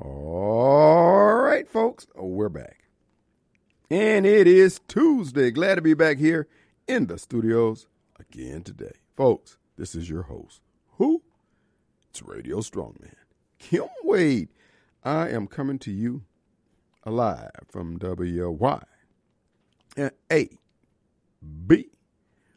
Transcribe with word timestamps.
All 0.00 1.36
right, 1.36 1.68
folks, 1.68 2.06
we're 2.16 2.48
back. 2.48 2.88
And 3.88 4.26
it 4.26 4.48
is 4.48 4.80
Tuesday. 4.88 5.52
Glad 5.52 5.76
to 5.76 5.82
be 5.82 5.94
back 5.94 6.18
here 6.18 6.48
in 6.88 7.06
the 7.06 7.16
studios 7.16 7.86
again 8.18 8.64
today. 8.64 8.94
Folks, 9.16 9.56
this 9.76 9.94
is 9.94 10.10
your 10.10 10.22
host. 10.22 10.62
Who? 10.98 11.22
It's 12.10 12.22
Radio 12.22 12.58
Strongman. 12.58 13.14
Kim 13.60 13.86
Wade. 14.02 14.48
I 15.04 15.28
am 15.28 15.46
coming 15.46 15.78
to 15.80 15.92
you 15.92 16.24
alive 17.04 17.50
from 17.70 17.98
WY 17.98 18.82
A 20.32 20.48
B 21.66 21.86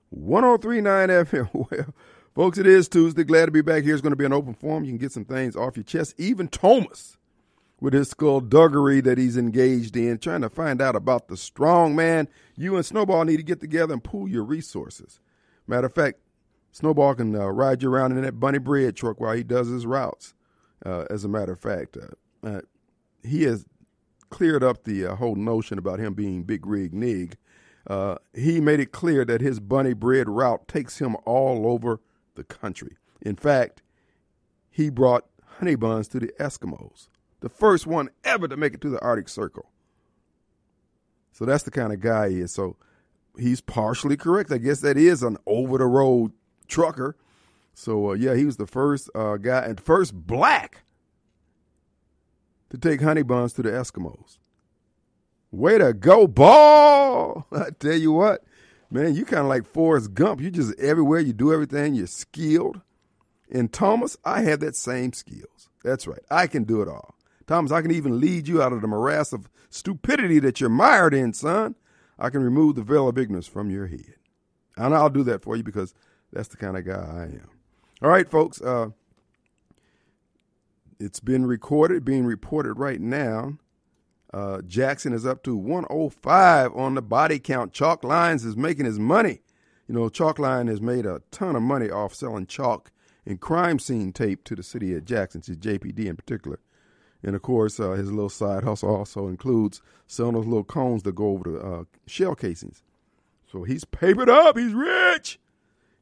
1039 0.09 1.09
FM. 1.09 1.49
Well, 2.37 2.45
folks, 2.49 2.57
it 2.57 2.67
is 2.67 2.87
Tuesday. 2.87 3.23
Glad 3.23 3.45
to 3.47 3.51
be 3.51 3.61
back 3.61 3.83
here. 3.83 3.93
It's 3.93 4.01
going 4.01 4.11
to 4.11 4.15
be 4.15 4.25
an 4.25 4.33
open 4.33 4.53
forum. 4.53 4.85
You 4.85 4.91
can 4.91 4.97
get 4.97 5.11
some 5.11 5.25
things 5.25 5.55
off 5.55 5.75
your 5.75 5.83
chest. 5.83 6.15
Even 6.17 6.47
Thomas 6.47 7.17
with 7.79 7.93
his 7.93 8.09
skullduggery 8.09 9.01
that 9.01 9.17
he's 9.17 9.37
engaged 9.37 9.95
in, 9.95 10.17
trying 10.17 10.41
to 10.41 10.49
find 10.49 10.81
out 10.81 10.95
about 10.95 11.27
the 11.27 11.37
strong 11.37 11.95
man. 11.95 12.27
You 12.55 12.75
and 12.75 12.85
Snowball 12.85 13.25
need 13.25 13.37
to 13.37 13.43
get 13.43 13.59
together 13.59 13.93
and 13.93 14.03
pool 14.03 14.27
your 14.27 14.43
resources. 14.43 15.19
Matter 15.67 15.87
of 15.87 15.93
fact, 15.93 16.19
Snowball 16.71 17.15
can 17.15 17.35
uh, 17.35 17.47
ride 17.47 17.83
you 17.83 17.93
around 17.93 18.13
in 18.13 18.21
that 18.21 18.39
bunny 18.39 18.57
bread 18.57 18.95
truck 18.95 19.19
while 19.19 19.35
he 19.35 19.43
does 19.43 19.67
his 19.67 19.85
routes. 19.85 20.33
Uh, 20.85 21.05
as 21.09 21.23
a 21.23 21.27
matter 21.27 21.53
of 21.53 21.59
fact, 21.59 21.97
uh, 21.97 22.47
uh 22.47 22.61
he 23.23 23.43
has 23.43 23.65
cleared 24.29 24.63
up 24.63 24.83
the 24.83 25.05
uh, 25.05 25.15
whole 25.15 25.35
notion 25.35 25.77
about 25.77 25.99
him 25.99 26.13
being 26.13 26.43
Big 26.43 26.65
Rig 26.65 26.93
Nig. 26.93 27.35
Uh, 27.87 28.15
he 28.33 28.59
made 28.59 28.79
it 28.79 28.91
clear 28.91 29.25
that 29.25 29.41
his 29.41 29.59
bunny 29.59 29.93
bread 29.93 30.29
route 30.29 30.67
takes 30.67 30.99
him 30.99 31.15
all 31.25 31.67
over 31.67 31.99
the 32.35 32.43
country. 32.43 32.97
In 33.21 33.35
fact, 33.35 33.81
he 34.69 34.89
brought 34.89 35.25
honey 35.57 35.75
buns 35.75 36.07
to 36.09 36.19
the 36.19 36.31
Eskimos 36.39 37.07
the 37.39 37.49
first 37.49 37.85
one 37.87 38.09
ever 38.23 38.47
to 38.47 38.57
make 38.57 38.73
it 38.73 38.81
to 38.81 38.89
the 38.89 39.01
Arctic 39.01 39.29
Circle. 39.29 39.69
So 41.31 41.45
that's 41.45 41.63
the 41.63 41.71
kind 41.71 41.93
of 41.93 41.99
guy 41.99 42.29
he 42.29 42.39
is. 42.39 42.51
So 42.51 42.77
he's 43.37 43.61
partially 43.61 44.17
correct. 44.17 44.51
I 44.51 44.57
guess 44.57 44.81
that 44.81 44.97
is 44.97 45.23
an 45.23 45.37
over 45.45 45.77
the 45.77 45.85
road 45.85 46.31
trucker. 46.67 47.15
So 47.73 48.11
uh, 48.11 48.13
yeah, 48.13 48.35
he 48.35 48.45
was 48.45 48.57
the 48.57 48.67
first 48.67 49.09
uh, 49.13 49.37
guy 49.37 49.61
and 49.61 49.79
first 49.79 50.13
black 50.15 50.83
to 52.69 52.77
take 52.77 53.01
honey 53.01 53.21
buns 53.21 53.53
to 53.53 53.61
the 53.61 53.69
Eskimos. 53.69 54.39
Way 55.51 55.77
to 55.77 55.93
go, 55.93 56.27
ball! 56.27 57.47
I 57.51 57.69
tell 57.79 57.93
you 57.93 58.11
what, 58.11 58.43
man, 58.91 59.15
you 59.15 59.23
kind 59.23 59.41
of 59.41 59.47
like 59.47 59.65
Forrest 59.65 60.13
Gump. 60.13 60.41
You 60.41 60.51
just 60.51 60.77
everywhere, 60.79 61.19
you 61.19 61.33
do 61.33 61.53
everything. 61.53 61.93
You're 61.93 62.07
skilled. 62.07 62.81
And 63.49 63.71
Thomas, 63.71 64.17
I 64.25 64.41
have 64.41 64.59
that 64.59 64.75
same 64.75 65.13
skills. 65.13 65.69
That's 65.83 66.05
right. 66.05 66.19
I 66.29 66.47
can 66.47 66.63
do 66.65 66.81
it 66.81 66.89
all. 66.89 67.15
Thomas, 67.47 67.71
I 67.71 67.81
can 67.81 67.91
even 67.91 68.19
lead 68.19 68.47
you 68.47 68.61
out 68.61 68.73
of 68.73 68.81
the 68.81 68.87
morass 68.87 69.33
of 69.33 69.49
stupidity 69.69 70.39
that 70.39 70.59
you're 70.59 70.69
mired 70.69 71.13
in, 71.13 71.33
son. 71.33 71.75
I 72.19 72.29
can 72.29 72.43
remove 72.43 72.75
the 72.75 72.83
veil 72.83 73.07
of 73.07 73.17
ignorance 73.17 73.47
from 73.47 73.69
your 73.69 73.87
head. 73.87 74.15
And 74.75 74.93
I'll 74.93 75.09
do 75.09 75.23
that 75.23 75.43
for 75.43 75.55
you 75.55 75.63
because 75.63 75.93
that's 76.31 76.49
the 76.49 76.57
kind 76.57 76.77
of 76.77 76.85
guy 76.85 76.93
I 76.93 77.23
am. 77.23 77.49
All 78.01 78.09
right, 78.09 78.29
folks. 78.29 78.61
Uh, 78.61 78.89
it's 80.99 81.19
been 81.19 81.45
recorded, 81.45 82.03
being 82.03 82.25
reported 82.25 82.73
right 82.73 82.99
now. 82.99 83.57
Uh, 84.33 84.61
Jackson 84.61 85.13
is 85.13 85.25
up 85.25 85.43
to 85.43 85.55
105 85.55 86.75
on 86.75 86.95
the 86.95 87.01
body 87.01 87.39
count. 87.39 87.71
Chalk 87.71 88.03
Lines 88.03 88.43
is 88.43 88.57
making 88.57 88.85
his 88.85 88.99
money. 88.99 89.41
You 89.87 89.95
know, 89.95 90.09
Chalk 90.09 90.37
Line 90.37 90.67
has 90.67 90.81
made 90.81 91.05
a 91.05 91.21
ton 91.31 91.55
of 91.55 91.61
money 91.61 91.89
off 91.89 92.13
selling 92.13 92.45
chalk 92.45 92.91
and 93.25 93.39
crime 93.39 93.79
scene 93.79 94.11
tape 94.11 94.43
to 94.45 94.55
the 94.55 94.63
city 94.63 94.93
of 94.95 95.05
Jackson, 95.05 95.41
to 95.41 95.51
JPD 95.53 96.05
in 96.07 96.15
particular. 96.17 96.59
And 97.23 97.35
of 97.35 97.41
course, 97.41 97.79
uh, 97.79 97.91
his 97.91 98.11
little 98.11 98.29
side 98.29 98.63
hustle 98.63 98.95
also 98.95 99.27
includes 99.27 99.81
selling 100.05 100.35
those 100.35 100.45
little 100.45 100.63
cones 100.63 101.03
that 101.03 101.15
go 101.15 101.29
over 101.29 101.51
the 101.51 101.59
uh, 101.59 101.83
shell 102.05 102.35
casings. 102.35 102.83
So 103.51 103.63
he's 103.63 103.85
papered 103.85 104.29
up. 104.29 104.57
He's 104.57 104.73
rich. 104.73 105.39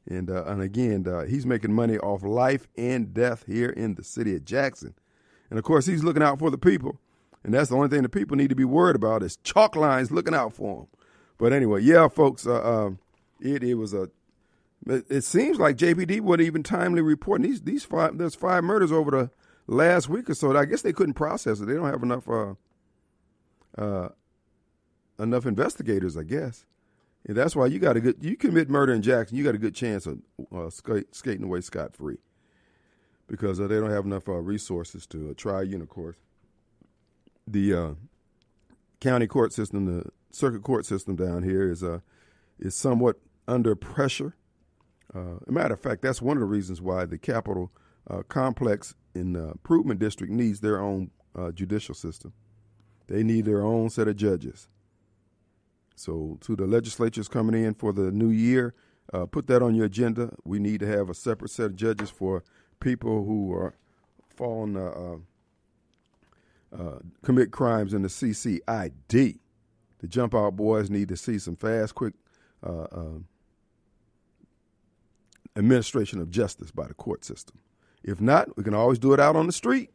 And 0.08 0.30
uh, 0.30 0.46
and 0.46 0.62
again, 0.62 1.08
uh, 1.08 1.26
he's 1.26 1.46
making 1.46 1.74
money 1.74 1.98
off 1.98 2.24
life 2.24 2.68
and 2.78 3.14
death 3.14 3.46
here 3.48 3.70
in 3.70 3.96
the 3.96 4.04
city 4.04 4.36
of 4.36 4.46
Jackson. 4.46 4.94
And 5.50 5.58
of 5.58 5.66
course, 5.66 5.86
he's 5.86 6.04
looking 6.04 6.24
out 6.24 6.40
for 6.40 6.52
the 6.52 6.58
people. 6.58 7.00
And 7.44 7.54
that's 7.54 7.70
the 7.70 7.76
only 7.76 7.90
thing 7.90 8.02
the 8.02 8.10
people 8.10 8.36
need 8.36 8.50
to 8.50 8.56
be 8.56 8.66
worried 8.66 8.96
about 8.96 9.24
is 9.24 9.38
chalk 9.38 9.76
lines 9.76 10.12
looking 10.12 10.34
out 10.34 10.54
for 10.54 10.78
them. 10.78 10.88
But 11.38 11.54
anyway, 11.54 11.82
yeah, 11.82 12.08
folks, 12.08 12.48
uh, 12.48 12.64
um, 12.64 13.00
it 13.40 13.64
it 13.64 13.76
was 13.76 13.94
a. 13.94 14.10
It, 14.88 15.24
seems 15.24 15.58
like 15.58 15.78
JPD 15.78 16.22
wasn't 16.22 16.48
even 16.48 16.62
timely 16.62 17.02
reporting 17.02 17.48
these 17.48 17.62
these 17.62 17.84
five. 17.84 18.18
There's 18.18 18.36
five 18.36 18.64
murders 18.64 18.92
over 18.92 19.12
the 19.12 19.32
last 19.68 20.10
week 20.10 20.30
or 20.30 20.34
so. 20.34 20.56
I 20.56 20.66
guess 20.66 20.82
they 20.82 20.94
couldn't 20.94 21.14
process 21.14 21.60
it. 21.60 21.66
They 21.66 21.74
don't 21.74 21.90
have 21.90 22.04
enough 22.04 22.28
uh, 22.30 22.54
uh, 23.78 24.10
enough 25.20 25.46
investigators, 25.46 26.18
I 26.18 26.24
guess. 26.24 26.66
And 27.28 27.36
that's 27.36 27.56
why 27.56 27.66
you 27.68 27.80
got 27.80 27.98
a 27.98 28.02
good. 28.02 28.18
You 28.22 28.38
commit 28.38 28.70
murder 28.70 28.94
in 28.94 29.02
Jackson, 29.02 29.38
you 29.38 29.44
got 29.44 29.56
a 29.56 29.60
good 29.60 29.76
chance 29.76 30.06
of 30.06 30.20
uh, 30.54 30.70
skate, 30.70 31.16
skating 31.16 31.44
away 31.44 31.62
scot 31.62 31.96
free 31.96 32.18
because 33.28 33.60
uh, 33.60 33.68
they 33.68 33.80
don't 33.80 33.90
have 33.90 34.06
enough 34.06 34.30
uh, 34.30 34.34
resources 34.34 35.08
to 35.08 35.32
uh, 35.32 35.34
try 35.36 35.62
you. 35.64 35.82
Of 35.82 35.90
course, 35.90 36.18
the 37.48 37.96
county 39.00 39.28
court 39.28 39.54
system, 39.54 39.86
the 39.86 40.10
circuit 40.32 40.64
court 40.64 40.86
system 40.86 41.16
down 41.16 41.44
here 41.44 41.70
is 41.70 41.84
uh, 41.84 42.00
is 42.60 42.76
somewhat 42.76 43.18
under 43.48 43.76
pressure. 43.76 44.36
Uh, 45.14 45.38
matter 45.48 45.74
of 45.74 45.80
fact, 45.80 46.02
that's 46.02 46.22
one 46.22 46.38
of 46.38 46.42
the 46.42 46.48
reasons 46.48 46.82
why 46.82 47.06
the 47.06 47.18
Capitol 47.18 47.72
uh, 48.10 48.24
complex 48.28 48.96
in 49.16 49.34
the 49.34 49.50
improvement 49.52 50.00
district 50.00 50.32
needs 50.32 50.60
their 50.60 50.80
own 50.80 51.12
uh, 51.36 51.52
judicial 51.52 51.96
system. 51.96 52.34
They 53.08 53.24
need 53.24 53.46
their 53.46 53.62
own 53.62 53.90
set 53.90 54.08
of 54.08 54.16
judges. 54.16 54.68
So, 55.96 56.38
to 56.42 56.56
the 56.56 56.66
legislatures 56.66 57.28
coming 57.28 57.64
in 57.64 57.74
for 57.74 57.94
the 57.94 58.12
new 58.12 58.30
year, 58.30 58.74
uh, 59.14 59.26
put 59.26 59.48
that 59.48 59.62
on 59.62 59.76
your 59.76 59.86
agenda. 59.86 60.34
We 60.44 60.60
need 60.60 60.82
to 60.82 60.88
have 60.88 61.10
a 61.10 61.14
separate 61.14 61.52
set 61.52 61.68
of 61.68 61.76
judges 61.76 62.10
for 62.10 62.44
people 62.80 63.24
who 63.24 63.54
are 63.54 63.76
fallen 64.36 64.76
uh, 64.76 64.92
uh, 66.76 66.78
uh 66.78 67.00
commit 67.24 67.52
crimes 67.52 67.94
in 67.94 68.02
the 68.02 68.10
CCID. 68.10 69.40
The 70.00 70.08
jump 70.08 70.36
out 70.36 70.58
boys 70.58 70.90
need 70.90 71.08
to 71.10 71.18
see 71.18 71.40
some 71.40 71.56
fast, 71.56 71.96
quick 71.96 72.14
uh, 72.62 72.88
uh, 72.92 73.20
administration 75.56 76.20
of 76.20 76.30
justice 76.30 76.72
by 76.72 76.88
the 76.88 76.94
court 76.94 77.24
system. 77.24 77.58
If 78.06 78.22
not, 78.22 78.56
we 78.56 78.64
can 78.64 78.76
always 78.76 79.00
do 79.00 79.14
it 79.14 79.20
out 79.20 79.36
on 79.36 79.48
the 79.48 79.52
street. 79.52 79.90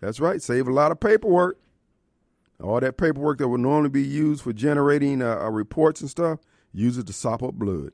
That's 0.00 0.20
right, 0.20 0.42
save 0.42 0.68
a 0.68 0.72
lot 0.72 0.92
of 0.92 1.00
paperwork. 1.00 1.58
All 2.62 2.78
that 2.80 2.98
paperwork 2.98 3.38
that 3.38 3.48
would 3.48 3.60
normally 3.60 3.88
be 3.88 4.02
used 4.02 4.42
for 4.42 4.52
generating 4.52 5.22
uh, 5.22 5.38
uh, 5.40 5.50
reports 5.50 6.02
and 6.02 6.10
stuff, 6.10 6.40
use 6.72 6.98
it 6.98 7.06
to 7.06 7.12
sop 7.12 7.42
up 7.42 7.54
blood. 7.54 7.92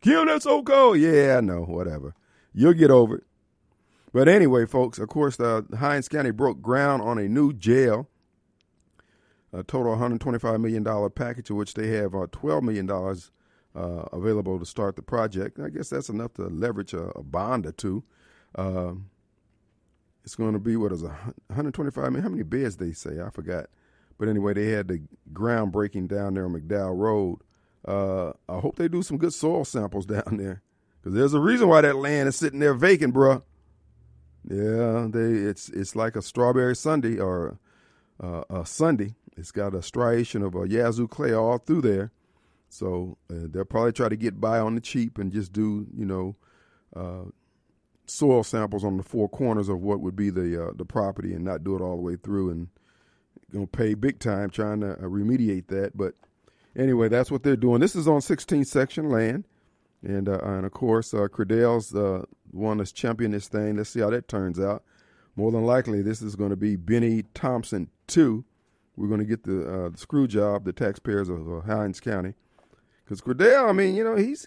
Kim, 0.00 0.26
that's 0.26 0.44
so 0.44 0.62
cold. 0.62 0.98
Yeah, 0.98 1.36
I 1.38 1.40
know, 1.42 1.62
whatever. 1.62 2.14
You'll 2.54 2.72
get 2.72 2.90
over 2.90 3.16
it. 3.16 3.24
But 4.12 4.28
anyway, 4.28 4.66
folks, 4.66 4.98
of 4.98 5.08
course, 5.08 5.38
uh, 5.38 5.62
Hinds 5.78 6.08
County 6.08 6.30
broke 6.30 6.62
ground 6.62 7.02
on 7.02 7.18
a 7.18 7.28
new 7.28 7.52
jail, 7.52 8.08
a 9.52 9.62
total 9.62 9.94
$125 9.96 10.60
million 10.60 11.10
package, 11.10 11.50
of 11.50 11.56
which 11.56 11.74
they 11.74 11.88
have 11.88 12.14
uh, 12.14 12.26
$12 12.28 12.62
million 12.62 12.90
uh, 12.90 14.08
available 14.12 14.58
to 14.58 14.66
start 14.66 14.96
the 14.96 15.02
project. 15.02 15.58
I 15.58 15.68
guess 15.68 15.90
that's 15.90 16.08
enough 16.08 16.34
to 16.34 16.44
leverage 16.44 16.94
a, 16.94 17.08
a 17.10 17.22
bond 17.22 17.66
or 17.66 17.72
two. 17.72 18.04
Uh, 18.54 18.92
it's 20.24 20.34
going 20.34 20.52
to 20.52 20.58
be 20.58 20.76
what 20.76 20.92
is 20.92 21.02
a 21.02 21.08
125. 21.48 22.04
I 22.04 22.08
mean, 22.10 22.22
how 22.22 22.28
many 22.28 22.42
beds 22.42 22.76
they 22.76 22.92
say? 22.92 23.20
I 23.20 23.30
forgot. 23.30 23.66
But 24.18 24.28
anyway, 24.28 24.54
they 24.54 24.66
had 24.66 24.88
the 24.88 25.02
groundbreaking 25.32 26.08
down 26.08 26.34
there 26.34 26.44
on 26.44 26.52
McDowell 26.52 26.96
Road. 26.96 27.38
Uh, 27.84 28.32
I 28.48 28.60
hope 28.60 28.76
they 28.76 28.88
do 28.88 29.02
some 29.02 29.18
good 29.18 29.32
soil 29.32 29.64
samples 29.64 30.06
down 30.06 30.36
there, 30.36 30.62
because 31.00 31.14
there's 31.14 31.34
a 31.34 31.40
reason 31.40 31.68
why 31.68 31.80
that 31.80 31.96
land 31.96 32.28
is 32.28 32.36
sitting 32.36 32.60
there 32.60 32.74
vacant, 32.74 33.14
bruh. 33.14 33.42
Yeah, 34.48 35.06
they 35.08 35.20
it's 35.20 35.68
it's 35.68 35.94
like 35.94 36.16
a 36.16 36.22
strawberry 36.22 36.74
sundae 36.74 37.18
or 37.18 37.58
uh, 38.20 38.42
a 38.50 38.66
sundae. 38.66 39.14
It's 39.36 39.52
got 39.52 39.74
a 39.74 39.82
striation 39.82 40.42
of 40.42 40.54
a 40.54 40.68
Yazoo 40.68 41.08
clay 41.08 41.32
all 41.32 41.58
through 41.58 41.82
there. 41.82 42.12
So 42.68 43.18
uh, 43.30 43.46
they'll 43.50 43.64
probably 43.64 43.92
try 43.92 44.08
to 44.08 44.16
get 44.16 44.40
by 44.40 44.58
on 44.58 44.74
the 44.74 44.80
cheap 44.80 45.18
and 45.18 45.30
just 45.30 45.52
do, 45.52 45.86
you 45.94 46.06
know, 46.06 46.36
uh, 46.96 47.24
soil 48.06 48.42
samples 48.42 48.84
on 48.84 48.96
the 48.96 49.02
four 49.02 49.28
corners 49.28 49.68
of 49.68 49.80
what 49.80 50.00
would 50.00 50.16
be 50.16 50.30
the 50.30 50.68
uh, 50.68 50.72
the 50.76 50.84
property 50.84 51.32
and 51.32 51.44
not 51.44 51.64
do 51.64 51.74
it 51.76 51.80
all 51.80 51.96
the 51.96 52.02
way 52.02 52.16
through 52.16 52.50
and 52.50 52.68
gonna 53.52 53.66
pay 53.66 53.94
big 53.94 54.18
time 54.18 54.50
trying 54.50 54.80
to 54.80 54.92
uh, 54.92 55.02
remediate 55.02 55.68
that. 55.68 55.96
But 55.96 56.14
anyway, 56.76 57.08
that's 57.08 57.30
what 57.30 57.42
they're 57.42 57.56
doing. 57.56 57.80
This 57.80 57.94
is 57.94 58.08
on 58.08 58.20
16th 58.20 58.66
section 58.66 59.08
land, 59.08 59.44
and 60.02 60.28
uh, 60.28 60.38
and 60.42 60.66
of 60.66 60.72
course 60.72 61.14
uh, 61.14 61.28
Credell's 61.28 61.90
the 61.90 62.24
one 62.50 62.78
that's 62.78 62.92
championing 62.92 63.32
this 63.32 63.48
thing. 63.48 63.76
Let's 63.76 63.90
see 63.90 64.00
how 64.00 64.10
that 64.10 64.28
turns 64.28 64.58
out. 64.58 64.84
More 65.34 65.50
than 65.50 65.64
likely, 65.64 66.02
this 66.02 66.20
is 66.20 66.36
going 66.36 66.50
to 66.50 66.56
be 66.56 66.76
Bennie 66.76 67.24
Thompson 67.34 67.88
two. 68.06 68.44
We're 68.96 69.08
going 69.08 69.20
to 69.20 69.26
get 69.26 69.44
the, 69.44 69.66
uh, 69.66 69.88
the 69.88 69.96
screw 69.96 70.28
job, 70.28 70.64
the 70.64 70.72
taxpayers 70.72 71.30
of 71.30 71.50
uh, 71.50 71.60
Hinds 71.62 71.98
County, 71.98 72.34
because 73.04 73.22
Credell. 73.22 73.68
I 73.68 73.72
mean, 73.72 73.94
you 73.94 74.04
know, 74.04 74.16
he's 74.16 74.46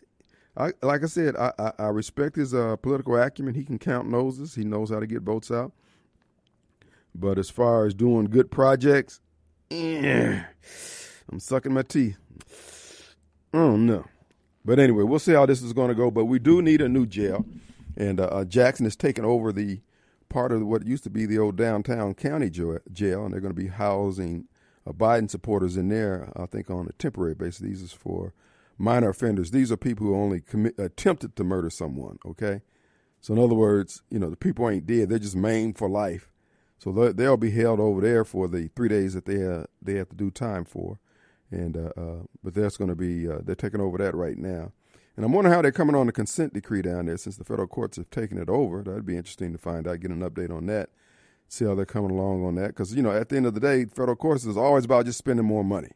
I, 0.58 0.72
like 0.82 1.04
I 1.04 1.08
said, 1.08 1.36
I, 1.36 1.52
I, 1.60 1.72
I 1.80 1.88
respect 1.88 2.36
his 2.36 2.54
uh, 2.54 2.78
political 2.78 3.18
acumen. 3.18 3.56
He 3.56 3.64
can 3.64 3.78
count 3.78 4.10
noses. 4.10 4.56
He 4.56 4.64
knows 4.64 4.90
how 4.90 5.00
to 5.00 5.08
get 5.08 5.22
votes 5.22 5.52
out. 5.52 5.74
But 7.14 7.38
as 7.38 7.50
far 7.50 7.86
as 7.86 7.94
doing 7.94 8.26
good 8.26 8.52
projects, 8.52 9.22
eh, 9.72 10.42
I'm 11.32 11.40
sucking 11.40 11.74
my 11.74 11.82
teeth. 11.82 12.18
Don't 13.54 13.86
know. 13.86 14.06
But 14.64 14.80
anyway, 14.80 15.04
we'll 15.04 15.20
see 15.20 15.34
how 15.34 15.46
this 15.46 15.62
is 15.62 15.74
going 15.74 15.90
to 15.90 15.96
go. 15.96 16.10
But 16.12 16.26
we 16.26 16.40
do 16.40 16.62
need 16.62 16.82
a 16.82 16.90
new 16.90 17.06
jail. 17.06 17.46
And 17.96 18.20
uh, 18.20 18.44
Jackson 18.46 18.86
is 18.86 18.96
taking 18.96 19.24
over 19.24 19.52
the 19.52 19.82
part 20.28 20.52
of 20.52 20.66
what 20.66 20.86
used 20.86 21.04
to 21.06 21.10
be 21.10 21.26
the 21.26 21.40
old 21.40 21.56
downtown 21.56 22.14
county 22.14 22.50
jail, 22.50 23.24
and 23.24 23.34
they're 23.34 23.42
going 23.42 23.54
to 23.56 23.62
be 23.62 23.68
housing 23.68 24.48
uh, 24.86 24.92
Biden 24.92 25.30
supporters 25.30 25.78
in 25.78 25.90
there, 25.90 26.32
I 26.36 26.46
think, 26.46 26.70
on 26.70 26.88
a 26.88 26.94
temporary 26.94 27.36
basis. 27.36 27.60
These 27.60 27.82
is 27.82 27.94
for 27.94 28.34
minor 28.78 29.10
offenders. 29.10 29.52
These 29.52 29.72
are 29.72 29.78
people 29.78 30.08
who 30.08 30.16
only 30.16 30.42
commit, 30.42 30.76
attempted 30.78 31.36
to 31.36 31.44
murder 31.44 31.70
someone, 31.70 32.20
okay? 32.26 32.62
So, 33.22 33.34
in 33.34 33.40
other 33.40 33.56
words, 33.56 34.04
you 34.10 34.20
know, 34.20 34.30
the 34.30 34.36
people 34.36 34.70
ain't 34.70 34.86
dead, 34.86 35.10
they're 35.10 35.20
just 35.20 35.36
maimed 35.36 35.78
for 35.78 35.90
life. 35.90 36.32
So 36.78 36.92
they'll 36.92 37.38
be 37.38 37.52
held 37.52 37.80
over 37.80 38.02
there 38.02 38.26
for 38.26 38.48
the 38.48 38.70
three 38.76 38.90
days 38.90 39.14
that 39.14 39.26
they 39.26 39.48
uh, 39.48 39.64
they 39.82 39.94
have 39.94 40.10
to 40.10 40.16
do 40.16 40.30
time 40.30 40.66
for, 40.66 41.00
and 41.50 41.78
uh, 41.78 41.92
uh, 42.00 42.24
but 42.44 42.54
that's 42.54 42.78
going 42.78 42.90
to 42.90 42.96
be 42.96 43.28
uh, 43.28 43.40
they're 43.44 43.56
taking 43.56 43.82
over 43.82 43.98
that 43.98 44.14
right 44.14 44.38
now. 44.38 44.74
And 45.16 45.26
I'm 45.26 45.32
wondering 45.32 45.56
how 45.56 45.62
they're 45.62 45.72
coming 45.72 45.96
on 45.96 46.08
the 46.08 46.12
consent 46.12 46.54
decree 46.54 46.82
down 46.82 47.06
there 47.06 47.18
since 47.18 47.38
the 47.38 47.46
federal 47.46 47.68
courts 47.68 47.96
have 47.98 48.10
taken 48.10 48.38
it 48.38 48.50
over. 48.50 48.84
That'd 48.84 49.06
be 49.06 49.16
interesting 49.16 49.54
to 49.54 49.58
find 49.58 49.88
out, 49.88 50.02
get 50.02 50.12
an 50.12 50.20
update 50.20 50.52
on 50.56 50.66
that, 50.66 50.90
see 51.48 51.64
how 51.64 51.74
they're 51.74 51.86
coming 51.86 52.12
along 52.12 52.46
on 52.46 52.56
that. 52.56 52.68
Because, 52.68 52.94
you 52.94 53.02
know, 53.02 53.12
at 53.12 53.30
the 53.30 53.38
end 53.38 53.46
of 53.46 53.54
the 53.54 53.62
day, 53.62 53.86
federal 53.86 54.18
courts 54.18 54.46
is 54.46 54.58
always 54.58 54.84
about 54.84 55.06
just 55.06 55.18
spending 55.18 55.46
more 55.46 55.64
money. 55.64 55.92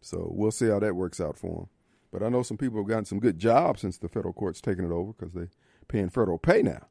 So 0.00 0.30
we'll 0.34 0.50
see 0.50 0.68
how 0.68 0.78
that 0.78 0.96
works 0.96 1.20
out 1.20 1.36
for 1.36 1.54
them. 1.54 1.68
But 2.12 2.22
I 2.22 2.28
know 2.28 2.42
some 2.42 2.58
people 2.58 2.78
have 2.78 2.88
gotten 2.88 3.06
some 3.06 3.20
good 3.20 3.38
jobs 3.38 3.80
since 3.80 3.96
the 3.96 4.08
federal 4.08 4.34
court's 4.34 4.60
taken 4.60 4.84
it 4.84 4.92
over 4.92 5.12
because 5.12 5.32
they're 5.32 5.48
paying 5.88 6.10
federal 6.10 6.38
pay 6.38 6.62
now. 6.62 6.86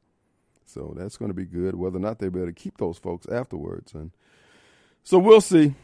So 0.64 0.94
that's 0.96 1.16
going 1.16 1.30
to 1.30 1.34
be 1.34 1.44
good, 1.44 1.76
whether 1.76 1.96
or 1.98 2.00
not 2.00 2.18
they 2.18 2.28
be 2.28 2.40
able 2.40 2.48
to 2.48 2.52
keep 2.52 2.78
those 2.78 2.98
folks 2.98 3.26
afterwards. 3.28 3.94
And 3.94 4.10
so 5.04 5.18
we'll 5.18 5.40
see. 5.40 5.74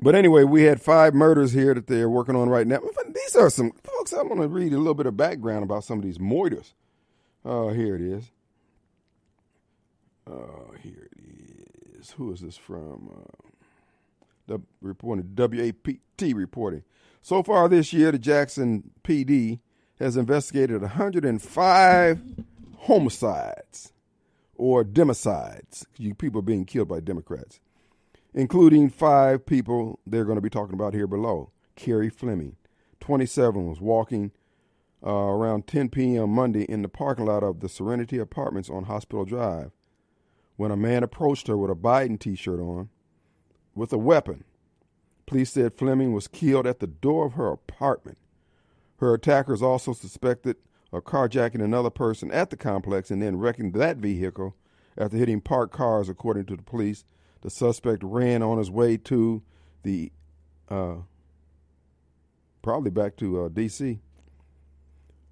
But 0.00 0.14
anyway, 0.14 0.44
we 0.44 0.62
had 0.62 0.80
five 0.80 1.14
murders 1.14 1.52
here 1.52 1.74
that 1.74 1.86
they're 1.86 2.08
working 2.08 2.36
on 2.36 2.48
right 2.48 2.66
now. 2.66 2.80
These 3.12 3.36
are 3.36 3.50
some 3.50 3.72
folks. 3.82 4.12
I'm 4.12 4.28
going 4.28 4.40
to 4.40 4.48
read 4.48 4.72
a 4.72 4.78
little 4.78 4.94
bit 4.94 5.06
of 5.06 5.16
background 5.16 5.64
about 5.64 5.84
some 5.84 5.98
of 5.98 6.04
these 6.04 6.20
murders. 6.20 6.74
Oh, 7.44 7.68
uh, 7.68 7.72
here 7.72 7.96
it 7.96 8.02
is. 8.02 8.30
Uh, 10.26 10.76
here 10.82 11.08
it 11.16 11.98
is. 11.98 12.10
Who 12.12 12.32
is 12.32 12.40
this 12.40 12.56
from? 12.56 13.10
Uh, 13.14 13.49
reporting 14.80 15.34
WAPT 15.36 16.34
reporting. 16.34 16.82
So 17.22 17.42
far 17.42 17.68
this 17.68 17.92
year, 17.92 18.12
the 18.12 18.18
Jackson 18.18 18.90
PD 19.04 19.60
has 19.98 20.16
investigated 20.16 20.80
105 20.80 22.20
homicides 22.78 23.92
or 24.54 24.84
democides. 24.84 25.84
You 25.98 26.14
people 26.14 26.42
being 26.42 26.64
killed 26.64 26.88
by 26.88 27.00
Democrats 27.00 27.60
including 28.34 28.90
five 28.90 29.44
people 29.46 29.98
they're 30.06 30.24
going 30.24 30.36
to 30.36 30.42
be 30.42 30.50
talking 30.50 30.74
about 30.74 30.94
here 30.94 31.06
below. 31.06 31.50
Kerry 31.76 32.10
Fleming, 32.10 32.56
27, 33.00 33.66
was 33.68 33.80
walking 33.80 34.32
uh, 35.04 35.10
around 35.10 35.66
10 35.66 35.88
p.m. 35.88 36.30
Monday 36.30 36.64
in 36.64 36.82
the 36.82 36.88
parking 36.88 37.26
lot 37.26 37.42
of 37.42 37.60
the 37.60 37.68
Serenity 37.68 38.18
Apartments 38.18 38.68
on 38.68 38.84
Hospital 38.84 39.24
Drive 39.24 39.70
when 40.56 40.70
a 40.70 40.76
man 40.76 41.02
approached 41.02 41.46
her 41.46 41.56
with 41.56 41.70
a 41.70 41.74
Biden 41.74 42.18
t 42.20 42.34
shirt 42.34 42.60
on 42.60 42.90
with 43.80 43.92
a 43.94 43.98
weapon. 43.98 44.44
Police 45.24 45.52
said 45.52 45.72
Fleming 45.72 46.12
was 46.12 46.28
killed 46.28 46.66
at 46.66 46.80
the 46.80 46.86
door 46.86 47.24
of 47.24 47.32
her 47.32 47.48
apartment. 47.48 48.18
Her 48.98 49.14
attackers 49.14 49.62
also 49.62 49.94
suspected 49.94 50.56
of 50.92 51.04
carjacking 51.04 51.64
another 51.64 51.88
person 51.88 52.30
at 52.30 52.50
the 52.50 52.58
complex 52.58 53.10
and 53.10 53.22
then 53.22 53.38
wrecking 53.38 53.72
that 53.72 53.96
vehicle 53.96 54.54
after 54.98 55.16
hitting 55.16 55.40
parked 55.40 55.72
cars, 55.72 56.10
according 56.10 56.44
to 56.46 56.56
the 56.56 56.62
police. 56.62 57.04
The 57.40 57.48
suspect 57.48 58.02
ran 58.02 58.42
on 58.42 58.58
his 58.58 58.70
way 58.70 58.98
to 58.98 59.42
the, 59.82 60.12
uh, 60.68 60.96
probably 62.60 62.90
back 62.90 63.16
to 63.16 63.44
uh, 63.44 63.48
D.C. 63.48 64.00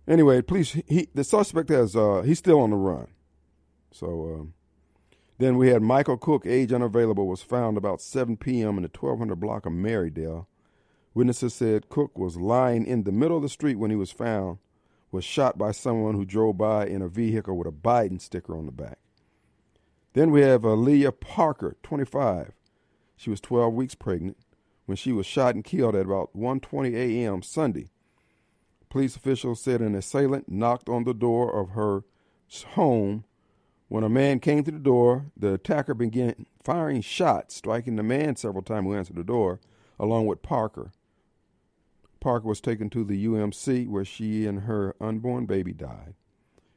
Anyway, 0.06 0.40
police. 0.40 0.70
He 0.86 1.10
the 1.12 1.22
suspect 1.22 1.68
has 1.68 1.94
uh, 1.94 2.22
he's 2.24 2.38
still 2.38 2.60
on 2.60 2.70
the 2.70 2.76
run. 2.76 3.08
So 3.92 4.06
um, 4.06 4.54
then 5.38 5.56
we 5.56 5.68
had 5.68 5.82
Michael 5.82 6.16
Cook, 6.16 6.44
age 6.46 6.72
unavailable, 6.72 7.26
was 7.26 7.42
found 7.42 7.76
about 7.76 8.00
7 8.00 8.36
p.m. 8.36 8.76
in 8.76 8.82
the 8.82 8.90
1200 8.92 9.36
block 9.36 9.66
of 9.66 9.72
Marydale. 9.72 10.46
Witnesses 11.14 11.54
said 11.54 11.88
Cook 11.88 12.18
was 12.18 12.36
lying 12.36 12.84
in 12.84 13.04
the 13.04 13.12
middle 13.12 13.36
of 13.36 13.42
the 13.42 13.48
street 13.48 13.76
when 13.76 13.90
he 13.90 13.96
was 13.96 14.10
found, 14.10 14.58
was 15.10 15.24
shot 15.24 15.56
by 15.56 15.72
someone 15.72 16.14
who 16.14 16.24
drove 16.24 16.58
by 16.58 16.86
in 16.86 17.02
a 17.02 17.08
vehicle 17.08 17.56
with 17.56 17.66
a 17.66 17.72
Biden 17.72 18.20
sticker 18.20 18.56
on 18.56 18.66
the 18.66 18.72
back. 18.72 18.98
Then 20.12 20.30
we 20.30 20.40
have 20.42 20.62
Aaliyah 20.62 21.20
Parker, 21.20 21.76
25. 21.82 22.52
She 23.16 23.30
was 23.30 23.40
12 23.40 23.74
weeks 23.74 23.94
pregnant 23.94 24.36
when 24.86 24.96
she 24.96 25.12
was 25.12 25.26
shot 25.26 25.54
and 25.54 25.62
killed 25.62 25.94
at 25.94 26.06
about 26.06 26.34
1:20 26.34 26.94
a.m. 26.94 27.42
Sunday. 27.42 27.90
Police 28.88 29.16
officials 29.16 29.60
said 29.60 29.80
an 29.80 29.94
assailant 29.94 30.48
knocked 30.48 30.88
on 30.88 31.04
the 31.04 31.14
door 31.14 31.54
of 31.54 31.70
her 31.70 32.04
home. 32.74 33.24
When 33.88 34.04
a 34.04 34.08
man 34.08 34.40
came 34.40 34.64
to 34.64 34.70
the 34.70 34.78
door, 34.78 35.26
the 35.36 35.54
attacker 35.54 35.94
began 35.94 36.46
firing 36.62 37.00
shots, 37.00 37.56
striking 37.56 37.96
the 37.96 38.02
man 38.02 38.36
several 38.36 38.62
times 38.62 38.86
who 38.86 38.94
answered 38.94 39.16
the 39.16 39.24
door, 39.24 39.60
along 39.98 40.26
with 40.26 40.42
Parker. 40.42 40.92
Parker 42.20 42.46
was 42.46 42.60
taken 42.60 42.90
to 42.90 43.04
the 43.04 43.26
UMC 43.26 43.88
where 43.88 44.04
she 44.04 44.46
and 44.46 44.60
her 44.60 44.94
unborn 45.00 45.46
baby 45.46 45.72
died. 45.72 46.14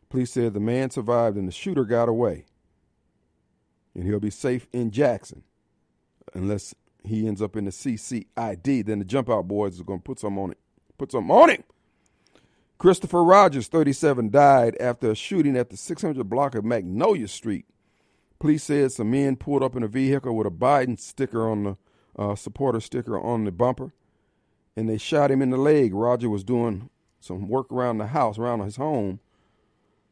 Police 0.10 0.31
said 0.31 0.54
the 0.54 0.60
man 0.60 0.90
survived 0.90 1.38
and 1.38 1.48
the 1.48 1.52
shooter 1.52 1.86
got 1.86 2.10
away 2.10 2.46
and 3.96 4.06
he'll 4.06 4.19
be 4.19 4.30
safe 4.30 4.68
in 4.72 4.92
Jackson 4.92 5.44
unless 6.34 6.74
he 7.04 7.28
ends 7.28 7.42
up 7.42 7.56
in 7.56 7.66
the 7.66 7.72
CCID. 7.72 8.86
Then 8.86 9.00
the 9.00 9.06
jump 9.06 9.30
out 9.30 9.48
boys 9.48 9.80
are 9.80 9.84
going 9.84 10.00
to 10.00 10.04
put 10.04 10.19
some 10.19 10.38
on 10.38 10.52
it. 10.52 10.57
Put 10.98 11.12
some 11.12 11.31
on 11.31 11.50
him. 11.50 11.64
Christopher 12.81 13.24
Rogers, 13.24 13.68
37, 13.68 14.31
died 14.31 14.75
after 14.80 15.12
a 15.12 15.16
shooting 15.16 15.56
at 15.56 15.69
the 15.69 15.78
600 15.78 16.28
block 16.28 16.56
of 16.56 16.66
Magnolia 16.66 17.28
Street. 17.28 17.68
Police 18.39 18.63
said 18.63 18.92
some 18.92 19.12
men 19.12 19.36
pulled 19.36 19.62
up 19.62 19.75
in 19.75 19.83
a 19.83 19.88
vehicle 19.88 20.36
with 20.36 20.48
a 20.48 20.50
Biden 20.50 21.00
sticker 21.00 21.48
on 21.48 21.63
the 21.63 21.78
uh, 22.18 22.33
supporter 22.33 22.80
sticker 22.80 23.22
on 23.22 23.44
the 23.44 23.51
bumper, 23.51 23.94
and 24.75 24.89
they 24.89 24.98
shot 24.98 25.30
him 25.30 25.44
in 25.44 25.51
the 25.51 25.57
leg. 25.57 25.94
Roger 25.94 26.28
was 26.28 26.44
doing 26.44 26.89
some 27.19 27.48
work 27.48 27.72
around 27.72 28.00
the 28.00 28.07
house, 28.07 28.39
around 28.39 28.62
his 28.62 28.78
home, 28.78 29.19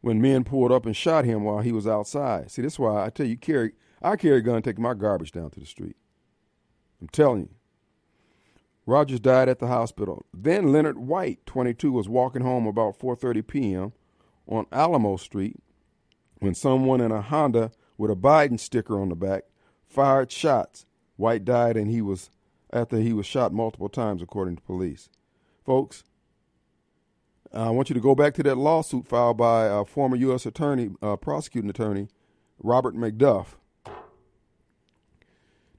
when 0.02 0.22
men 0.22 0.44
pulled 0.44 0.72
up 0.72 0.86
and 0.86 0.96
shot 0.96 1.26
him 1.26 1.44
while 1.44 1.62
he 1.62 1.72
was 1.72 1.88
outside. 1.88 2.52
See, 2.52 2.62
that's 2.62 2.78
why 2.78 3.04
I 3.04 3.10
tell 3.10 3.26
you, 3.26 3.36
carry 3.36 3.72
I 4.00 4.16
carry 4.16 4.38
a 4.38 4.42
gun, 4.42 4.62
taking 4.62 4.84
my 4.84 4.94
garbage 4.94 5.32
down 5.32 5.50
to 5.50 5.60
the 5.60 5.66
street. 5.66 5.96
I'm 7.02 7.08
telling 7.08 7.42
you. 7.42 7.50
Rogers 8.86 9.20
died 9.20 9.50
at 9.50 9.60
the 9.60 9.68
hospital. 9.68 10.26
Then 10.34 10.72
Leonard 10.72 10.98
White, 10.98 11.46
22, 11.46 11.92
was 11.92 12.10
walking 12.10 12.42
home 12.42 12.66
about 12.66 12.98
4:30 12.98 13.46
p.m. 13.46 13.94
on 14.48 14.66
Alamo 14.72 15.18
Street 15.18 15.58
when 16.40 16.56
someone 16.56 17.02
in 17.02 17.12
a 17.12 17.22
Honda 17.22 17.72
with 17.98 18.10
a 18.10 18.16
Biden 18.16 18.60
sticker 18.60 19.00
on 19.00 19.10
the 19.10 19.16
back 19.16 19.44
fired 19.88 20.32
shots. 20.32 20.86
White 21.18 21.44
died 21.44 21.76
and 21.76 21.92
he 21.92 22.02
was 22.02 22.30
after 22.72 22.98
he 22.98 23.14
was 23.14 23.26
shot 23.26 23.52
multiple 23.52 23.90
times 23.90 24.22
according 24.22 24.56
to 24.56 24.62
police. 24.62 25.10
Folks, 25.66 26.04
I 27.54 27.70
want 27.72 27.90
you 27.90 27.94
to 27.96 28.00
go 28.00 28.16
back 28.16 28.34
to 28.36 28.44
that 28.44 28.58
lawsuit 28.58 29.08
filed 29.08 29.38
by 29.38 29.66
a 29.66 29.84
former 29.84 30.16
U.S. 30.16 30.46
attorney, 30.46 30.92
uh, 31.02 31.16
prosecuting 31.16 31.70
attorney, 31.70 32.08
Robert 32.62 32.96
McDuff, 32.96 33.56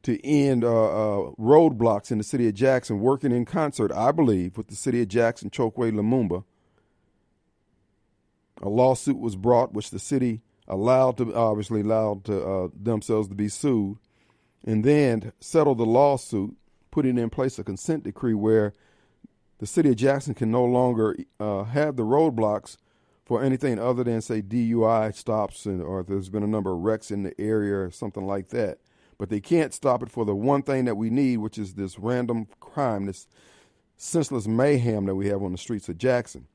to 0.02 0.25
end 0.26 0.64
uh, 0.64 0.69
uh, 0.69 1.30
roadblocks 1.38 2.11
in 2.11 2.19
the 2.19 2.25
city 2.25 2.49
of 2.49 2.54
Jackson, 2.54 3.00
working 3.00 3.33
in 3.33 3.45
concert, 3.45 3.92
I 3.92 4.12
believe, 4.12 4.57
with 4.57 4.69
the 4.69 4.76
city 4.76 5.02
of 5.02 5.09
Jackson, 5.09 5.50
Chokwe 5.50 5.92
Lumumba. 5.92 6.45
A 8.62 8.69
lawsuit 8.69 9.19
was 9.19 9.37
brought, 9.37 9.73
which 9.73 9.90
the 9.90 9.99
city 9.99 10.42
allowed 10.69 11.16
to, 11.19 11.35
obviously 11.35 11.80
allowed 11.80 12.25
to, 12.25 12.42
uh, 12.42 12.69
themselves 12.75 13.28
to 13.28 13.35
be 13.35 13.49
sued, 13.49 13.99
and 14.64 14.85
then 14.85 15.33
settled 15.40 15.78
the 15.78 15.87
lawsuit, 15.87 16.57
putting 16.90 17.19
in 17.19 17.30
place 17.30 17.59
a 17.59 17.64
consent 17.64 18.04
decree 18.04 18.35
where 18.35 18.73
the 19.59 19.66
city 19.66 19.90
of 19.90 19.97
Jackson 19.97 20.35
can 20.35 20.50
no 20.50 20.64
longer 20.64 21.16
uh, 21.38 21.64
have 21.64 21.97
the 21.97 22.02
roadblocks 22.02 22.76
for 23.25 23.45
anything 23.45 23.78
other 23.78 24.02
than 24.02 24.21
say 24.21 24.42
DUI 24.42 25.14
stops 25.14 25.66
and 25.66 25.80
or 25.83 26.02
there's 26.02 26.30
been 26.30 26.42
a 26.42 26.49
number 26.49 26.73
of 26.73 26.78
wrecks 26.78 27.11
in 27.11 27.23
the 27.23 27.38
area 27.40 27.76
or 27.76 27.90
something 27.90 28.26
like 28.26 28.49
that. 28.49 28.78
But 29.20 29.28
they 29.28 29.40
can't 29.40 29.74
stop 29.74 30.02
it 30.02 30.10
for 30.10 30.24
the 30.24 30.34
one 30.34 30.62
thing 30.62 30.86
that 30.86 30.96
we 30.96 31.10
need, 31.10 31.36
which 31.36 31.58
is 31.58 31.74
this 31.74 31.98
random 31.98 32.46
crime, 32.58 33.04
this 33.04 33.28
senseless 33.98 34.48
mayhem 34.48 35.04
that 35.04 35.14
we 35.14 35.28
have 35.28 35.42
on 35.42 35.52
the 35.52 35.58
streets 35.58 35.90
of 35.90 35.98
Jackson. 35.98 36.46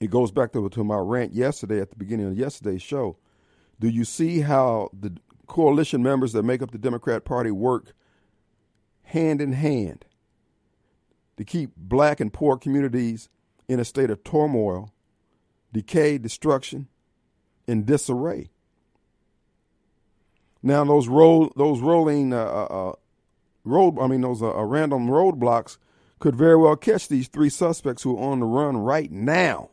It 0.00 0.08
goes 0.08 0.30
back 0.30 0.52
to, 0.52 0.68
to 0.68 0.84
my 0.84 0.98
rant 0.98 1.32
yesterday 1.32 1.80
at 1.80 1.90
the 1.90 1.96
beginning 1.96 2.28
of 2.28 2.38
yesterday's 2.38 2.82
show. 2.82 3.16
Do 3.80 3.88
you 3.88 4.04
see 4.04 4.42
how 4.42 4.90
the 4.92 5.16
coalition 5.48 6.00
members 6.00 6.32
that 6.34 6.44
make 6.44 6.62
up 6.62 6.70
the 6.70 6.78
Democrat 6.78 7.24
Party 7.24 7.50
work 7.50 7.92
hand 9.02 9.40
in 9.40 9.54
hand 9.54 10.04
to 11.36 11.44
keep 11.44 11.72
black 11.76 12.20
and 12.20 12.32
poor 12.32 12.56
communities 12.56 13.28
in 13.66 13.80
a 13.80 13.84
state 13.84 14.10
of 14.10 14.22
turmoil, 14.22 14.92
decay, 15.72 16.16
destruction, 16.16 16.86
and 17.66 17.84
disarray. 17.84 18.50
Now 20.68 20.84
those 20.84 21.08
roll 21.08 21.50
those 21.56 21.80
rolling 21.80 22.34
uh, 22.34 22.44
uh, 22.44 22.64
uh 22.90 22.92
road 23.64 23.98
I 23.98 24.06
mean 24.06 24.20
those 24.20 24.42
uh, 24.42 24.54
uh, 24.54 24.64
random 24.64 25.08
roadblocks 25.08 25.78
could 26.18 26.36
very 26.36 26.56
well 26.56 26.76
catch 26.76 27.08
these 27.08 27.26
three 27.26 27.48
suspects 27.48 28.02
who 28.02 28.18
are 28.18 28.32
on 28.32 28.40
the 28.40 28.46
run 28.46 28.76
right 28.76 29.10
now. 29.10 29.70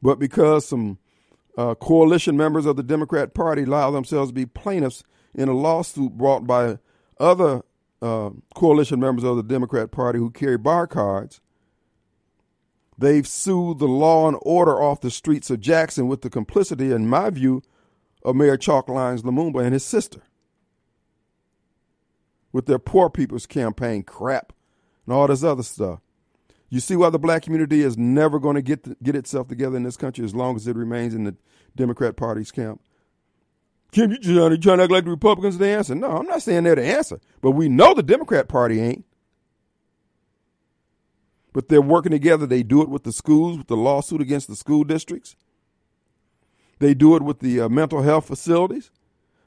But 0.00 0.18
because 0.18 0.66
some 0.66 0.98
uh, 1.58 1.74
coalition 1.74 2.34
members 2.34 2.64
of 2.64 2.76
the 2.76 2.82
Democrat 2.82 3.34
Party 3.34 3.64
allow 3.64 3.90
themselves 3.90 4.30
to 4.30 4.34
be 4.34 4.46
plaintiffs 4.46 5.02
in 5.34 5.50
a 5.50 5.54
lawsuit 5.54 6.12
brought 6.12 6.46
by 6.46 6.78
other 7.20 7.62
coalition 8.54 9.00
members 9.00 9.24
of 9.24 9.36
the 9.36 9.42
Democrat 9.42 9.90
Party 9.90 10.18
who 10.18 10.30
carry 10.30 10.56
bar 10.56 10.86
cards. 10.86 11.40
They've 12.98 13.26
sued 13.26 13.78
the 13.78 13.86
law 13.86 14.28
and 14.28 14.38
order 14.42 14.80
off 14.80 15.00
the 15.00 15.10
streets 15.10 15.50
of 15.50 15.60
Jackson 15.60 16.08
with 16.08 16.22
the 16.22 16.30
complicity, 16.30 16.92
in 16.92 17.08
my 17.08 17.30
view, 17.30 17.62
of 18.22 18.36
Mayor 18.36 18.56
Chalk 18.56 18.88
Lyons 18.88 19.22
Lumumba 19.22 19.62
and 19.62 19.72
his 19.72 19.84
sister. 19.84 20.22
With 22.52 22.66
their 22.66 22.78
poor 22.78 23.10
people's 23.10 23.46
campaign 23.46 24.02
crap 24.02 24.52
and 25.04 25.14
all 25.14 25.26
this 25.26 25.44
other 25.44 25.62
stuff. 25.62 26.00
You 26.68 26.80
see 26.80 26.96
why 26.96 27.10
the 27.10 27.18
black 27.18 27.42
community 27.42 27.82
is 27.82 27.96
never 27.96 28.38
going 28.38 28.56
to 28.56 28.62
get 28.62 29.02
get 29.02 29.14
itself 29.14 29.46
together 29.46 29.76
in 29.76 29.84
this 29.84 29.96
country 29.96 30.24
as 30.24 30.34
long 30.34 30.56
as 30.56 30.66
it 30.66 30.74
remains 30.74 31.14
in 31.14 31.24
the 31.24 31.36
Democrat 31.76 32.16
Party's 32.16 32.50
camp. 32.50 32.80
Kim, 33.92 34.10
you 34.10 34.18
trying, 34.18 34.60
trying 34.60 34.78
to 34.78 34.84
act 34.84 34.92
like 34.92 35.04
the 35.04 35.10
Republicans 35.10 35.56
are 35.56 35.60
the 35.60 35.68
answer? 35.68 35.94
No, 35.94 36.10
I'm 36.10 36.26
not 36.26 36.42
saying 36.42 36.64
they're 36.64 36.74
the 36.74 36.84
answer, 36.84 37.18
but 37.40 37.52
we 37.52 37.68
know 37.68 37.94
the 37.94 38.02
Democrat 38.02 38.48
Party 38.48 38.78
ain't. 38.78 39.05
But 41.56 41.70
they're 41.70 41.80
working 41.80 42.12
together. 42.12 42.46
They 42.46 42.62
do 42.62 42.82
it 42.82 42.90
with 42.90 43.04
the 43.04 43.12
schools, 43.12 43.56
with 43.56 43.68
the 43.68 43.78
lawsuit 43.78 44.20
against 44.20 44.46
the 44.46 44.56
school 44.56 44.84
districts. 44.84 45.36
They 46.80 46.92
do 46.92 47.16
it 47.16 47.22
with 47.22 47.38
the 47.38 47.62
uh, 47.62 47.70
mental 47.70 48.02
health 48.02 48.26
facilities, 48.26 48.90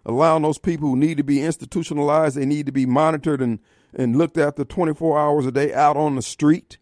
allowing 0.07 0.41
those 0.41 0.57
people 0.57 0.89
who 0.89 0.95
need 0.95 1.17
to 1.17 1.23
be 1.23 1.43
institutionalized, 1.43 2.35
they 2.35 2.47
need 2.47 2.65
to 2.65 2.71
be 2.71 2.87
monitored 2.87 3.43
and, 3.43 3.59
and 3.93 4.15
looked 4.15 4.39
after 4.39 4.65
24 4.65 5.19
hours 5.19 5.45
a 5.45 5.51
day 5.51 5.71
out 5.71 5.97
on 5.97 6.15
the 6.15 6.23
street 6.23 6.79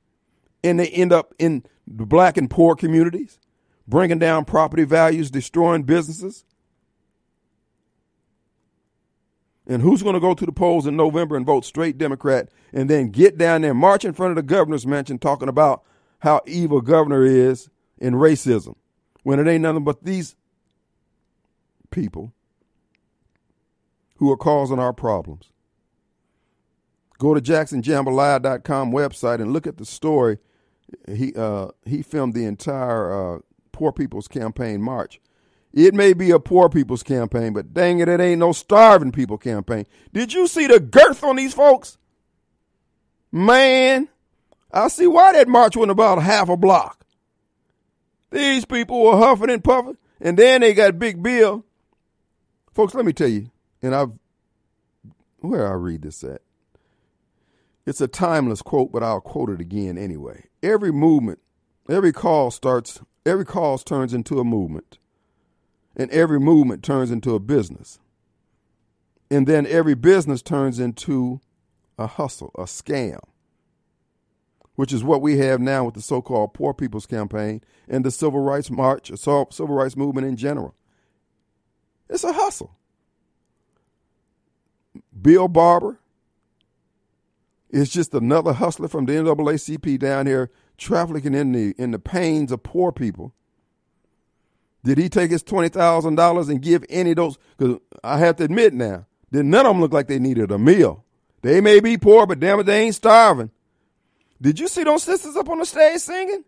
and 0.64 0.80
they 0.80 0.88
end 0.88 1.12
up 1.12 1.34
in 1.38 1.66
the 1.86 2.06
black 2.06 2.38
and 2.38 2.50
poor 2.50 2.74
communities, 2.74 3.38
bringing 3.86 4.20
down 4.20 4.46
property 4.46 4.86
values, 4.86 5.30
destroying 5.30 5.84
businesses. 5.84 6.46
And 9.68 9.82
who's 9.82 10.02
going 10.02 10.14
to 10.14 10.22
go 10.22 10.34
to 10.34 10.46
the 10.46 10.52
polls 10.52 10.88
in 10.88 10.96
November 10.96 11.36
and 11.36 11.46
vote 11.46 11.66
straight 11.66 11.98
Democrat 11.98 12.50
and 12.72 12.90
then 12.90 13.10
get 13.10 13.38
down 13.38 13.62
there, 13.62 13.74
march 13.74 14.06
in 14.06 14.14
front 14.14 14.32
of 14.32 14.38
the 14.38 14.44
governor's 14.44 14.88
mansion 14.88 15.20
talking 15.20 15.50
about 15.50 15.84
how 16.20 16.42
evil 16.48 16.82
governor 16.82 17.26
is 17.26 17.70
in 17.98 18.14
racism 18.14 18.76
when 19.24 19.40
it 19.40 19.48
ain't 19.48 19.64
nothing 19.64 19.84
but 19.84 20.06
these 20.06 20.36
people 21.92 22.34
who 24.16 24.32
are 24.32 24.38
causing 24.38 24.80
our 24.80 24.94
problems. 24.94 25.52
Go 27.20 27.34
to 27.34 27.42
jacksonjambalaya.com 27.42 28.92
website 28.92 29.42
and 29.42 29.52
look 29.52 29.68
at 29.68 29.78
the 29.78 29.86
story 29.86 30.38
he 31.14 31.34
uh, 31.36 31.68
he 31.86 32.02
filmed 32.02 32.34
the 32.34 32.46
entire 32.46 33.36
uh, 33.36 33.40
Poor 33.72 33.92
People's 33.92 34.28
Campaign 34.28 34.82
march. 34.82 35.20
It 35.74 35.94
may 35.94 36.14
be 36.14 36.32
a 36.32 36.40
poor 36.40 36.70
people's 36.70 37.04
campaign, 37.04 37.54
but 37.54 37.74
dang 37.74 38.00
it, 38.00 38.08
it 38.08 38.20
ain't 38.20 38.40
no 38.40 38.52
starving 38.52 39.12
people 39.12 39.38
campaign. 39.38 39.86
Did 40.14 40.34
you 40.34 40.48
see 40.48 40.68
the 40.68 40.80
girth 40.80 41.24
on 41.24 41.36
these 41.36 41.54
folks? 41.54 41.98
Man, 43.32 44.08
I 44.72 44.88
see 44.88 45.08
why 45.08 45.34
that 45.34 45.48
march 45.48 45.76
went 45.76 45.92
about 45.92 46.22
half 46.22 46.50
a 46.50 46.58
block. 46.58 47.06
These 48.32 48.66
people 48.66 49.04
were 49.04 49.18
huffing 49.18 49.50
and 49.50 49.64
puffing, 49.64 49.98
and 50.20 50.38
then 50.38 50.62
they 50.62 50.74
got 50.74 51.00
Big 51.00 51.22
Bill. 51.22 51.64
Folks, 52.74 52.94
let 52.94 53.06
me 53.06 53.14
tell 53.14 53.28
you, 53.28 53.50
and 53.82 53.96
I've 53.96 54.12
where 55.40 55.68
I 55.68 55.74
read 55.74 56.02
this 56.02 56.24
at. 56.24 56.42
It's 57.86 58.02
a 58.02 58.08
timeless 58.08 58.62
quote, 58.62 58.92
but 58.92 59.04
I'll 59.04 59.22
quote 59.22 59.50
it 59.50 59.62
again 59.62 59.98
anyway. 59.98 60.48
Every 60.62 60.92
movement, 60.92 61.40
every 61.90 62.12
cause 62.12 62.56
starts, 62.56 63.00
every 63.26 63.46
cause 63.46 63.84
turns 63.84 64.14
into 64.14 64.40
a 64.40 64.44
movement. 64.44 64.97
And 65.98 66.12
every 66.12 66.40
movement 66.40 66.84
turns 66.84 67.12
into 67.12 67.36
a 67.36 67.40
business. 67.40 68.00
And 69.30 69.48
then 69.48 69.66
every 69.66 69.96
business 69.96 70.42
turns 70.42 70.80
into 70.80 71.42
a 71.98 72.08
hustle, 72.08 72.52
a 72.56 72.64
scam, 72.64 73.20
which 74.76 74.94
is 74.94 75.04
what 75.04 75.22
we 75.22 75.40
have 75.40 75.60
now 75.60 75.84
with 75.84 75.96
the 75.96 76.02
so 76.02 76.22
called 76.22 76.54
Poor 76.54 76.74
People's 76.74 77.08
Campaign 77.08 77.62
and 77.90 78.06
the 78.06 78.12
Civil 78.12 78.42
Rights 78.42 78.70
March, 78.70 79.12
Civil 79.18 79.68
Rights 79.68 79.98
Movement 79.98 80.28
in 80.28 80.38
general. 80.38 80.76
It's 82.10 82.24
a 82.24 82.32
hustle. 82.32 82.78
Bill 85.20 85.48
Barber, 85.48 86.00
it's 87.70 87.92
just 87.92 88.14
another 88.14 88.54
hustler 88.54 88.88
from 88.88 89.06
the 89.06 89.14
NAACP 89.14 90.00
down 90.00 90.28
here 90.28 90.52
trafficking 90.78 91.34
in 91.34 91.52
the 91.52 91.74
in 91.78 91.92
the 91.92 92.00
pains 92.00 92.52
of 92.52 92.64
poor 92.64 92.92
people. 92.92 93.34
Did 94.84 94.98
he 94.98 95.10
take 95.10 95.32
his 95.32 95.44
twenty 95.44 95.70
thousand 95.70 96.16
dollars 96.16 96.50
and 96.50 96.62
give 96.62 96.86
any 96.90 97.12
of 97.12 97.18
those? 97.18 97.38
Because 97.58 97.80
I 98.04 98.18
have 98.20 98.38
to 98.38 98.44
admit 98.44 98.74
now, 98.74 99.06
that 99.32 99.44
none 99.44 99.66
of 99.66 99.72
them 99.72 99.82
look 99.82 99.94
like 99.94 100.08
they 100.08 100.20
needed 100.20 100.52
a 100.52 100.58
meal. 100.58 101.04
They 101.42 101.62
may 101.62 101.80
be 101.80 101.98
poor, 101.98 102.26
but 102.26 102.40
damn 102.40 102.60
it, 102.60 102.64
they 102.64 102.82
ain't 102.84 102.96
starving. 102.96 103.52
Did 104.42 104.60
you 104.60 104.68
see 104.68 104.84
those 104.84 105.04
sisters 105.04 105.36
up 105.36 105.50
on 105.50 105.60
the 105.60 105.66
stage 105.66 106.00
singing? 106.00 106.44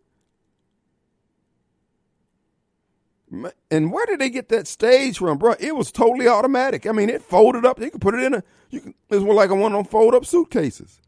And 3.69 3.91
where 3.91 4.05
did 4.07 4.19
they 4.19 4.29
get 4.29 4.49
that 4.49 4.67
stage 4.67 5.19
from, 5.19 5.37
bro? 5.37 5.53
It 5.59 5.75
was 5.75 5.91
totally 5.91 6.27
automatic. 6.27 6.87
I 6.87 6.91
mean, 6.91 7.09
it 7.09 7.21
folded 7.21 7.65
up. 7.65 7.79
You 7.79 7.91
could 7.91 8.01
put 8.01 8.15
it 8.15 8.23
in 8.23 8.33
a. 8.33 8.43
You 8.71 8.81
can. 8.81 8.95
It 9.09 9.21
was 9.21 9.23
like 9.23 9.51
a 9.51 9.55
one 9.55 9.73
of 9.73 9.77
them 9.77 9.85
fold 9.85 10.15
up 10.15 10.25
suitcases. 10.25 10.99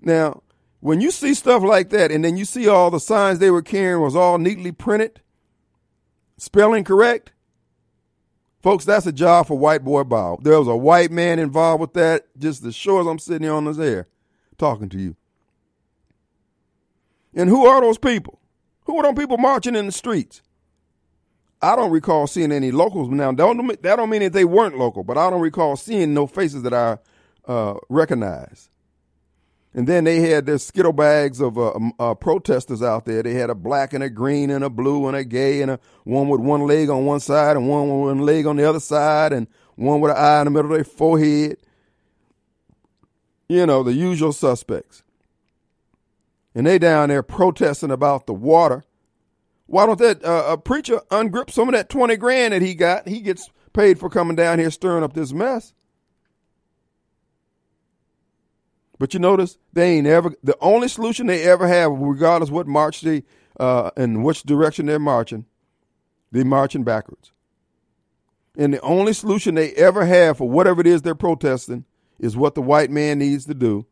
Now, 0.00 0.42
when 0.80 1.00
you 1.00 1.10
see 1.10 1.34
stuff 1.34 1.62
like 1.62 1.90
that, 1.90 2.10
and 2.10 2.24
then 2.24 2.36
you 2.36 2.44
see 2.44 2.68
all 2.68 2.90
the 2.90 3.00
signs 3.00 3.38
they 3.38 3.50
were 3.50 3.62
carrying 3.62 4.00
was 4.00 4.16
all 4.16 4.38
neatly 4.38 4.72
printed, 4.72 5.20
spelling 6.38 6.84
correct, 6.84 7.32
folks, 8.62 8.84
that's 8.84 9.06
a 9.06 9.12
job 9.12 9.46
for 9.46 9.58
White 9.58 9.84
Boy 9.84 10.04
Bob. 10.04 10.44
There 10.44 10.58
was 10.58 10.68
a 10.68 10.76
white 10.76 11.10
man 11.10 11.38
involved 11.38 11.80
with 11.80 11.94
that, 11.94 12.26
just 12.38 12.64
as 12.64 12.74
sure 12.74 13.00
as 13.00 13.06
I'm 13.06 13.18
sitting 13.18 13.42
here 13.42 13.54
on 13.54 13.64
this 13.64 13.78
air 13.78 14.08
talking 14.58 14.88
to 14.90 14.98
you. 14.98 15.16
And 17.34 17.48
who 17.50 17.66
are 17.66 17.80
those 17.80 17.98
people? 17.98 18.40
Who 18.84 18.96
are 18.98 19.02
those 19.02 19.14
people 19.14 19.36
marching 19.36 19.76
in 19.76 19.86
the 19.86 19.92
streets? 19.92 20.42
I 21.60 21.74
don't 21.74 21.90
recall 21.90 22.26
seeing 22.26 22.52
any 22.52 22.70
locals 22.70 23.08
now. 23.10 23.30
That 23.30 23.36
don't, 23.36 23.82
that 23.82 23.96
don't 23.96 24.10
mean 24.10 24.22
that 24.22 24.32
they 24.32 24.44
weren't 24.44 24.78
local, 24.78 25.04
but 25.04 25.18
I 25.18 25.30
don't 25.30 25.40
recall 25.40 25.76
seeing 25.76 26.14
no 26.14 26.26
faces 26.26 26.62
that 26.62 26.74
I 26.74 26.98
uh, 27.50 27.74
recognize. 27.88 28.70
And 29.76 29.86
then 29.86 30.04
they 30.04 30.20
had 30.20 30.46
their 30.46 30.56
skittle 30.56 30.94
bags 30.94 31.38
of 31.38 31.58
uh, 31.58 31.72
um, 31.74 31.92
uh, 31.98 32.14
protesters 32.14 32.82
out 32.82 33.04
there. 33.04 33.22
They 33.22 33.34
had 33.34 33.50
a 33.50 33.54
black 33.54 33.92
and 33.92 34.02
a 34.02 34.08
green 34.08 34.50
and 34.50 34.64
a 34.64 34.70
blue 34.70 35.06
and 35.06 35.14
a 35.14 35.22
gay 35.22 35.60
and 35.60 35.70
a 35.70 35.78
one 36.04 36.30
with 36.30 36.40
one 36.40 36.62
leg 36.62 36.88
on 36.88 37.04
one 37.04 37.20
side 37.20 37.58
and 37.58 37.68
one 37.68 37.82
with 37.82 38.16
one 38.16 38.18
leg 38.20 38.46
on 38.46 38.56
the 38.56 38.66
other 38.66 38.80
side 38.80 39.34
and 39.34 39.46
one 39.74 40.00
with 40.00 40.12
an 40.12 40.16
eye 40.16 40.40
in 40.40 40.46
the 40.46 40.50
middle 40.50 40.72
of 40.72 40.78
their 40.78 40.84
forehead. 40.84 41.58
You 43.50 43.66
know, 43.66 43.82
the 43.82 43.92
usual 43.92 44.32
suspects. 44.32 45.02
And 46.54 46.66
they 46.66 46.78
down 46.78 47.10
there 47.10 47.22
protesting 47.22 47.90
about 47.90 48.26
the 48.26 48.32
water. 48.32 48.82
Why 49.66 49.84
don't 49.84 49.98
that 49.98 50.24
uh, 50.24 50.56
preacher 50.56 51.02
ungrip 51.10 51.50
some 51.50 51.68
of 51.68 51.74
that 51.74 51.90
20 51.90 52.16
grand 52.16 52.54
that 52.54 52.62
he 52.62 52.74
got? 52.74 53.06
He 53.06 53.20
gets 53.20 53.50
paid 53.74 53.98
for 53.98 54.08
coming 54.08 54.36
down 54.36 54.58
here 54.58 54.70
stirring 54.70 55.04
up 55.04 55.12
this 55.12 55.34
mess. 55.34 55.74
But 58.98 59.12
you 59.12 59.20
notice 59.20 59.58
they 59.72 59.96
ain't 59.96 60.06
ever 60.06 60.32
the 60.42 60.56
only 60.60 60.88
solution 60.88 61.26
they 61.26 61.42
ever 61.42 61.68
have, 61.68 61.92
regardless 61.92 62.50
what 62.50 62.66
march 62.66 63.02
they 63.02 63.24
uh, 63.60 63.90
and 63.96 64.24
which 64.24 64.42
direction 64.42 64.86
they're 64.86 64.98
marching, 64.98 65.44
they're 66.32 66.44
marching 66.44 66.84
backwards. 66.84 67.32
And 68.56 68.72
the 68.72 68.80
only 68.80 69.12
solution 69.12 69.54
they 69.54 69.72
ever 69.72 70.06
have 70.06 70.38
for 70.38 70.48
whatever 70.48 70.80
it 70.80 70.86
is 70.86 71.02
they're 71.02 71.14
protesting 71.14 71.84
is 72.18 72.36
what 72.36 72.54
the 72.54 72.62
white 72.62 72.90
man 72.90 73.18
needs 73.18 73.44
to 73.46 73.54
do. 73.54 73.86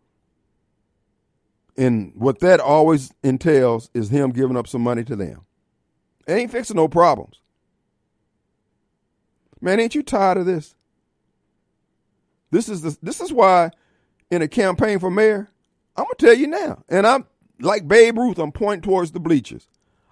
And 1.76 2.12
what 2.14 2.38
that 2.40 2.60
always 2.60 3.12
entails 3.22 3.90
is 3.92 4.08
him 4.08 4.30
giving 4.30 4.56
up 4.56 4.68
some 4.68 4.82
money 4.82 5.04
to 5.04 5.16
them. 5.16 5.44
It 6.26 6.32
ain't 6.32 6.52
fixing 6.52 6.76
no 6.76 6.88
problems. 6.88 7.40
Man, 9.60 9.80
ain't 9.80 9.94
you 9.94 10.02
tired 10.02 10.38
of 10.38 10.46
this? 10.46 10.74
This 12.50 12.68
is 12.68 12.82
the, 12.82 12.96
this 13.02 13.20
is 13.20 13.32
why 13.32 13.70
in 14.30 14.42
a 14.42 14.48
campaign 14.48 14.98
for 14.98 15.10
mayor, 15.10 15.50
I'm 15.96 16.04
gonna 16.04 16.14
tell 16.18 16.34
you 16.34 16.46
now, 16.46 16.82
and 16.88 17.06
I'm 17.06 17.26
like 17.60 17.86
Babe 17.86 18.18
Ruth, 18.18 18.38
I'm 18.38 18.52
pointing 18.52 18.82
towards 18.82 19.12
the 19.12 19.20
bleachers. 19.20 19.68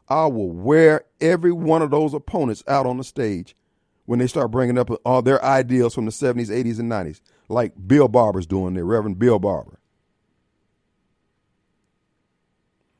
I 0.09 0.27
will 0.27 0.51
wear 0.51 1.05
every 1.21 1.53
one 1.53 1.83
of 1.83 1.91
those 1.91 2.15
opponents 2.15 2.63
out 2.69 2.87
on 2.87 2.99
the 2.99 3.05
stage 3.05 3.57
when 4.05 4.19
they 4.19 4.27
start 4.27 4.51
bringing 4.51 4.79
up 4.79 4.91
all 5.05 5.23
their 5.23 5.43
ideals 5.45 5.95
from 5.95 6.05
the 6.05 6.11
70s, 6.11 6.51
80s, 6.51 6.79
and 6.79 6.91
90s, 6.91 7.21
like 7.49 7.73
Bill 7.87 8.09
Barber's 8.09 8.47
doing 8.47 8.75
there, 8.75 8.85
Reverend 8.85 9.19
Bill 9.19 9.39
Barber. 9.39 9.79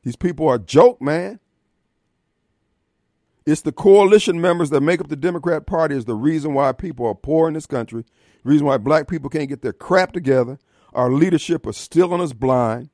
These 0.03 0.15
people 0.15 0.47
are 0.47 0.55
a 0.55 0.59
joke, 0.59 1.01
man. 1.01 1.39
It's 3.45 3.61
the 3.61 3.71
coalition 3.71 4.39
members 4.39 4.69
that 4.69 4.81
make 4.81 5.01
up 5.01 5.09
the 5.09 5.15
Democrat 5.15 5.65
Party 5.65 5.95
is 5.95 6.05
the 6.05 6.15
reason 6.15 6.53
why 6.53 6.71
people 6.71 7.05
are 7.05 7.15
poor 7.15 7.47
in 7.47 7.53
this 7.53 7.65
country, 7.65 8.05
reason 8.43 8.65
why 8.65 8.77
black 8.77 9.07
people 9.07 9.29
can't 9.29 9.49
get 9.49 9.61
their 9.61 9.73
crap 9.73 10.13
together. 10.13 10.59
Our 10.93 11.11
leadership 11.11 11.65
is 11.67 11.77
still 11.77 12.13
on 12.13 12.21
us 12.21 12.33
blind. 12.33 12.89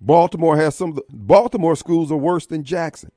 Baltimore 0.00 0.56
has 0.56 0.74
some 0.74 0.90
of 0.90 0.96
the 0.96 1.04
Baltimore 1.10 1.74
schools 1.74 2.12
are 2.12 2.16
worse 2.16 2.46
than 2.46 2.64
Jackson. 2.64 3.10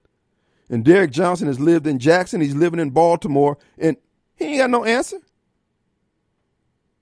And 0.70 0.86
Derrick 0.86 1.12
Johnson 1.12 1.48
has 1.48 1.60
lived 1.60 1.86
in 1.86 2.00
Jackson, 2.00 2.42
he's 2.42 2.56
living 2.56 2.80
in 2.80 2.92
Baltimore, 2.92 3.58
and 3.78 3.98
he 4.36 4.46
ain't 4.46 4.60
got 4.60 4.70
no 4.70 4.86
answer. 4.86 5.18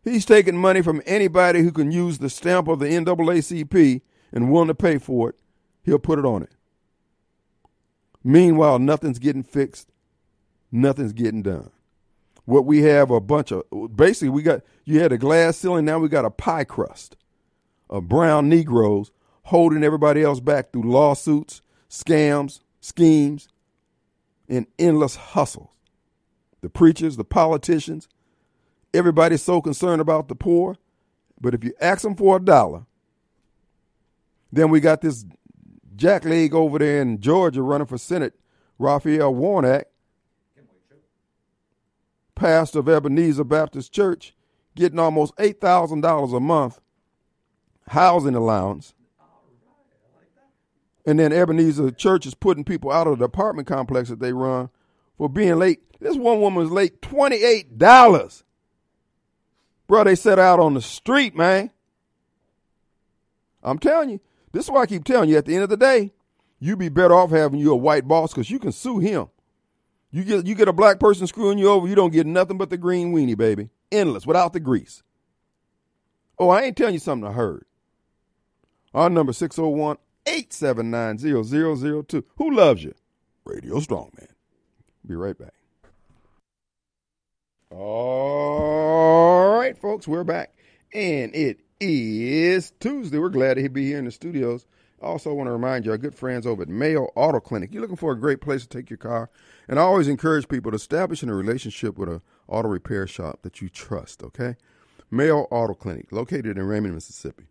He's 0.03 0.25
taking 0.25 0.57
money 0.57 0.81
from 0.81 1.01
anybody 1.05 1.61
who 1.61 1.71
can 1.71 1.91
use 1.91 2.17
the 2.17 2.29
stamp 2.29 2.67
of 2.67 2.79
the 2.79 2.87
NAACP 2.87 4.01
and 4.31 4.51
willing 4.51 4.69
to 4.69 4.75
pay 4.75 4.97
for 4.97 5.29
it. 5.29 5.35
He'll 5.83 5.99
put 5.99 6.19
it 6.19 6.25
on 6.25 6.43
it. 6.43 6.51
Meanwhile, 8.23 8.79
nothing's 8.79 9.19
getting 9.19 9.43
fixed, 9.43 9.91
nothing's 10.71 11.13
getting 11.13 11.43
done. 11.43 11.71
What 12.49 12.65
we 12.65 12.81
have 12.81 13.11
a 13.11 13.21
bunch 13.21 13.51
of 13.51 13.63
basically 13.95 14.29
we 14.29 14.41
got 14.41 14.61
you 14.83 14.99
had 14.99 15.11
a 15.11 15.19
glass 15.19 15.57
ceiling, 15.57 15.85
now 15.85 15.99
we 15.99 16.09
got 16.09 16.25
a 16.25 16.31
pie 16.31 16.63
crust 16.63 17.15
of 17.91 18.09
brown 18.09 18.49
Negroes 18.49 19.11
holding 19.43 19.83
everybody 19.83 20.23
else 20.23 20.39
back 20.39 20.73
through 20.73 20.91
lawsuits, 20.91 21.61
scams, 21.91 22.61
schemes, 22.81 23.49
and 24.47 24.65
endless 24.79 25.15
hustles. 25.15 25.69
The 26.61 26.69
preachers, 26.69 27.17
the 27.17 27.23
politicians, 27.23 28.09
everybody's 28.95 29.43
so 29.43 29.61
concerned 29.61 30.01
about 30.01 30.27
the 30.27 30.33
poor, 30.33 30.75
but 31.39 31.53
if 31.53 31.63
you 31.63 31.75
ask 31.79 32.01
them 32.01 32.15
for 32.15 32.37
a 32.37 32.39
dollar, 32.39 32.87
then 34.51 34.71
we 34.71 34.79
got 34.79 35.01
this 35.01 35.23
jackleg 35.95 36.53
over 36.53 36.79
there 36.79 36.99
in 37.03 37.19
Georgia 37.21 37.61
running 37.61 37.85
for 37.85 37.99
Senate, 37.99 38.33
Raphael 38.79 39.35
Warnock, 39.35 39.85
pastor 42.39 42.79
of 42.79 42.89
Ebenezer 42.89 43.43
Baptist 43.43 43.91
Church, 43.91 44.33
getting 44.75 44.97
almost 44.97 45.35
$8,000 45.35 46.35
a 46.35 46.39
month 46.39 46.79
housing 47.89 48.35
allowance. 48.35 48.93
And 51.05 51.19
then 51.19 51.33
Ebenezer 51.33 51.91
Church 51.91 52.25
is 52.25 52.33
putting 52.33 52.63
people 52.63 52.91
out 52.91 53.07
of 53.07 53.19
the 53.19 53.25
apartment 53.25 53.67
complex 53.67 54.09
that 54.09 54.19
they 54.19 54.31
run 54.31 54.69
for 55.17 55.27
being 55.27 55.57
late. 55.57 55.81
This 55.99 56.15
one 56.15 56.39
woman 56.39 56.63
was 56.63 56.71
late 56.71 57.01
$28. 57.01 58.43
Bro, 59.87 60.03
they 60.03 60.15
set 60.15 60.39
out 60.39 60.59
on 60.59 60.75
the 60.75 60.81
street, 60.81 61.35
man. 61.35 61.71
I'm 63.63 63.79
telling 63.79 64.11
you, 64.11 64.19
this 64.51 64.65
is 64.65 64.71
why 64.71 64.83
I 64.83 64.85
keep 64.85 65.03
telling 65.03 65.29
you 65.29 65.37
at 65.37 65.45
the 65.45 65.55
end 65.55 65.63
of 65.63 65.69
the 65.69 65.77
day, 65.77 66.13
you 66.59 66.77
be 66.77 66.89
better 66.89 67.13
off 67.13 67.31
having 67.31 67.59
you 67.59 67.71
a 67.71 67.75
white 67.75 68.07
boss 68.07 68.31
because 68.31 68.49
you 68.51 68.59
can 68.59 68.71
sue 68.71 68.99
him. 68.99 69.29
You 70.11 70.23
get 70.23 70.47
you 70.47 70.55
get 70.55 70.67
a 70.67 70.73
black 70.73 70.99
person 70.99 71.27
screwing 71.27 71.59
you 71.59 71.69
over, 71.69 71.87
you 71.87 71.95
don't 71.95 72.11
get 72.11 72.25
nothing 72.25 72.57
but 72.57 72.69
the 72.69 72.77
green 72.77 73.13
weenie, 73.13 73.37
baby. 73.37 73.69
Endless, 73.91 74.25
without 74.25 74.53
the 74.53 74.59
grease. 74.59 75.03
Oh, 76.37 76.49
I 76.49 76.61
ain't 76.63 76.77
telling 76.77 76.93
you 76.93 76.99
something 76.99 77.29
I 77.29 77.33
heard. 77.33 77.65
Our 78.93 79.09
number 79.09 79.33
601 79.33 79.97
879 80.25 81.17
0002. 81.43 82.25
Who 82.37 82.51
loves 82.51 82.83
you? 82.83 82.93
Radio 83.45 83.79
Strongman. 83.79 84.27
Be 85.05 85.15
right 85.15 85.37
back. 85.37 85.53
All 87.71 89.57
right, 89.57 89.77
folks, 89.77 90.07
we're 90.07 90.23
back. 90.23 90.55
And 90.91 91.35
it 91.35 91.59
is 91.79 92.71
Tuesday. 92.79 93.19
We're 93.19 93.29
glad 93.29 93.55
to 93.55 93.69
be 93.69 93.85
here 93.85 93.99
in 93.99 94.05
the 94.05 94.11
studios. 94.11 94.65
Also, 95.01 95.33
want 95.33 95.47
to 95.47 95.51
remind 95.51 95.85
you, 95.85 95.91
our 95.91 95.97
good 95.97 96.15
friends 96.15 96.45
over 96.45 96.63
at 96.63 96.69
Mayo 96.69 97.09
Auto 97.15 97.39
Clinic. 97.39 97.73
You're 97.73 97.81
looking 97.81 97.95
for 97.95 98.11
a 98.11 98.19
great 98.19 98.41
place 98.41 98.63
to 98.63 98.69
take 98.69 98.89
your 98.89 98.97
car, 98.97 99.29
and 99.67 99.79
I 99.79 99.83
always 99.83 100.07
encourage 100.07 100.47
people 100.47 100.71
to 100.71 100.75
establish 100.75 101.23
a 101.23 101.33
relationship 101.33 101.97
with 101.97 102.09
an 102.09 102.21
auto 102.47 102.67
repair 102.67 103.07
shop 103.07 103.41
that 103.43 103.61
you 103.61 103.69
trust. 103.69 104.23
Okay, 104.23 104.55
Mayo 105.09 105.47
Auto 105.51 105.73
Clinic, 105.73 106.11
located 106.11 106.57
in 106.57 106.63
Raymond, 106.63 106.95
Mississippi. 106.95 107.45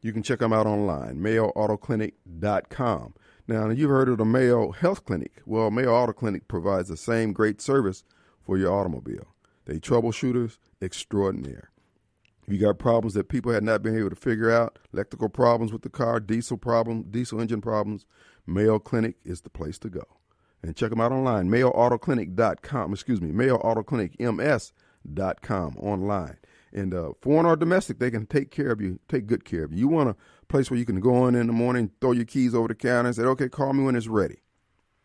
You 0.00 0.12
can 0.12 0.22
check 0.22 0.38
them 0.38 0.52
out 0.52 0.66
online, 0.66 1.16
MayoAutoClinic.com. 1.16 3.14
Now, 3.48 3.68
you've 3.70 3.90
heard 3.90 4.08
of 4.08 4.18
the 4.18 4.24
Mayo 4.24 4.70
Health 4.70 5.04
Clinic. 5.04 5.42
Well, 5.44 5.72
Mayo 5.72 5.92
Auto 5.92 6.12
Clinic 6.12 6.46
provides 6.46 6.88
the 6.88 6.96
same 6.96 7.32
great 7.32 7.60
service 7.60 8.04
for 8.44 8.56
your 8.56 8.72
automobile. 8.72 9.34
They 9.64 9.80
troubleshooters 9.80 10.58
extraordinaire. 10.80 11.70
If 12.48 12.54
you 12.54 12.60
got 12.60 12.78
problems 12.78 13.12
that 13.12 13.28
people 13.28 13.52
had 13.52 13.62
not 13.62 13.82
been 13.82 13.94
able 13.94 14.08
to 14.08 14.16
figure 14.16 14.50
out, 14.50 14.78
electrical 14.94 15.28
problems 15.28 15.70
with 15.70 15.82
the 15.82 15.90
car, 15.90 16.18
diesel 16.18 16.56
problem, 16.56 17.02
diesel 17.10 17.42
engine 17.42 17.60
problems, 17.60 18.06
Mayo 18.46 18.78
Clinic 18.78 19.16
is 19.22 19.42
the 19.42 19.50
place 19.50 19.78
to 19.80 19.90
go. 19.90 20.04
And 20.62 20.74
check 20.74 20.88
them 20.88 21.02
out 21.02 21.12
online, 21.12 21.50
mayoautoclinic.com, 21.50 22.94
excuse 22.94 23.20
me, 23.20 23.32
mayoautoclinicms.com 23.32 25.76
online. 25.76 26.38
And 26.72 26.94
uh, 26.94 27.12
foreign 27.20 27.44
or 27.44 27.54
domestic, 27.54 27.98
they 27.98 28.10
can 28.10 28.24
take 28.24 28.50
care 28.50 28.70
of 28.70 28.80
you, 28.80 28.98
take 29.08 29.26
good 29.26 29.44
care 29.44 29.64
of 29.64 29.74
you. 29.74 29.80
You 29.80 29.88
want 29.88 30.08
a 30.08 30.16
place 30.48 30.70
where 30.70 30.78
you 30.78 30.86
can 30.86 31.00
go 31.00 31.26
in 31.26 31.34
in 31.34 31.48
the 31.48 31.52
morning, 31.52 31.90
throw 32.00 32.12
your 32.12 32.24
keys 32.24 32.54
over 32.54 32.68
the 32.68 32.74
counter 32.74 33.08
and 33.08 33.16
say, 33.16 33.24
okay, 33.24 33.50
call 33.50 33.74
me 33.74 33.84
when 33.84 33.94
it's 33.94 34.06
ready. 34.06 34.38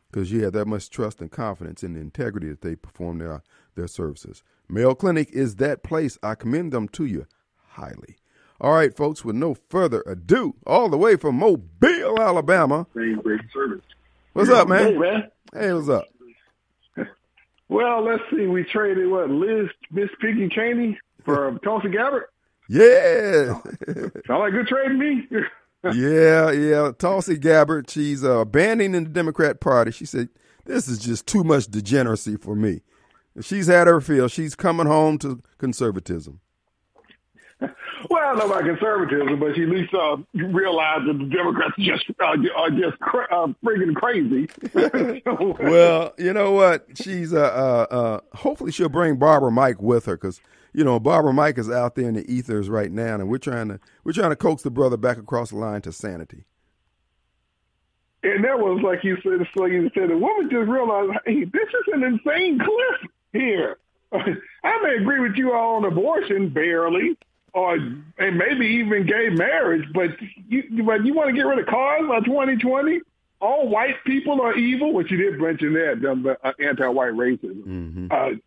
Because 0.09 0.31
you 0.31 0.45
have 0.45 0.53
that 0.53 0.67
much 0.67 0.89
trust 0.89 1.19
and 1.19 1.29
confidence 1.29 1.83
in 1.83 1.95
the 1.95 1.99
integrity 1.99 2.47
that 2.47 2.61
they 2.61 2.77
perform 2.77 3.17
their, 3.17 3.43
their 3.75 3.87
services. 3.87 4.43
Mayo 4.69 4.95
Clinic 4.95 5.29
is 5.31 5.55
that 5.57 5.83
place. 5.83 6.17
I 6.23 6.35
commend 6.35 6.71
them 6.71 6.87
to 6.89 7.05
you 7.05 7.25
highly. 7.69 8.17
All 8.61 8.73
right, 8.73 8.95
folks, 8.95 9.25
with 9.25 9.35
no 9.35 9.55
further 9.69 10.03
ado, 10.07 10.55
all 10.65 10.89
the 10.89 10.97
way 10.97 11.15
from 11.17 11.35
Mobile, 11.35 12.19
Alabama. 12.21 12.87
Great 12.93 13.41
service. 13.53 13.81
What's 14.33 14.49
up, 14.49 14.67
man? 14.67 14.93
Hey, 14.93 14.97
man. 14.97 15.31
Hey, 15.53 15.73
what's 15.73 15.89
up? 15.89 16.05
Well, 17.69 18.03
let's 18.03 18.21
see. 18.29 18.45
We 18.45 18.65
traded 18.65 19.09
what 19.09 19.31
Liz, 19.31 19.67
Miss 19.89 20.09
Piggy 20.21 20.47
Cheney 20.49 20.99
for 21.25 21.57
Tulsi 21.63 21.89
Gabbard. 21.89 22.25
Yeah. 22.69 23.59
Sound 24.27 24.39
like 24.41 24.51
good 24.51 24.67
trade 24.67 24.89
to 24.89 24.93
me. 24.93 25.27
yeah, 25.93 26.51
yeah. 26.51 26.91
Tulsi 26.99 27.37
Gabbard, 27.37 27.89
she's 27.89 28.23
uh, 28.23 28.39
abandoning 28.39 29.05
the 29.05 29.09
Democrat 29.09 29.59
Party. 29.59 29.89
She 29.91 30.05
said, 30.05 30.29
"This 30.65 30.87
is 30.87 30.99
just 30.99 31.25
too 31.25 31.43
much 31.43 31.65
degeneracy 31.65 32.35
for 32.35 32.55
me." 32.55 32.81
She's 33.41 33.67
had 33.67 33.87
her 33.87 33.99
fill. 33.99 34.27
She's 34.27 34.55
coming 34.55 34.85
home 34.85 35.17
to 35.19 35.41
conservatism. 35.57 36.39
Well, 38.09 38.21
I 38.21 38.25
don't 38.25 38.39
know 38.39 38.53
about 38.53 38.65
conservatism, 38.65 39.39
but 39.39 39.55
she 39.55 39.63
at 39.63 39.69
least 39.69 39.93
uh, 39.93 40.17
realized 40.33 41.07
that 41.07 41.17
the 41.17 41.25
Democrats 41.33 41.73
just 41.79 42.03
uh, 42.19 42.35
are 42.57 42.69
just 42.69 42.99
cra- 42.99 43.27
uh, 43.31 43.47
friggin' 43.63 43.95
crazy. 43.95 44.49
well, 45.63 46.13
you 46.17 46.33
know 46.33 46.51
what? 46.51 46.85
She's 46.95 47.33
uh, 47.33 47.39
uh, 47.39 47.95
uh, 47.95 48.19
hopefully 48.35 48.73
she'll 48.73 48.89
bring 48.89 49.15
Barbara 49.15 49.51
Mike 49.51 49.81
with 49.81 50.05
her 50.05 50.17
because 50.17 50.41
you 50.73 50.83
know 50.83 50.99
Barbara 50.99 51.31
Mike 51.31 51.57
is 51.57 51.69
out 51.69 51.95
there 51.95 52.09
in 52.09 52.15
the 52.15 52.29
ethers 52.29 52.69
right 52.69 52.91
now, 52.91 53.15
and 53.15 53.29
we're 53.29 53.37
trying 53.37 53.69
to 53.69 53.79
we're 54.03 54.11
trying 54.11 54.31
to 54.31 54.35
coax 54.35 54.63
the 54.63 54.71
brother 54.71 54.97
back 54.97 55.17
across 55.17 55.51
the 55.51 55.55
line 55.55 55.81
to 55.83 55.93
sanity. 55.93 56.43
And 58.23 58.43
that 58.43 58.59
was 58.59 58.81
like 58.83 59.03
you 59.05 59.17
said, 59.23 59.47
like 59.55 59.71
you 59.71 59.89
said, 59.93 60.09
the 60.09 60.17
woman 60.17 60.49
just 60.51 60.67
realized, 60.69 61.11
hey, 61.25 61.45
this 61.45 61.69
is 61.69 61.93
an 61.93 62.03
insane 62.03 62.59
cliff 62.59 63.11
here. 63.33 63.77
I 64.13 64.79
may 64.83 64.95
agree 65.01 65.19
with 65.19 65.35
you 65.35 65.53
all 65.53 65.75
on 65.75 65.85
abortion, 65.85 66.49
barely, 66.49 67.17
or 67.53 67.75
and 67.75 68.37
maybe 68.37 68.65
even 68.65 69.05
gay 69.05 69.29
marriage, 69.29 69.85
but 69.93 70.11
you 70.47 70.83
but 70.85 71.05
you 71.05 71.13
want 71.13 71.29
to 71.29 71.33
get 71.33 71.45
rid 71.45 71.59
of 71.59 71.65
cars 71.65 72.03
by 72.07 72.19
2020? 72.21 73.01
All 73.41 73.67
white 73.67 73.95
people 74.05 74.41
are 74.41 74.55
evil, 74.55 74.93
which 74.93 75.11
you 75.11 75.17
did 75.17 75.39
mention 75.39 75.73
that, 75.73 75.99
the 76.01 76.37
uh, 76.43 76.51
anti-white 76.59 77.11
racism. 77.11 77.63
Mm-hmm. 77.63 78.07
Uh, 78.09 78.37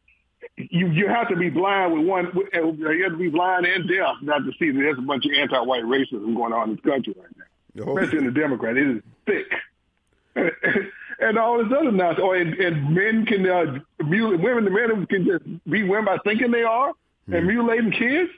you 0.57 0.89
you 0.89 1.09
have 1.09 1.29
to 1.29 1.37
be 1.37 1.51
blind 1.51 1.93
with 1.93 2.07
one. 2.07 2.31
You 2.53 3.03
have 3.03 3.13
to 3.13 3.19
be 3.19 3.29
blind 3.29 3.67
and 3.67 3.89
deaf 3.89 4.17
not 4.23 4.39
to 4.39 4.53
see 4.59 4.71
that 4.71 4.79
there's 4.79 4.99
a 4.99 5.03
bunch 5.03 5.27
of 5.27 5.33
anti-white 5.33 5.85
racism 5.85 6.35
going 6.35 6.53
on 6.53 6.71
in 6.71 6.77
this 6.77 6.85
country 6.85 7.15
right 7.19 7.29
now, 7.37 7.85
oh. 7.85 7.99
especially 7.99 8.19
in 8.19 8.25
the 8.27 8.41
Democrat. 8.41 8.77
It 8.77 8.97
is 8.97 9.03
thick. 9.27 9.53
and 11.19 11.39
all 11.39 11.59
this 11.59 11.73
other 11.77 11.93
nonsense. 11.93 12.23
Or 12.23 12.37
and, 12.37 12.55
and 12.55 12.95
men 12.95 13.27
can 13.27 13.49
uh, 13.49 13.79
mutilate 14.05 14.41
women. 14.41 14.65
The 14.65 14.71
men 14.71 15.07
can 15.07 15.25
just 15.25 15.65
be 15.65 15.83
women 15.83 16.05
by 16.05 16.19
thinking 16.25 16.51
they 16.51 16.63
are 16.63 16.93
mm. 17.29 17.37
and 17.37 17.47
mutilating 17.47 17.93
kids. 17.93 18.31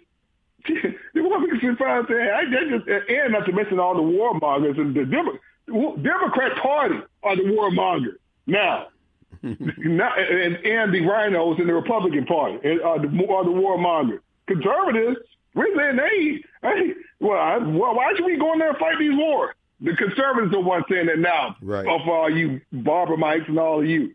the 1.15 1.23
woman 1.23 1.59
can 1.61 1.77
find 1.77 2.07
saying, 2.09 2.31
I 2.31 2.45
just 2.45 2.89
and 2.89 3.33
not 3.33 3.47
to 3.47 3.53
mention 3.53 3.79
all 3.79 3.95
the 3.95 4.03
warmongers 4.03 4.79
and 4.79 4.95
the 4.95 5.05
Demo- 5.05 5.97
Democrat 5.97 6.57
Party 6.61 6.97
are 7.23 7.37
the 7.37 7.43
warmongers 7.43 8.17
now. 8.47 8.89
not, 9.43 10.19
and, 10.19 10.57
and 10.57 10.93
the 10.93 11.01
RINOs 11.01 11.61
in 11.61 11.67
the 11.67 11.75
Republican 11.75 12.27
Party 12.27 12.57
are 12.81 12.99
the, 12.99 13.07
are 13.29 13.45
the 13.45 13.51
warmongers. 13.51 14.21
Conservatives, 14.47 15.19
we're 15.55 15.75
saying, 15.77 15.99
hey, 15.99 16.43
hey, 16.63 16.95
well, 17.21 17.39
I, 17.39 17.59
well, 17.59 17.95
why 17.95 18.13
should 18.17 18.25
we 18.25 18.37
go 18.37 18.53
in 18.53 18.59
there 18.59 18.71
and 18.71 18.79
fight 18.79 18.99
these 18.99 19.17
wars? 19.17 19.55
The 19.81 19.95
conservatives 19.95 20.55
are 20.55 20.61
one 20.61 20.83
saying 20.91 21.07
that 21.07 21.19
now. 21.19 21.57
Right. 21.63 21.87
Of 21.87 22.09
all 22.09 22.31
you 22.31 22.61
Barbara 22.73 23.17
Mikes 23.17 23.45
and 23.49 23.59
all 23.59 23.81
of 23.81 23.87
you. 23.87 24.15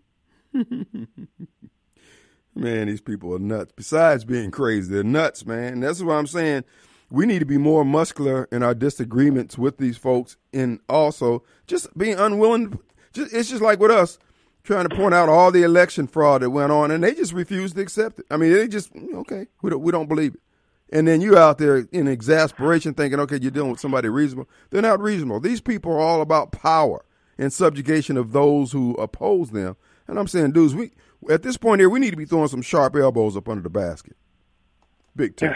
man, 2.55 2.87
these 2.87 3.01
people 3.01 3.33
are 3.33 3.39
nuts. 3.39 3.71
Besides 3.75 4.25
being 4.25 4.51
crazy, 4.51 4.93
they're 4.93 5.03
nuts, 5.03 5.45
man. 5.45 5.73
And 5.73 5.83
that's 5.83 6.01
what 6.01 6.13
I'm 6.13 6.27
saying. 6.27 6.63
We 7.09 7.25
need 7.25 7.39
to 7.39 7.45
be 7.45 7.57
more 7.57 7.85
muscular 7.85 8.47
in 8.51 8.63
our 8.63 8.73
disagreements 8.73 9.57
with 9.57 9.77
these 9.77 9.97
folks 9.97 10.35
and 10.51 10.79
also 10.89 11.43
just 11.67 11.95
being 11.97 12.17
unwilling 12.17 12.79
just, 13.13 13.33
it's 13.33 13.49
just 13.49 13.61
like 13.61 13.79
with 13.79 13.91
us 13.91 14.17
trying 14.63 14.87
to 14.87 14.95
point 14.95 15.13
out 15.13 15.29
all 15.29 15.51
the 15.51 15.63
election 15.63 16.07
fraud 16.07 16.41
that 16.41 16.49
went 16.49 16.71
on, 16.71 16.91
and 16.91 17.03
they 17.03 17.13
just 17.13 17.33
refuse 17.33 17.73
to 17.73 17.81
accept 17.81 18.19
it. 18.19 18.25
I 18.31 18.37
mean, 18.37 18.51
they 18.51 18.67
just 18.67 18.91
okay, 19.13 19.47
we 19.61 19.69
don't 19.69 19.81
we 19.81 19.91
don't 19.91 20.07
believe 20.07 20.35
it. 20.35 20.41
And 20.93 21.07
then 21.07 21.21
you 21.21 21.35
out 21.35 21.57
there 21.57 21.87
in 21.91 22.07
exasperation 22.07 22.93
thinking, 22.93 23.19
okay, 23.21 23.39
you're 23.41 23.49
dealing 23.49 23.71
with 23.71 23.79
somebody 23.79 24.09
reasonable. 24.09 24.47
They're 24.69 24.83
not 24.83 25.01
reasonable. 25.01 25.39
These 25.39 25.59
people 25.59 25.91
are 25.91 25.99
all 25.99 26.21
about 26.21 26.51
power 26.51 27.03
and 27.35 27.51
subjugation 27.51 28.15
of 28.15 28.31
those 28.31 28.71
who 28.71 28.93
oppose 28.93 29.49
them. 29.49 29.75
And 30.07 30.19
I'm 30.19 30.27
saying, 30.27 30.51
dudes, 30.51 30.75
we 30.75 30.91
at 31.31 31.41
this 31.41 31.57
point 31.57 31.79
here, 31.81 31.89
we 31.89 31.99
need 31.99 32.11
to 32.11 32.17
be 32.17 32.25
throwing 32.25 32.47
some 32.47 32.61
sharp 32.61 32.95
elbows 32.95 33.35
up 33.35 33.49
under 33.49 33.63
the 33.63 33.71
basket. 33.71 34.15
Big 35.15 35.35
time. 35.37 35.55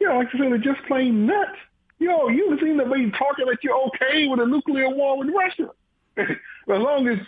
yeah, 0.00 0.12
like 0.12 0.26
I 0.34 0.38
said, 0.38 0.52
it's 0.52 0.64
just 0.64 0.82
plain 0.88 1.24
nuts. 1.24 1.58
Yo, 2.00 2.28
you 2.28 2.58
seem 2.60 2.78
to 2.78 2.84
be 2.84 3.12
talking 3.12 3.46
that 3.46 3.58
you're 3.62 3.80
okay 3.86 4.26
with 4.26 4.40
a 4.40 4.46
nuclear 4.46 4.90
war 4.90 5.18
with 5.18 5.28
Russia. 5.28 5.70
as 6.16 6.28
long 6.66 7.06
as 7.06 7.18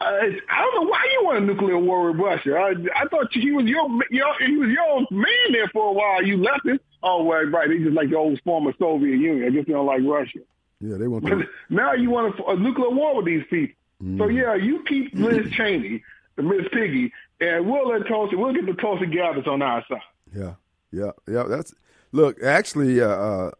I 0.00 0.30
don't 0.48 0.74
know 0.84 0.90
why 0.90 1.04
you 1.12 1.24
want 1.24 1.38
a 1.38 1.40
nuclear 1.40 1.78
war 1.78 2.10
with 2.10 2.20
Russia. 2.20 2.54
I, 2.56 2.74
I 3.02 3.08
thought 3.08 3.32
he 3.32 3.50
was 3.50 3.66
your, 3.66 3.88
your 4.10 4.34
he 4.46 4.56
was 4.56 4.68
your 4.68 5.06
man 5.10 5.52
there 5.52 5.68
for 5.68 5.88
a 5.88 5.92
while. 5.92 6.22
You 6.22 6.36
left 6.36 6.66
it. 6.66 6.80
Oh, 7.02 7.24
well, 7.24 7.44
right. 7.46 7.68
They 7.68 7.78
just 7.78 7.94
like 7.94 8.10
the 8.10 8.16
old 8.16 8.40
former 8.44 8.72
Soviet 8.78 9.16
Union. 9.16 9.46
I 9.46 9.50
guess 9.50 9.66
they 9.66 9.72
don't 9.72 9.86
like 9.86 10.02
Russia. 10.04 10.40
Yeah, 10.80 10.96
they 10.96 11.08
want. 11.08 11.26
To... 11.26 11.44
now 11.68 11.94
you 11.94 12.10
want 12.10 12.38
a, 12.38 12.44
a, 12.44 12.56
nuclear 12.56 12.90
war 12.90 13.16
with 13.16 13.26
these 13.26 13.44
people. 13.50 13.74
Mm. 14.02 14.18
So 14.18 14.28
yeah, 14.28 14.54
you 14.54 14.84
keep 14.86 15.12
Liz 15.14 15.50
Cheney, 15.52 16.04
Miss 16.36 16.68
Piggy, 16.72 17.12
and 17.40 17.68
we'll 17.68 17.88
let 17.88 18.06
Tulsi. 18.06 18.36
We'll 18.36 18.54
get 18.54 18.66
the 18.66 18.74
Tulsi 18.74 19.06
Gabbards 19.06 19.48
on 19.48 19.62
our 19.62 19.84
side. 19.88 20.00
Yeah, 20.34 20.54
yeah, 20.92 21.10
yeah. 21.26 21.44
That's 21.44 21.74
look. 22.12 22.40
Actually, 22.42 23.00
uh, 23.00 23.08
uh, 23.08 23.50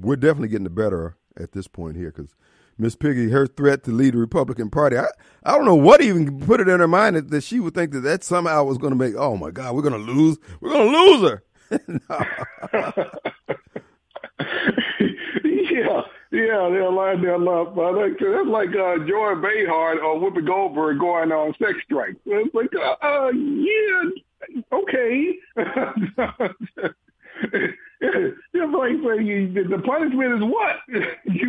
we're 0.00 0.16
definitely 0.16 0.48
getting 0.48 0.64
the 0.64 0.70
better 0.70 1.16
at 1.36 1.50
this 1.50 1.66
point 1.66 1.96
here 1.96 2.12
because 2.14 2.34
Miss 2.80 2.96
Piggy, 2.96 3.30
her 3.30 3.46
threat 3.46 3.84
to 3.84 3.90
lead 3.90 4.14
the 4.14 4.18
Republican 4.18 4.70
Party. 4.70 4.96
I, 4.96 5.06
I 5.44 5.56
don't 5.56 5.64
know 5.64 5.74
what 5.74 6.00
even 6.00 6.40
put 6.40 6.60
it 6.60 6.68
in 6.68 6.80
her 6.80 6.88
mind 6.88 7.16
that, 7.16 7.30
that 7.30 7.44
she 7.44 7.60
would 7.60 7.74
think 7.74 7.92
that 7.92 8.00
that 8.00 8.24
somehow 8.24 8.64
was 8.64 8.78
going 8.78 8.92
to 8.92 8.98
make. 8.98 9.14
Oh 9.16 9.36
my 9.36 9.50
God, 9.50 9.74
we're 9.74 9.82
going 9.82 10.04
to 10.04 10.12
lose. 10.12 10.38
We're 10.60 10.70
going 10.70 10.92
to 10.92 10.98
lose 10.98 11.30
her. 11.30 11.42
yeah, 15.44 16.02
yeah, 16.32 16.68
they're 16.70 16.88
up. 17.48 17.78
I 17.78 17.92
think 18.02 18.18
that's 18.20 18.48
like 18.48 18.70
uh, 18.70 18.98
Joy 19.06 19.34
Behar 19.36 20.00
or 20.00 20.18
Whoopi 20.18 20.46
Goldberg 20.46 20.98
going 20.98 21.32
on 21.32 21.54
sex 21.58 21.74
strike. 21.84 22.16
It's 22.26 22.54
like, 22.54 22.70
uh, 22.74 22.96
uh 23.02 23.30
yeah, 23.30 24.02
okay. 24.72 25.34
it's 28.02 28.72
like 28.72 28.98
the 29.02 29.82
punishment 29.84 30.34
is 30.34 30.42
what. 30.42 30.76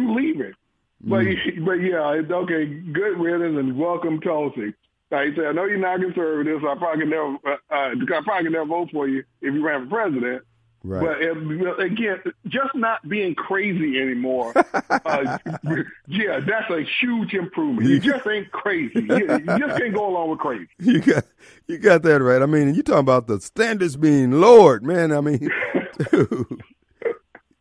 But 1.12 1.26
mm. 1.26 1.66
but 1.66 1.74
yeah, 1.74 2.36
okay. 2.38 2.66
Good 2.66 3.20
riddance 3.20 3.60
and 3.60 3.78
welcome 3.78 4.22
Tulsi. 4.22 4.74
Like 5.12 5.34
I 5.34 5.36
said, 5.36 5.46
I 5.48 5.52
know 5.52 5.66
you're 5.66 5.78
not 5.78 6.00
conservative, 6.00 6.62
so 6.62 6.70
I 6.70 6.76
probably 6.76 7.02
can 7.02 7.10
never 7.10 7.36
uh, 7.46 7.58
uh, 7.70 8.18
I 8.18 8.22
probably 8.24 8.44
can 8.44 8.54
never 8.54 8.66
vote 8.66 8.90
for 8.92 9.10
you 9.10 9.20
if 9.42 9.54
you 9.54 9.62
ran 9.62 9.90
for 9.90 9.96
president. 9.96 10.44
Right. 10.84 11.30
But 11.30 11.80
again, 11.80 12.22
just 12.48 12.74
not 12.74 13.08
being 13.08 13.36
crazy 13.36 14.02
anymore. 14.02 14.54
uh, 14.90 15.38
yeah, 16.08 16.40
that's 16.40 16.72
a 16.72 16.84
huge 17.02 17.34
improvement. 17.34 17.88
You 17.88 18.00
just 18.12 18.26
ain't 18.26 18.52
crazy. 18.52 19.02
You, 19.02 19.18
you, 19.18 19.60
just 19.60 19.78
can't 19.78 19.94
go 19.94 20.08
along 20.10 20.30
with 20.32 20.40
crazy. 20.40 20.70
You 20.80 21.02
got 21.02 21.26
you 21.68 21.78
got 21.78 22.02
that 22.04 22.22
right. 22.22 22.42
I 22.42 22.46
mean, 22.48 22.74
you 22.74 22.82
talking 22.82 23.00
about 23.00 23.28
the 23.28 23.40
standards 23.42 23.96
being 23.96 24.32
lowered, 24.32 24.84
man. 24.84 25.12
I 25.12 25.22
mean, 25.22 25.52
dude. 26.12 26.64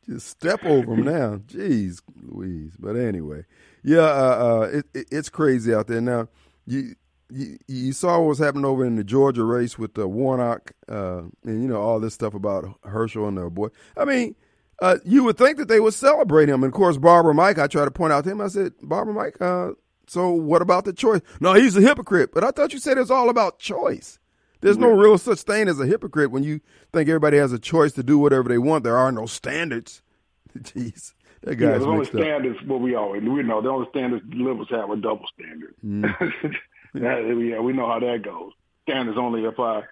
Just 0.07 0.29
step 0.29 0.65
over 0.65 0.97
them 0.97 1.05
now. 1.05 1.37
Jeez 1.37 2.01
Louise. 2.23 2.73
But 2.79 2.97
anyway, 2.97 3.45
yeah, 3.83 4.01
uh, 4.01 4.61
uh, 4.63 4.71
it, 4.73 4.87
it, 4.95 5.07
it's 5.11 5.29
crazy 5.29 5.75
out 5.75 5.87
there. 5.87 6.01
Now, 6.01 6.29
you, 6.67 6.95
you, 7.31 7.59
you 7.67 7.93
saw 7.93 8.19
what 8.19 8.29
was 8.29 8.39
happening 8.39 8.65
over 8.65 8.85
in 8.85 8.97
the 8.97 9.05
Georgia 9.05 9.45
race 9.45 9.79
with 9.79 9.95
the 9.95 10.09
Warnock 10.09 10.73
uh, 10.89 11.23
and, 11.45 11.63
you 11.63 11.69
know, 11.69 11.81
all 11.81 12.01
this 12.01 12.15
stuff 12.15 12.35
about 12.35 12.79
Herschel 12.85 13.29
and 13.29 13.39
their 13.39 13.51
boy. 13.51 13.69
I 13.97 14.05
mean, 14.05 14.35
uh, 14.81 14.99
you 15.05 15.25
would 15.25 15.37
think 15.37 15.59
that 15.59 15.69
they 15.69 15.81
would 15.81 15.95
celebrate 15.95 16.49
him. 16.49 16.63
And, 16.63 16.73
of 16.73 16.77
course, 16.77 16.97
Barbara 16.97 17.35
Mike, 17.35 17.59
I 17.59 17.67
tried 17.67 17.85
to 17.85 17.91
point 17.91 18.13
out 18.13 18.25
to 18.25 18.31
him, 18.31 18.41
I 18.41 18.49
said, 18.49 18.73
Barbara 18.83 19.15
Mike, 19.15 19.41
uh, 19.41 19.73
so 20.07 20.31
what 20.31 20.63
about 20.63 20.85
the 20.85 20.93
choice? 20.93 21.21
No, 21.39 21.55
he's 21.55 21.77
a 21.77 21.81
hypocrite. 21.81 22.33
But 22.33 22.43
I 22.43 22.51
thought 22.51 22.73
you 22.73 22.79
said 22.79 22.99
it's 22.99 23.11
all 23.11 23.29
about 23.29 23.59
choice. 23.59 24.19
There's 24.61 24.77
no 24.77 24.91
real 24.91 25.17
such 25.17 25.43
thing 25.43 25.69
as 25.69 25.81
a 25.81 25.87
hypocrite 25.87 26.31
when 26.31 26.43
you 26.43 26.61
think 26.93 27.09
everybody 27.09 27.39
has 27.39 27.53
a 27.53 27.59
choice 27.59 27.93
to 27.93 28.03
do 28.03 28.19
whatever 28.19 28.49
they 28.49 28.59
want. 28.59 28.85
There 28.85 28.99
are 28.99 29.11
no 29.11 29.27
standards. 29.27 30.03
Jeez. 30.59 31.15
That 31.43 31.57
guy's 31.57 31.61
yeah, 31.61 31.71
there's 31.73 31.85
only 31.85 32.05
standards 32.05 32.59
what 32.67 32.81
we 32.81 32.95
always 32.95 33.23
we 33.23 33.43
know. 33.43 33.63
The 33.63 33.71
only 33.71 33.89
standards 33.91 34.25
liberals 34.29 34.69
have 34.71 34.91
are 34.91 34.97
double 34.97 35.27
standards. 35.35 35.75
Mm. 35.85 36.03
that, 36.95 37.49
yeah, 37.51 37.61
we 37.61 37.73
know 37.73 37.87
how 37.87 37.99
that 38.01 38.23
goes. 38.23 38.53
Standards 38.83 39.17
only 39.19 39.45
apply 39.45 39.85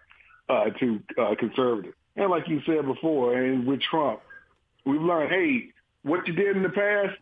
uh, 0.49 0.71
to 0.71 1.03
uh, 1.17 1.35
conservatives. 1.39 1.95
And 2.17 2.31
like 2.31 2.49
you 2.49 2.61
said 2.67 2.85
before, 2.85 3.35
and 3.35 3.67
with 3.67 3.81
Trump, 3.81 4.21
we've 4.85 5.01
learned, 5.01 5.31
hey, 5.31 5.71
what 6.03 6.27
you 6.27 6.35
did 6.35 6.57
in 6.57 6.63
the 6.63 6.69
past, 6.69 7.17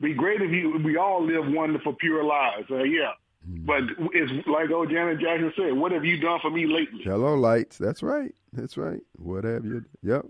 be 0.00 0.14
great 0.14 0.40
if 0.40 0.50
you 0.50 0.80
we 0.84 0.96
all 0.96 1.24
live 1.24 1.52
wonderful, 1.52 1.92
pure 1.92 2.24
lives. 2.24 2.70
Uh, 2.70 2.82
yeah, 2.82 3.12
but 3.46 3.82
it's 4.12 4.46
like 4.46 4.70
old 4.70 4.90
Janet 4.90 5.20
Jackson 5.20 5.52
said, 5.56 5.72
what 5.72 5.92
have 5.92 6.04
you 6.04 6.18
done 6.18 6.38
for 6.40 6.50
me 6.50 6.66
lately? 6.66 7.02
Hello, 7.02 7.34
lights. 7.34 7.78
That's 7.78 8.02
right. 8.02 8.34
That's 8.52 8.76
right. 8.76 9.00
What 9.16 9.44
have 9.44 9.64
you? 9.64 9.84
Yep. 10.02 10.26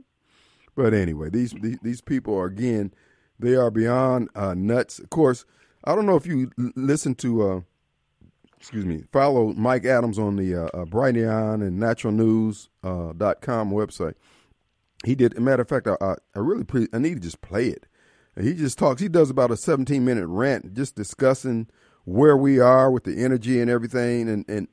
But 0.76 0.94
anyway, 0.94 1.28
these 1.30 1.52
these, 1.60 1.78
these 1.82 2.00
people 2.00 2.36
are 2.36 2.46
again, 2.46 2.92
they 3.38 3.54
are 3.54 3.70
beyond 3.70 4.28
uh, 4.34 4.54
nuts. 4.54 4.98
Of 4.98 5.10
course, 5.10 5.44
I 5.84 5.94
don't 5.94 6.06
know 6.06 6.16
if 6.16 6.26
you 6.26 6.50
listen 6.56 7.14
to, 7.16 7.48
uh, 7.50 7.60
excuse 8.56 8.84
me, 8.84 9.04
follow 9.12 9.52
Mike 9.52 9.84
Adams 9.84 10.18
on 10.18 10.36
the 10.36 10.54
uh, 10.54 10.66
uh, 10.66 10.84
Brighteon 10.84 11.66
and 11.66 11.78
Natural 11.78 12.12
News 12.12 12.68
uh, 12.82 13.12
com 13.40 13.70
website. 13.70 14.14
He 15.04 15.14
did. 15.14 15.36
a 15.36 15.40
matter 15.40 15.62
of 15.62 15.68
fact, 15.68 15.86
I, 15.86 15.96
I, 16.00 16.14
I 16.34 16.40
really 16.40 16.64
pre- 16.64 16.88
I 16.92 16.98
need 16.98 17.14
to 17.14 17.20
just 17.20 17.40
play 17.40 17.68
it. 17.68 17.86
He 18.40 18.54
just 18.54 18.78
talks. 18.78 19.00
He 19.00 19.08
does 19.08 19.30
about 19.30 19.50
a 19.50 19.56
17 19.56 20.04
minute 20.04 20.26
rant, 20.26 20.74
just 20.74 20.94
discussing 20.94 21.68
where 22.04 22.36
we 22.36 22.58
are 22.58 22.90
with 22.90 23.04
the 23.04 23.22
energy 23.22 23.60
and 23.60 23.70
everything. 23.70 24.28
And, 24.28 24.44
and 24.48 24.68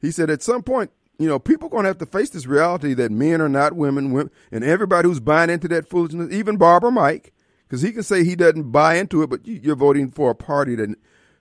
he 0.00 0.10
said 0.10 0.30
at 0.30 0.42
some 0.42 0.62
point, 0.62 0.90
you 1.18 1.28
know, 1.28 1.38
people 1.38 1.68
are 1.68 1.70
going 1.70 1.84
to 1.84 1.88
have 1.88 1.98
to 1.98 2.06
face 2.06 2.30
this 2.30 2.46
reality 2.46 2.92
that 2.94 3.12
men 3.12 3.40
are 3.40 3.48
not 3.48 3.74
women, 3.74 4.12
women 4.12 4.32
and 4.50 4.64
everybody 4.64 5.08
who's 5.08 5.20
buying 5.20 5.50
into 5.50 5.68
that 5.68 5.88
foolishness, 5.88 6.32
even 6.32 6.56
Barbara 6.56 6.90
Mike, 6.90 7.32
because 7.66 7.82
he 7.82 7.92
can 7.92 8.02
say 8.02 8.24
he 8.24 8.36
doesn't 8.36 8.70
buy 8.70 8.96
into 8.96 9.22
it, 9.22 9.30
but 9.30 9.46
you're 9.46 9.76
voting 9.76 10.10
for 10.10 10.30
a 10.30 10.34
party 10.34 10.74
that 10.76 10.94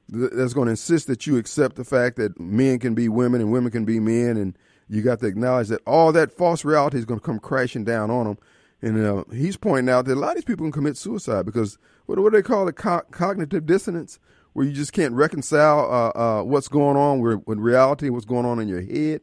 that's 0.10 0.54
going 0.54 0.66
to 0.66 0.72
insist 0.72 1.08
that 1.08 1.26
you 1.26 1.38
accept 1.38 1.76
the 1.76 1.84
fact 1.84 2.18
that 2.18 2.40
men 2.40 2.80
can 2.80 2.94
be 2.94 3.08
women 3.10 3.42
and 3.42 3.52
women 3.52 3.72
can 3.72 3.86
be 3.86 4.00
men, 4.00 4.38
and 4.38 4.58
you 4.90 5.02
got 5.02 5.20
to 5.20 5.28
acknowledge 5.28 5.70
that 5.70 5.82
all 5.88 6.12
that 6.12 6.32
false 6.32 6.66
reality 6.66 6.98
is 6.98 7.06
going 7.06 7.20
to 7.20 7.26
come 7.26 7.40
crashing 7.40 7.84
down 7.84 8.12
on 8.12 8.26
them. 8.26 8.38
And 8.82 9.06
uh, 9.06 9.24
he's 9.32 9.56
pointing 9.56 9.92
out 9.92 10.06
that 10.06 10.14
a 10.14 10.20
lot 10.20 10.32
of 10.32 10.36
these 10.36 10.44
people 10.44 10.66
can 10.66 10.74
commit 10.74 10.98
suicide 10.98 11.46
because 11.46 11.78
what, 12.06 12.20
what 12.20 12.34
do 12.34 12.38
they 12.38 12.44
call 12.44 12.68
it? 12.68 12.76
Co- 12.76 13.04
cognitive 13.12 13.66
dissonance, 13.66 14.20
where 14.52 14.66
you 14.66 14.74
just 14.74 14.92
can't 14.92 15.14
reconcile 15.14 15.80
uh, 15.80 16.20
uh, 16.20 16.44
what's 16.44 16.68
going 16.68 16.98
on 16.98 17.22
with, 17.22 17.48
with, 17.48 17.60
reality, 17.60 18.10
what's 18.10 18.26
going 18.26 18.46
on 18.46 18.60
in 18.60 18.68
your 18.68 18.82
head. 18.82 19.22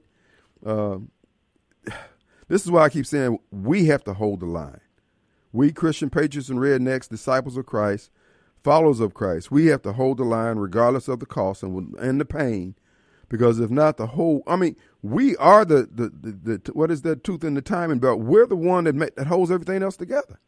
Uh, 0.64 0.98
this 2.48 2.64
is 2.64 2.70
why 2.70 2.84
I 2.84 2.88
keep 2.88 3.06
saying 3.06 3.38
we 3.50 3.84
have 3.86 4.02
to 4.04 4.14
hold 4.14 4.40
the 4.40 4.46
line. 4.46 4.80
We 5.52 5.72
Christian 5.72 6.10
patriots 6.10 6.48
and 6.48 6.58
rednecks, 6.58 7.08
disciples 7.08 7.56
of 7.56 7.66
Christ, 7.66 8.10
followers 8.62 9.00
of 9.00 9.14
Christ, 9.14 9.50
we 9.50 9.66
have 9.66 9.82
to 9.82 9.92
hold 9.92 10.18
the 10.18 10.24
line 10.24 10.58
regardless 10.58 11.08
of 11.08 11.20
the 11.20 11.26
cost 11.26 11.62
and, 11.62 11.94
and 11.96 12.20
the 12.20 12.24
pain. 12.24 12.74
Because 13.28 13.60
if 13.60 13.70
not, 13.70 13.96
the 13.96 14.08
whole, 14.08 14.42
I 14.46 14.56
mean, 14.56 14.76
we 15.02 15.36
are 15.36 15.64
the, 15.64 15.88
the, 15.92 16.08
the, 16.08 16.58
the 16.58 16.72
what 16.72 16.90
is 16.90 17.02
that 17.02 17.22
tooth 17.22 17.44
in 17.44 17.54
the 17.54 17.62
timing 17.62 18.00
belt? 18.00 18.20
We're 18.20 18.46
the 18.46 18.56
one 18.56 18.84
that, 18.84 19.16
that 19.16 19.26
holds 19.28 19.52
everything 19.52 19.82
else 19.82 19.96
together. 19.96 20.40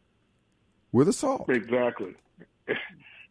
We're 0.91 1.05
the 1.05 1.13
salt. 1.13 1.49
Exactly. 1.49 2.15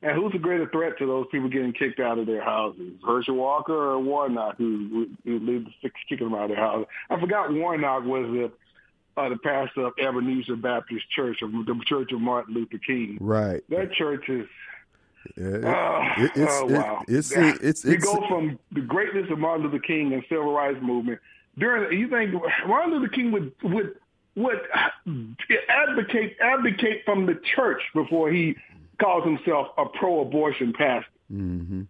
And 0.03 0.15
who's 0.15 0.31
the 0.31 0.39
greater 0.39 0.67
threat 0.67 0.97
to 0.97 1.05
those 1.05 1.27
people 1.31 1.47
getting 1.47 1.73
kicked 1.73 1.99
out 1.99 2.17
of 2.17 2.25
their 2.25 2.43
houses? 2.43 2.93
Herschel 3.05 3.35
Walker 3.35 3.73
or 3.73 3.99
Warnock, 3.99 4.57
who, 4.57 5.07
who 5.23 5.39
leads 5.39 5.67
kicking 6.09 6.27
them 6.29 6.33
out 6.33 6.45
of 6.45 6.49
their 6.49 6.57
houses? 6.57 6.87
I 7.11 7.19
forgot 7.19 7.53
Warnock 7.53 8.05
was 8.05 8.25
the 8.31 8.51
uh, 9.17 9.29
the 9.29 9.37
pastor 9.37 9.87
of 9.87 9.93
Ebenezer 9.99 10.55
Baptist 10.55 11.09
Church, 11.09 11.41
of 11.41 11.51
the 11.51 11.81
Church 11.85 12.11
of 12.11 12.21
Martin 12.21 12.53
Luther 12.53 12.77
King. 12.77 13.17
Right. 13.19 13.61
That 13.69 13.93
church 13.93 14.29
is. 14.29 14.47
Yeah, 15.37 15.45
it, 15.45 15.63
uh, 15.63 16.29
it's, 16.35 16.51
oh, 16.51 16.65
wow. 16.65 17.03
it's, 17.07 17.31
it's, 17.31 17.59
it's, 17.61 17.85
you 17.85 17.97
go 17.99 18.27
from 18.27 18.57
the 18.71 18.81
greatness 18.81 19.27
of 19.29 19.37
Martin 19.37 19.67
Luther 19.67 19.77
King 19.77 20.13
and 20.13 20.23
civil 20.27 20.51
rights 20.51 20.79
movement. 20.81 21.19
During 21.57 21.97
you 21.97 22.09
think 22.09 22.33
Martin 22.65 22.93
Luther 22.93 23.07
King 23.09 23.31
would 23.31 23.51
would 23.61 23.95
would 24.35 24.61
advocate 25.69 26.37
advocate 26.41 27.03
from 27.05 27.27
the 27.27 27.39
church 27.55 27.81
before 27.93 28.31
he 28.31 28.55
calls 28.99 29.23
himself 29.23 29.67
a 29.77 29.85
pro-abortion 29.85 30.73
pastor. 30.73 31.11
Mm-hmm. 31.31 31.83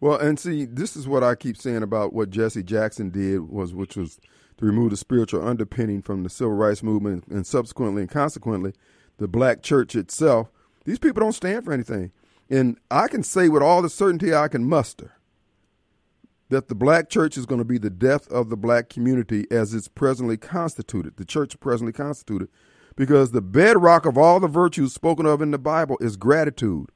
Well, 0.00 0.18
and 0.18 0.38
see, 0.38 0.64
this 0.64 0.96
is 0.96 1.08
what 1.08 1.24
I 1.24 1.34
keep 1.34 1.56
saying 1.56 1.82
about 1.82 2.12
what 2.12 2.30
Jesse 2.30 2.62
Jackson 2.62 3.10
did 3.10 3.48
was, 3.50 3.74
which 3.74 3.96
was 3.96 4.20
to 4.58 4.66
remove 4.66 4.90
the 4.90 4.96
spiritual 4.96 5.46
underpinning 5.46 6.02
from 6.02 6.22
the 6.22 6.30
civil 6.30 6.54
rights 6.54 6.82
movement, 6.82 7.26
and 7.28 7.46
subsequently 7.46 8.02
and 8.02 8.10
consequently, 8.10 8.74
the 9.18 9.28
black 9.28 9.62
church 9.62 9.94
itself. 9.94 10.50
These 10.84 10.98
people 10.98 11.20
don't 11.20 11.32
stand 11.32 11.64
for 11.64 11.72
anything. 11.72 12.12
And 12.50 12.78
I 12.90 13.08
can 13.08 13.22
say 13.22 13.48
with 13.48 13.62
all 13.62 13.82
the 13.82 13.90
certainty 13.90 14.34
I 14.34 14.48
can 14.48 14.68
muster 14.68 15.14
that 16.48 16.68
the 16.68 16.74
black 16.74 17.10
church 17.10 17.36
is 17.36 17.46
going 17.46 17.58
to 17.58 17.64
be 17.64 17.78
the 17.78 17.90
death 17.90 18.26
of 18.30 18.48
the 18.48 18.56
black 18.56 18.88
community 18.88 19.46
as 19.50 19.74
it's 19.74 19.88
presently 19.88 20.36
constituted, 20.36 21.16
the 21.16 21.24
church 21.24 21.58
presently 21.60 21.92
constituted, 21.92 22.48
because 22.96 23.30
the 23.30 23.42
bedrock 23.42 24.06
of 24.06 24.16
all 24.16 24.40
the 24.40 24.48
virtues 24.48 24.94
spoken 24.94 25.26
of 25.26 25.42
in 25.42 25.50
the 25.50 25.58
Bible 25.58 25.98
is 26.00 26.16
gratitude. 26.16 26.90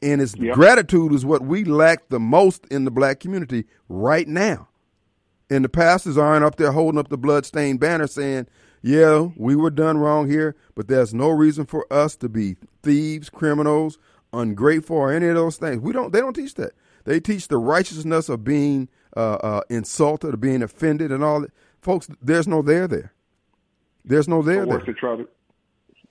And 0.00 0.20
it's 0.20 0.36
yep. 0.36 0.54
gratitude 0.54 1.12
is 1.12 1.24
what 1.24 1.42
we 1.42 1.64
lack 1.64 2.08
the 2.08 2.20
most 2.20 2.66
in 2.66 2.84
the 2.84 2.90
black 2.90 3.20
community 3.20 3.66
right 3.88 4.26
now. 4.26 4.68
And 5.52 5.66
the 5.66 5.68
pastors 5.68 6.16
aren't 6.16 6.46
up 6.46 6.56
there 6.56 6.72
holding 6.72 6.98
up 6.98 7.08
the 7.08 7.18
bloodstained 7.18 7.78
banner 7.78 8.06
saying, 8.06 8.46
yeah, 8.80 9.28
we 9.36 9.54
were 9.54 9.68
done 9.68 9.98
wrong 9.98 10.26
here, 10.26 10.56
but 10.74 10.88
there's 10.88 11.12
no 11.12 11.28
reason 11.28 11.66
for 11.66 11.86
us 11.92 12.16
to 12.16 12.28
be 12.30 12.56
thieves, 12.82 13.28
criminals, 13.28 13.98
ungrateful, 14.32 14.96
or 14.96 15.12
any 15.12 15.28
of 15.28 15.34
those 15.34 15.58
things. 15.58 15.82
We 15.82 15.92
don't. 15.92 16.10
They 16.10 16.20
don't 16.20 16.32
teach 16.32 16.54
that. 16.54 16.72
They 17.04 17.20
teach 17.20 17.48
the 17.48 17.58
righteousness 17.58 18.30
of 18.30 18.44
being 18.44 18.88
uh, 19.14 19.34
uh, 19.34 19.60
insulted, 19.68 20.32
of 20.32 20.40
being 20.40 20.62
offended, 20.62 21.12
and 21.12 21.22
all 21.22 21.42
that. 21.42 21.50
Folks, 21.82 22.08
there's 22.22 22.48
no 22.48 22.62
there 22.62 22.88
there. 22.88 23.12
There's 24.06 24.28
no 24.28 24.40
there 24.40 24.64
there. 24.64 24.80
To 24.80 24.94
try 24.94 25.16
to, 25.16 25.28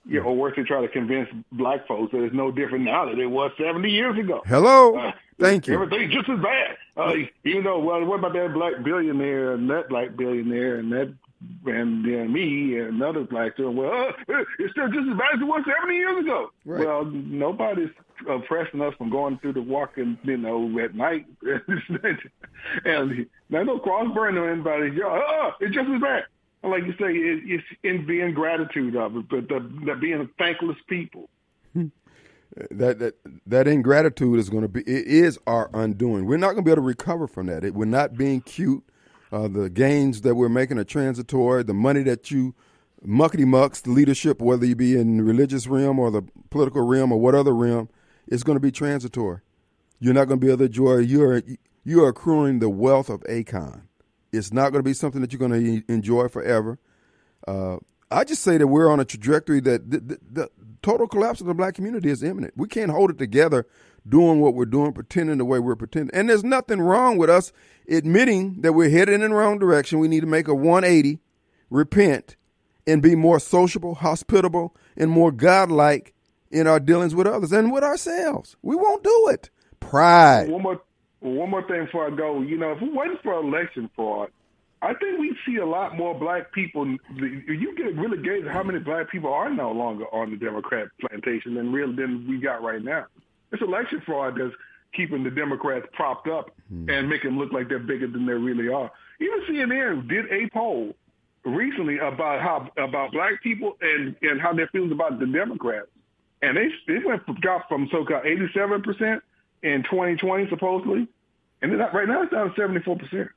yeah, 0.06 0.20
or 0.20 0.34
worse, 0.34 0.54
to 0.56 0.64
try 0.64 0.80
to 0.80 0.88
convince 0.88 1.28
black 1.52 1.86
folks 1.86 2.12
that 2.12 2.22
it's 2.22 2.34
no 2.34 2.50
different 2.50 2.84
now 2.84 3.06
than 3.06 3.20
it 3.20 3.26
was 3.26 3.52
70 3.58 3.90
years 3.90 4.18
ago. 4.18 4.42
Hello. 4.46 4.96
Uh, 4.96 5.12
Thank 5.38 5.66
you. 5.66 5.74
Everything's 5.74 6.12
just 6.12 6.28
as 6.28 6.38
bad. 6.40 6.76
Uh, 6.96 7.14
even 7.44 7.64
though, 7.64 7.78
well, 7.78 8.04
what 8.04 8.18
about 8.18 8.32
that 8.34 8.52
black 8.52 8.82
billionaire 8.84 9.54
and 9.54 9.68
that 9.70 9.88
black 9.88 10.16
billionaire 10.16 10.76
and 10.76 10.92
that 10.92 11.14
and 11.66 12.04
then 12.04 12.32
me 12.32 12.78
and 12.78 12.94
another 12.94 13.24
black 13.24 13.56
doing 13.56 13.76
well. 13.76 14.10
Uh, 14.28 14.44
it's 14.58 14.72
still 14.72 14.88
just 14.88 15.08
as 15.10 15.18
bad 15.18 15.34
as 15.34 15.40
it 15.40 15.44
was 15.44 15.64
70 15.66 15.94
years 15.94 16.24
ago. 16.24 16.50
Right. 16.64 16.86
Well, 16.86 17.04
nobody's 17.04 17.90
oppressing 18.28 18.80
us 18.80 18.94
from 18.96 19.10
going 19.10 19.38
through 19.38 19.54
the 19.54 19.62
walking, 19.62 20.18
you 20.22 20.36
know, 20.36 20.78
at 20.78 20.94
night. 20.94 21.26
and 22.84 23.26
there's 23.50 23.66
no 23.66 23.78
cross 23.78 24.12
burning 24.14 24.42
on 24.42 24.48
anybody. 24.50 24.90
Oh, 25.04 25.50
it's 25.60 25.74
just 25.74 25.88
as 25.88 26.00
bad. 26.00 26.24
Like 26.62 26.84
you 26.84 26.92
say, 26.92 27.12
it, 27.12 27.42
it's 27.44 27.64
in 27.82 28.06
the 28.06 28.20
ingratitude 28.20 28.94
of 28.96 29.16
it, 29.16 29.28
but 29.28 29.48
the, 29.48 29.60
the 29.84 29.96
being 30.00 30.28
thankless 30.38 30.76
people. 30.88 31.28
that 32.70 32.98
that 32.98 33.14
that 33.46 33.66
ingratitude 33.66 34.38
is 34.38 34.48
going 34.50 34.62
to 34.62 34.68
be 34.68 34.80
it 34.82 35.06
is 35.06 35.38
our 35.46 35.70
undoing. 35.74 36.26
We're 36.26 36.36
not 36.36 36.52
going 36.52 36.58
to 36.58 36.62
be 36.62 36.70
able 36.70 36.82
to 36.82 36.86
recover 36.86 37.26
from 37.26 37.46
that. 37.46 37.64
It, 37.64 37.74
we're 37.74 37.84
not 37.84 38.16
being 38.16 38.42
cute. 38.42 38.84
Uh, 39.32 39.48
the 39.48 39.70
gains 39.70 40.20
that 40.20 40.34
we're 40.34 40.50
making 40.50 40.78
are 40.78 40.84
transitory. 40.84 41.62
The 41.62 41.74
money 41.74 42.02
that 42.02 42.30
you 42.30 42.54
muckety 43.06 43.46
mucks, 43.46 43.80
the 43.80 43.90
leadership, 43.90 44.40
whether 44.40 44.66
you 44.66 44.76
be 44.76 44.96
in 44.96 45.16
the 45.16 45.24
religious 45.24 45.66
realm 45.66 45.98
or 45.98 46.10
the 46.10 46.22
political 46.50 46.82
realm 46.82 47.12
or 47.12 47.18
what 47.18 47.34
other 47.34 47.54
realm, 47.54 47.88
is 48.28 48.42
going 48.42 48.56
to 48.56 48.60
be 48.60 48.70
transitory. 48.70 49.40
You're 49.98 50.14
not 50.14 50.26
going 50.26 50.38
to 50.38 50.46
be 50.46 50.50
able 50.50 50.58
to 50.58 50.64
enjoy. 50.64 50.98
You're 50.98 51.42
you 51.84 52.04
are 52.04 52.08
accruing 52.08 52.58
the 52.58 52.68
wealth 52.68 53.08
of 53.08 53.24
Achan. 53.28 53.88
It's 54.32 54.52
not 54.52 54.70
going 54.70 54.80
to 54.80 54.88
be 54.88 54.94
something 54.94 55.20
that 55.20 55.32
you're 55.32 55.46
going 55.48 55.82
to 55.84 55.92
enjoy 55.92 56.28
forever. 56.28 56.78
Uh, 57.46 57.76
I 58.10 58.24
just 58.24 58.42
say 58.42 58.58
that 58.58 58.66
we're 58.66 58.90
on 58.90 59.00
a 59.00 59.04
trajectory 59.04 59.60
that 59.60 59.90
the, 59.90 60.00
the, 60.00 60.18
the, 60.30 60.50
total 60.82 61.06
collapse 61.06 61.40
of 61.40 61.46
the 61.46 61.54
black 61.54 61.74
community 61.74 62.10
is 62.10 62.24
imminent. 62.24 62.52
We 62.56 62.66
can't 62.66 62.90
hold 62.90 63.10
it 63.10 63.18
together 63.18 63.68
doing 64.08 64.40
what 64.40 64.54
we're 64.54 64.64
doing, 64.64 64.92
pretending 64.92 65.38
the 65.38 65.44
way 65.44 65.60
we're 65.60 65.76
pretending. 65.76 66.12
And 66.12 66.28
there's 66.28 66.42
nothing 66.42 66.80
wrong 66.80 67.18
with 67.18 67.30
us 67.30 67.52
admitting 67.88 68.62
that 68.62 68.72
we're 68.72 68.90
headed 68.90 69.14
in 69.14 69.20
the 69.20 69.28
wrong 69.36 69.60
direction. 69.60 70.00
We 70.00 70.08
need 70.08 70.22
to 70.22 70.26
make 70.26 70.48
a 70.48 70.54
180, 70.54 71.20
repent, 71.70 72.34
and 72.84 73.00
be 73.00 73.14
more 73.14 73.38
sociable, 73.38 73.94
hospitable, 73.94 74.74
and 74.96 75.08
more 75.08 75.30
godlike 75.30 76.14
in 76.50 76.66
our 76.66 76.80
dealings 76.80 77.14
with 77.14 77.28
others 77.28 77.52
and 77.52 77.72
with 77.72 77.84
ourselves. 77.84 78.56
We 78.60 78.74
won't 78.74 79.04
do 79.04 79.28
it. 79.30 79.50
Pride. 79.78 80.48
One 80.48 80.62
more, 80.62 80.82
one 81.22 81.50
more 81.50 81.66
thing 81.66 81.84
before 81.84 82.06
I 82.06 82.10
go. 82.10 82.40
You 82.40 82.58
know, 82.58 82.72
if 82.72 82.82
it 82.82 82.92
wasn't 82.92 83.22
for 83.22 83.34
election 83.34 83.90
fraud, 83.94 84.30
I 84.82 84.94
think 84.94 85.20
we 85.20 85.36
see 85.46 85.56
a 85.56 85.66
lot 85.66 85.96
more 85.96 86.18
black 86.18 86.52
people. 86.52 86.86
You 86.86 87.74
get 87.76 87.96
really 87.96 88.20
gauge 88.20 88.44
how 88.50 88.64
many 88.64 88.80
black 88.80 89.10
people 89.10 89.32
are 89.32 89.48
no 89.48 89.70
longer 89.70 90.04
on 90.12 90.30
the 90.30 90.36
Democrat 90.36 90.88
plantation 91.00 91.54
than 91.54 91.72
real 91.72 91.94
than 91.94 92.26
we 92.28 92.38
got 92.38 92.62
right 92.62 92.82
now. 92.82 93.06
It's 93.52 93.62
election 93.62 94.02
fraud 94.04 94.38
that's 94.38 94.54
keeping 94.92 95.22
the 95.22 95.30
Democrats 95.30 95.86
propped 95.92 96.26
up 96.28 96.50
mm. 96.72 96.90
and 96.90 97.08
making 97.08 97.30
them 97.30 97.38
look 97.38 97.52
like 97.52 97.68
they're 97.68 97.78
bigger 97.78 98.08
than 98.08 98.26
they 98.26 98.32
really 98.32 98.68
are. 98.68 98.90
Even 99.20 99.42
CNN 99.48 100.08
did 100.08 100.26
a 100.32 100.50
poll 100.50 100.94
recently 101.44 101.98
about 101.98 102.40
how 102.40 102.68
about 102.82 103.12
black 103.12 103.40
people 103.42 103.76
and 103.80 104.16
and 104.22 104.40
how 104.40 104.52
they're 104.52 104.68
feeling 104.68 104.92
about 104.92 105.20
the 105.20 105.26
Democrats, 105.26 105.88
and 106.42 106.56
they 106.56 106.68
they 106.88 106.98
went 107.04 107.24
from, 107.24 107.36
dropped 107.36 107.68
from 107.68 107.88
so-called 107.92 108.26
87 108.26 108.82
percent 108.82 109.22
in 109.62 109.82
2020 109.84 110.48
supposedly, 110.48 111.08
and 111.60 111.78
right 111.78 112.08
now 112.08 112.22
it's 112.22 112.32
down 112.32 112.50
to 112.50 112.54
74 112.56 112.96
percent. 112.96 113.28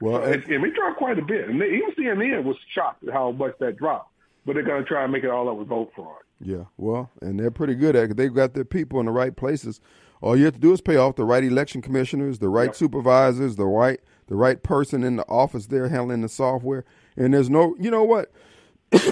Well, 0.00 0.22
so 0.22 0.32
and, 0.32 0.44
and 0.44 0.62
we 0.62 0.70
dropped 0.70 0.98
quite 0.98 1.18
a 1.18 1.22
bit. 1.22 1.48
And 1.48 1.60
they, 1.60 1.66
even 1.66 1.92
CNN 1.96 2.44
was 2.44 2.56
shocked 2.74 3.06
at 3.06 3.12
how 3.12 3.30
much 3.32 3.54
that 3.60 3.76
dropped. 3.76 4.10
But 4.44 4.54
they're 4.54 4.62
going 4.62 4.82
to 4.82 4.88
try 4.88 5.04
and 5.04 5.12
make 5.12 5.24
it 5.24 5.30
all 5.30 5.48
up 5.48 5.56
with 5.56 5.68
vote 5.68 5.92
fraud. 5.94 6.18
Yeah, 6.40 6.64
well, 6.76 7.10
and 7.22 7.40
they're 7.40 7.50
pretty 7.50 7.74
good 7.74 7.96
at 7.96 8.10
it. 8.10 8.16
They've 8.16 8.34
got 8.34 8.52
their 8.54 8.64
people 8.64 9.00
in 9.00 9.06
the 9.06 9.12
right 9.12 9.34
places. 9.34 9.80
All 10.20 10.36
you 10.36 10.44
have 10.44 10.54
to 10.54 10.60
do 10.60 10.72
is 10.72 10.80
pay 10.80 10.96
off 10.96 11.16
the 11.16 11.24
right 11.24 11.44
election 11.44 11.80
commissioners, 11.80 12.38
the 12.38 12.48
right 12.48 12.66
yep. 12.66 12.74
supervisors, 12.74 13.56
the 13.56 13.66
right 13.66 14.00
the 14.26 14.36
right 14.36 14.62
person 14.62 15.04
in 15.04 15.16
the 15.16 15.26
office 15.28 15.66
there 15.66 15.88
handling 15.88 16.22
the 16.22 16.28
software. 16.28 16.84
And 17.16 17.34
there's 17.34 17.50
no, 17.50 17.76
you 17.78 17.90
know 17.90 18.04
what? 18.04 18.32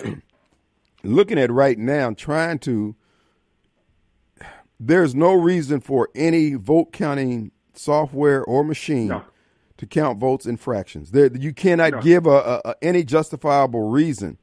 Looking 1.02 1.38
at 1.38 1.50
right 1.50 1.78
now, 1.78 2.12
trying 2.12 2.58
to. 2.60 2.96
There's 4.86 5.14
no 5.14 5.32
reason 5.32 5.80
for 5.80 6.08
any 6.14 6.54
vote 6.54 6.92
counting 6.92 7.52
software 7.74 8.44
or 8.44 8.64
machine 8.64 9.08
no 9.08 9.24
to 9.82 9.86
count 9.86 10.20
votes 10.20 10.46
in 10.46 10.56
fractions. 10.56 11.10
There, 11.10 11.28
you 11.36 11.52
cannot 11.52 11.90
no. 11.90 12.02
give 12.02 12.24
a, 12.24 12.30
a, 12.30 12.60
a, 12.66 12.74
any 12.82 13.02
justifiable 13.02 13.90
reason, 13.90 14.38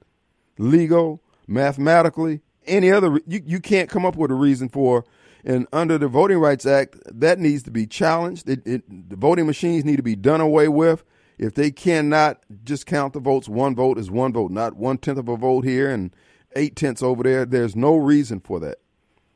legal, 0.58 1.24
mathematically, 1.48 2.42
any 2.68 2.92
other. 2.92 3.22
You, 3.26 3.42
you 3.46 3.62
can't 3.62 3.90
come 3.90 4.06
up 4.06 4.18
with 4.18 4.32
a 4.32 4.36
reason 4.36 4.68
for. 4.68 5.06
And 5.46 5.66
under 5.72 5.98
the 5.98 6.10
Voting 6.10 6.40
Rights 6.40 6.66
Act, 6.66 6.98
that 7.06 7.40
needs 7.40 7.64
to 7.64 7.72
be 7.72 7.88
challenged. 7.88 8.50
It, 8.50 8.68
it, 8.68 9.10
the 9.10 9.16
voting 9.16 9.46
machines 9.46 9.86
need 9.86 9.96
to 9.96 10.04
be 10.04 10.18
done 10.18 10.42
away 10.42 10.68
with. 10.68 11.06
If 11.38 11.54
they 11.54 11.72
cannot 11.72 12.44
just 12.66 12.86
count 12.86 13.14
the 13.14 13.22
votes, 13.22 13.48
one 13.48 13.76
vote 13.76 13.98
is 13.98 14.12
one 14.12 14.34
vote, 14.34 14.52
not 14.52 14.76
one 14.76 14.98
tenth 14.98 15.20
of 15.20 15.30
a 15.30 15.38
vote 15.38 15.64
here 15.64 15.90
and 15.90 16.14
eight 16.58 16.76
tenths 16.76 17.02
over 17.02 17.24
there. 17.24 17.46
There's 17.46 17.78
no 17.78 17.96
reason 17.96 18.42
for 18.42 18.60
that. 18.60 18.80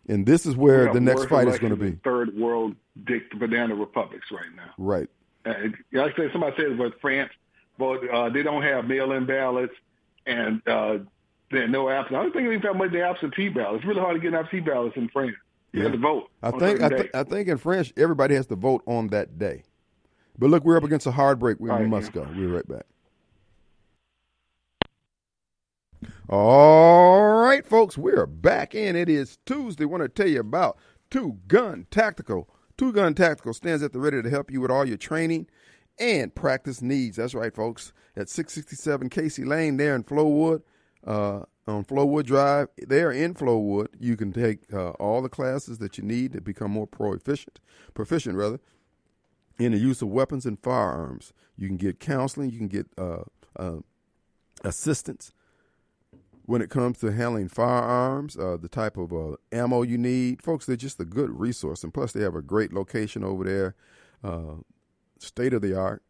And 0.08 0.26
this 0.26 0.46
is 0.46 0.56
where 0.56 0.92
the 0.92 1.00
next 1.00 1.26
fight 1.26 1.48
is 1.48 1.60
going 1.60 1.72
to 1.72 1.78
be. 1.78 1.92
Third 2.04 2.36
world 2.38 2.76
dick 3.06 3.24
banana 3.40 3.76
republics 3.76 4.28
right 4.32 4.54
now. 4.56 4.72
Right. 4.78 5.10
Like 5.46 6.14
I 6.14 6.16
said, 6.16 6.30
somebody 6.32 6.56
said 6.58 6.72
about 6.72 6.94
France, 7.02 7.32
but 7.78 8.08
uh, 8.10 8.30
they 8.30 8.44
don't 8.44 8.64
have 8.64 8.86
mail-in 8.86 9.26
ballots 9.26 9.74
and 10.26 10.62
uh, 10.68 11.00
there 11.52 11.68
no 11.68 11.90
absentee. 11.90 12.16
I 12.16 12.24
don't 12.24 12.34
think 12.34 12.62
they 12.62 12.68
have 12.68 12.78
much 12.78 12.94
absentee 12.94 13.50
ballots. 13.50 13.78
It's 13.78 13.86
really 13.86 14.02
hard 14.02 14.16
to 14.16 14.20
get 14.20 14.30
an 14.30 14.40
absentee 14.40 14.62
ballots 14.62 14.96
in 14.98 15.10
France. 15.10 15.36
You 15.72 15.80
yeah. 15.80 15.84
have 15.84 15.94
to 15.94 16.00
vote. 16.00 16.30
I 16.42 16.52
think 16.52 16.82
I, 16.82 16.90
th- 16.90 17.12
I, 17.14 17.24
think 17.24 17.48
in 17.48 17.58
France 17.58 17.92
everybody 17.98 18.36
has 18.36 18.46
to 18.48 18.56
vote 18.56 18.84
on 18.86 19.08
that 19.08 19.40
day. 19.40 19.64
But 20.38 20.50
look, 20.50 20.64
we're 20.64 20.78
up 20.78 20.84
against 20.84 21.08
a 21.08 21.12
hard 21.12 21.40
break. 21.40 21.60
We, 21.60 21.70
right, 21.70 21.88
must 21.88 22.14
yeah. 22.14 22.24
go. 22.24 22.28
We'll 22.30 22.36
be 22.36 22.46
right 22.46 22.68
back. 22.68 22.86
Right, 26.02 26.10
folks, 27.84 27.98
we're 27.98 28.26
back 28.26 28.74
in. 28.74 28.96
It 28.96 29.10
is 29.10 29.38
Tuesday. 29.46 29.84
I 29.84 29.88
want 29.88 30.04
to 30.04 30.08
tell 30.08 30.32
you 30.32 30.40
about 30.40 30.78
Two 31.12 31.40
Gun 31.50 31.86
Tactical 31.92 32.48
Two 32.78 32.94
Gun 32.94 33.14
Tactical 33.14 33.54
stands 33.54 33.84
at 33.84 33.92
the 33.92 34.00
ready 34.00 34.22
to 34.22 34.30
help 34.30 34.50
you 34.50 34.62
with 34.62 34.72
all 34.72 34.88
your 34.88 34.96
training 34.96 35.48
and 36.00 36.34
practice 36.34 36.82
needs. 36.82 37.18
That's 37.18 37.34
right, 37.34 37.54
folks. 37.54 37.92
At 38.16 38.30
667 38.30 39.10
Casey 39.10 39.44
Lane 39.44 39.76
there 39.76 39.96
in 39.96 40.06
Flowood, 40.06 40.62
uh, 41.06 41.42
on 41.68 41.84
Flowood 41.84 42.24
Drive, 42.24 42.70
there 42.78 43.12
in 43.12 43.34
Flowood, 43.34 43.88
you 44.00 44.16
can 44.16 44.32
take 44.32 44.60
uh, 44.74 44.92
all 44.92 45.22
the 45.22 45.28
classes 45.28 45.80
that 45.80 45.98
you 45.98 46.06
need 46.06 46.32
to 46.32 46.40
become 46.40 46.72
more 46.72 46.88
proficient, 46.88 47.60
proficient 47.94 48.38
rather, 48.38 48.62
in 49.60 49.74
the 49.74 49.78
use 49.78 50.02
of 50.02 50.08
weapons 50.08 50.46
and 50.46 50.58
firearms. 50.58 51.34
You 51.58 51.68
can 51.68 51.76
get 51.76 52.00
counseling, 52.00 52.50
you 52.50 52.60
can 52.60 52.70
get 52.70 52.88
uh, 52.98 53.24
uh 53.60 53.80
assistance 54.64 55.34
when 56.46 56.62
it 56.62 56.70
comes 56.70 57.00
to 57.00 57.12
handling 57.12 57.48
firearms, 57.48 58.38
uh, 58.38 58.58
the 58.58 58.68
type 58.68 58.98
of 58.98 59.14
uh, 59.14 59.36
ammo 59.52 59.82
you 59.82 59.98
need. 59.98 60.42
Folks, 60.42 60.66
they're 60.66 60.76
just 60.76 61.00
a 61.00 61.06
good 61.06 61.30
resource. 61.30 61.84
And 61.84 61.94
plus, 61.94 62.12
they 62.12 62.22
have 62.22 62.36
a 62.36 62.42
great 62.42 62.74
location 62.74 63.24
over 63.24 63.44
there, 63.44 63.76
uh, 64.24 64.56
state 65.20 65.54
of 65.54 65.62
the 65.62 65.78
art. 65.78 66.04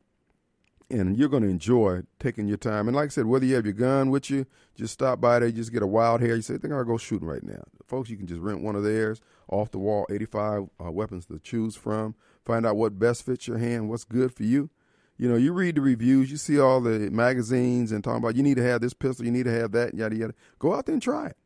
And 0.89 1.17
you're 1.17 1.29
going 1.29 1.43
to 1.43 1.49
enjoy 1.49 2.01
taking 2.19 2.47
your 2.47 2.57
time. 2.57 2.87
And 2.87 2.95
like 2.95 3.05
I 3.05 3.09
said, 3.09 3.25
whether 3.25 3.45
you 3.45 3.55
have 3.55 3.65
your 3.65 3.73
gun 3.73 4.09
with 4.09 4.29
you, 4.29 4.45
just 4.75 4.93
stop 4.93 5.21
by 5.21 5.39
there, 5.39 5.51
just 5.51 5.71
get 5.71 5.81
a 5.81 5.87
wild 5.87 6.21
hair. 6.21 6.35
You 6.35 6.41
say, 6.41 6.55
I 6.55 6.57
think 6.57 6.73
I'll 6.73 6.83
go 6.83 6.97
shooting 6.97 7.27
right 7.27 7.43
now. 7.43 7.63
Folks, 7.87 8.09
you 8.09 8.17
can 8.17 8.27
just 8.27 8.41
rent 8.41 8.61
one 8.61 8.75
of 8.75 8.83
theirs, 8.83 9.21
off 9.47 9.71
the 9.71 9.79
wall, 9.79 10.05
85 10.09 10.69
uh, 10.83 10.91
weapons 10.91 11.25
to 11.27 11.39
choose 11.39 11.75
from. 11.75 12.15
Find 12.45 12.65
out 12.65 12.75
what 12.75 12.99
best 12.99 13.25
fits 13.25 13.47
your 13.47 13.57
hand, 13.57 13.89
what's 13.89 14.03
good 14.03 14.33
for 14.33 14.43
you 14.43 14.69
you 15.17 15.29
know, 15.29 15.35
you 15.35 15.53
read 15.53 15.75
the 15.75 15.81
reviews, 15.81 16.31
you 16.31 16.37
see 16.37 16.59
all 16.59 16.81
the 16.81 17.11
magazines 17.11 17.91
and 17.91 18.03
talking 18.03 18.23
about 18.23 18.35
you 18.35 18.43
need 18.43 18.57
to 18.57 18.63
have 18.63 18.81
this 18.81 18.93
pistol, 18.93 19.25
you 19.25 19.31
need 19.31 19.45
to 19.45 19.51
have 19.51 19.71
that, 19.73 19.93
yada 19.93 20.15
yada. 20.15 20.33
Go 20.59 20.73
out 20.73 20.85
there 20.85 20.93
and 20.93 21.01
try 21.01 21.27
it. 21.27 21.37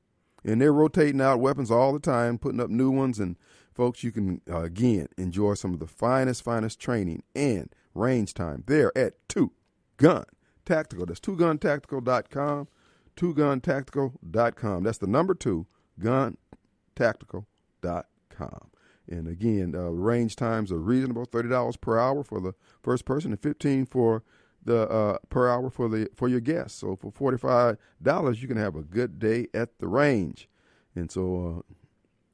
And 0.43 0.61
they're 0.61 0.73
rotating 0.73 1.19
out 1.19 1.39
weapons 1.39 1.69
all 1.69 1.91
the 1.91 1.99
time, 1.99 2.37
putting 2.37 2.61
up 2.61 2.69
new 2.69 2.89
ones 2.89 3.19
and 3.19 3.35
Folks, 3.77 4.03
you 4.03 4.11
can 4.11 4.41
uh, 4.49 4.61
again 4.61 5.07
enjoy 5.17 5.53
some 5.53 5.71
of 5.71 5.79
the 5.79 5.85
finest, 5.85 6.41
finest 6.41 6.79
training 6.79 7.21
and 7.35 7.69
range 7.93 8.33
time 8.33 8.63
there 8.65 8.91
at 8.97 9.13
Two 9.29 9.51
Gun 9.97 10.25
Tactical. 10.65 11.05
That's 11.05 11.19
twoguntactical.com. 11.19 12.69
Twoguntactical.com. 13.15 14.83
That's 14.83 14.97
the 14.97 15.05
number 15.05 15.35
two, 15.35 15.67
guntactical.com. 16.01 18.71
And 19.09 19.27
again, 19.27 19.73
uh, 19.75 19.89
range 19.89 20.35
times 20.35 20.71
are 20.71 20.79
reasonable: 20.79 21.25
thirty 21.25 21.49
dollars 21.49 21.77
per 21.77 21.97
hour 21.97 22.23
for 22.23 22.39
the 22.39 22.53
first 22.83 23.05
person, 23.05 23.31
and 23.31 23.41
fifteen 23.41 23.85
for 23.85 24.23
the 24.63 24.89
uh, 24.89 25.17
per 25.29 25.49
hour 25.49 25.69
for 25.69 25.89
the 25.89 26.09
for 26.15 26.27
your 26.27 26.41
guests. 26.41 26.79
So 26.79 26.95
for 26.95 27.11
forty 27.11 27.37
five 27.37 27.77
dollars, 28.01 28.41
you 28.41 28.47
can 28.47 28.57
have 28.57 28.75
a 28.75 28.83
good 28.83 29.19
day 29.19 29.47
at 29.53 29.79
the 29.79 29.87
range. 29.87 30.49
And 30.95 31.11
so 31.11 31.63
uh, 31.69 31.73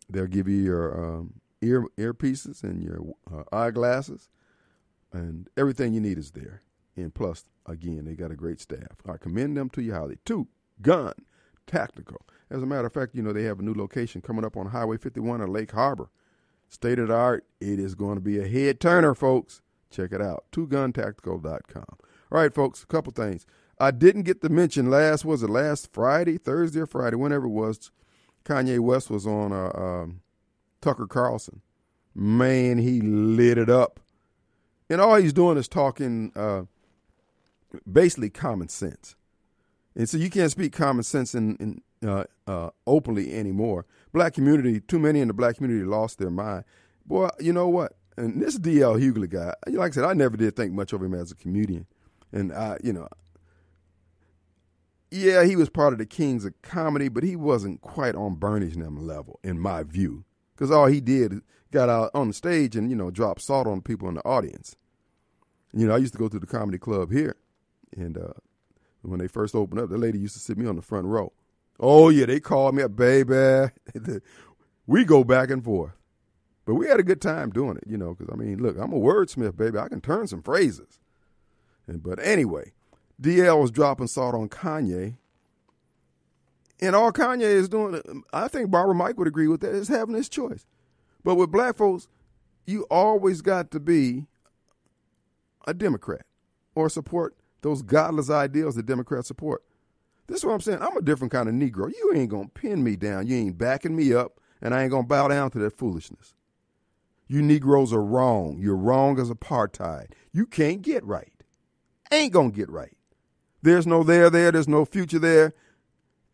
they'll 0.09 0.27
give 0.27 0.47
you 0.47 0.57
your 0.57 1.17
um, 1.17 1.33
ear 1.61 1.85
earpieces 1.97 2.63
and 2.63 2.81
your 2.81 3.01
uh, 3.31 3.43
eyeglasses, 3.51 4.29
and 5.11 5.49
everything 5.57 5.93
you 5.93 6.01
need 6.01 6.17
is 6.17 6.31
there. 6.31 6.61
And 6.95 7.13
plus, 7.13 7.45
again, 7.65 8.05
they 8.05 8.15
got 8.15 8.31
a 8.31 8.35
great 8.35 8.61
staff. 8.61 8.97
I 9.07 9.17
commend 9.17 9.57
them 9.57 9.69
to 9.71 9.81
you 9.81 9.93
highly. 9.93 10.17
Two 10.25 10.47
Gun 10.81 11.13
Tactical. 11.65 12.21
As 12.49 12.61
a 12.61 12.65
matter 12.65 12.87
of 12.87 12.93
fact, 12.93 13.15
you 13.15 13.21
know 13.23 13.33
they 13.33 13.43
have 13.43 13.59
a 13.59 13.63
new 13.63 13.73
location 13.73 14.21
coming 14.21 14.45
up 14.45 14.57
on 14.57 14.67
Highway 14.67 14.97
51 14.97 15.41
at 15.41 15.49
Lake 15.49 15.71
Harbor. 15.71 16.09
State 16.73 16.97
of 16.97 17.09
the 17.09 17.13
art. 17.13 17.45
It 17.61 17.79
is 17.79 17.93
going 17.93 18.15
to 18.15 18.21
be 18.21 18.39
a 18.39 18.47
head 18.47 18.79
turner, 18.79 19.13
folks. 19.13 19.61
Check 19.91 20.11
it 20.11 20.21
out. 20.21 20.45
TwoGunTactical.com. 20.51 21.85
All 21.87 21.97
right, 22.31 22.51
folks. 22.51 22.81
A 22.81 22.87
couple 22.87 23.13
things. 23.13 23.45
I 23.79 23.91
didn't 23.91 24.23
get 24.23 24.41
to 24.41 24.49
mention 24.49 24.89
last 24.89 25.23
was 25.23 25.43
it 25.43 25.51
last 25.51 25.93
Friday, 25.93 26.39
Thursday 26.39 26.79
or 26.79 26.87
Friday, 26.87 27.15
whenever 27.15 27.45
it 27.45 27.49
was. 27.49 27.91
Kanye 28.43 28.79
West 28.79 29.11
was 29.11 29.27
on 29.27 29.53
uh, 29.53 29.69
um, 29.75 30.21
Tucker 30.81 31.05
Carlson. 31.05 31.61
Man, 32.15 32.79
he 32.79 33.01
lit 33.01 33.59
it 33.59 33.69
up, 33.69 33.99
and 34.89 34.99
all 34.99 35.15
he's 35.15 35.33
doing 35.33 35.57
is 35.57 35.67
talking 35.67 36.31
uh, 36.35 36.63
basically 37.91 38.31
common 38.31 38.67
sense. 38.67 39.15
And 39.95 40.09
so 40.09 40.17
you 40.17 40.29
can't 40.31 40.51
speak 40.51 40.73
common 40.73 41.03
sense 41.03 41.35
in, 41.35 41.55
in 41.57 41.81
uh, 42.07 42.25
uh, 42.47 42.69
openly 42.85 43.33
anymore. 43.33 43.85
Black 44.13 44.33
community, 44.33 44.79
too 44.79 44.99
many 44.99 45.19
in 45.19 45.27
the 45.27 45.33
black 45.33 45.57
community 45.57 45.83
lost 45.83 46.19
their 46.19 46.29
mind. 46.29 46.63
Boy, 47.05 47.29
you 47.39 47.51
know 47.51 47.67
what? 47.67 47.93
And 48.15 48.41
this 48.41 48.59
DL 48.59 49.01
Hughley 49.01 49.29
guy, 49.29 49.53
like 49.67 49.91
I 49.91 49.95
said, 49.95 50.05
I 50.05 50.13
never 50.13 50.37
did 50.37 50.55
think 50.55 50.71
much 50.71 50.93
of 50.93 51.01
him 51.01 51.15
as 51.15 51.31
a 51.31 51.35
comedian. 51.35 51.87
And 52.31 52.53
I, 52.53 52.77
you 52.83 52.93
know, 52.93 53.07
yeah, 55.09 55.43
he 55.43 55.55
was 55.55 55.69
part 55.69 55.93
of 55.93 55.99
the 55.99 56.05
Kings 56.05 56.45
of 56.45 56.59
Comedy, 56.61 57.07
but 57.07 57.23
he 57.23 57.35
wasn't 57.35 57.81
quite 57.81 58.15
on 58.15 58.35
Bernie's 58.35 58.75
level, 58.75 59.39
in 59.43 59.59
my 59.59 59.83
view. 59.83 60.25
Because 60.55 60.71
all 60.71 60.87
he 60.87 61.01
did 61.01 61.41
got 61.71 61.89
out 61.89 62.11
on 62.13 62.27
the 62.27 62.33
stage 62.33 62.75
and, 62.75 62.89
you 62.89 62.95
know, 62.95 63.11
dropped 63.11 63.41
salt 63.41 63.67
on 63.67 63.81
people 63.81 64.07
in 64.09 64.15
the 64.15 64.25
audience. 64.25 64.75
You 65.71 65.87
know, 65.87 65.95
I 65.95 65.97
used 65.97 66.13
to 66.13 66.19
go 66.19 66.29
to 66.29 66.39
the 66.39 66.47
comedy 66.47 66.77
club 66.77 67.11
here, 67.11 67.35
and 67.95 68.17
uh, 68.17 68.33
when 69.01 69.19
they 69.19 69.27
first 69.27 69.55
opened 69.55 69.81
up, 69.81 69.89
the 69.89 69.97
lady 69.97 70.19
used 70.19 70.35
to 70.35 70.39
sit 70.39 70.57
me 70.57 70.67
on 70.67 70.75
the 70.75 70.81
front 70.83 71.07
row. 71.07 71.31
Oh 71.79 72.09
yeah, 72.09 72.25
they 72.25 72.39
called 72.39 72.75
me 72.75 72.83
up, 72.83 72.95
baby. 72.95 73.71
we 74.87 75.03
go 75.03 75.23
back 75.23 75.49
and 75.49 75.63
forth, 75.63 75.93
but 76.65 76.75
we 76.75 76.87
had 76.87 76.99
a 76.99 77.03
good 77.03 77.21
time 77.21 77.49
doing 77.49 77.77
it, 77.77 77.83
you 77.87 77.97
know. 77.97 78.13
Because 78.13 78.33
I 78.33 78.35
mean, 78.35 78.59
look, 78.61 78.77
I'm 78.77 78.93
a 78.93 78.99
wordsmith, 78.99 79.57
baby. 79.57 79.77
I 79.77 79.89
can 79.89 80.01
turn 80.01 80.27
some 80.27 80.41
phrases. 80.41 80.99
And 81.87 82.01
but 82.01 82.19
anyway, 82.23 82.71
DL 83.21 83.61
was 83.61 83.71
dropping 83.71 84.07
salt 84.07 84.35
on 84.35 84.49
Kanye, 84.49 85.15
and 86.83 86.95
all 86.95 87.11
Kanye 87.11 87.41
is 87.41 87.69
doing, 87.69 88.23
I 88.33 88.47
think 88.47 88.69
Barbara 88.69 88.95
Mike 88.95 89.17
would 89.17 89.27
agree 89.27 89.47
with 89.47 89.61
that, 89.61 89.73
is 89.73 89.87
having 89.87 90.15
his 90.15 90.27
choice. 90.27 90.65
But 91.23 91.35
with 91.35 91.51
black 91.51 91.77
folks, 91.77 92.07
you 92.65 92.85
always 92.91 93.41
got 93.41 93.71
to 93.71 93.79
be 93.79 94.25
a 95.65 95.73
Democrat 95.73 96.25
or 96.75 96.89
support 96.89 97.35
those 97.61 97.81
godless 97.81 98.29
ideals 98.29 98.75
that 98.75 98.85
Democrats 98.85 99.27
support. 99.27 99.63
This 100.27 100.39
is 100.39 100.45
what 100.45 100.53
I'm 100.53 100.61
saying. 100.61 100.79
I'm 100.81 100.97
a 100.97 101.01
different 101.01 101.31
kind 101.31 101.49
of 101.49 101.55
Negro. 101.55 101.91
You 101.91 102.13
ain't 102.15 102.29
going 102.29 102.45
to 102.45 102.51
pin 102.51 102.83
me 102.83 102.95
down. 102.95 103.27
You 103.27 103.37
ain't 103.37 103.57
backing 103.57 103.95
me 103.95 104.13
up, 104.13 104.39
and 104.61 104.73
I 104.73 104.83
ain't 104.83 104.91
going 104.91 105.03
to 105.03 105.07
bow 105.07 105.27
down 105.27 105.51
to 105.51 105.59
that 105.59 105.77
foolishness. 105.77 106.35
You 107.27 107.41
Negroes 107.41 107.91
are 107.93 108.03
wrong. 108.03 108.57
You're 108.59 108.75
wrong 108.75 109.19
as 109.19 109.29
apartheid. 109.29 110.11
You 110.31 110.45
can't 110.45 110.81
get 110.81 111.03
right. 111.03 111.43
Ain't 112.11 112.33
going 112.33 112.51
to 112.51 112.57
get 112.57 112.69
right. 112.69 112.95
There's 113.61 113.87
no 113.87 114.03
there 114.03 114.29
there. 114.29 114.51
There's 114.51 114.67
no 114.67 114.85
future 114.85 115.19
there 115.19 115.53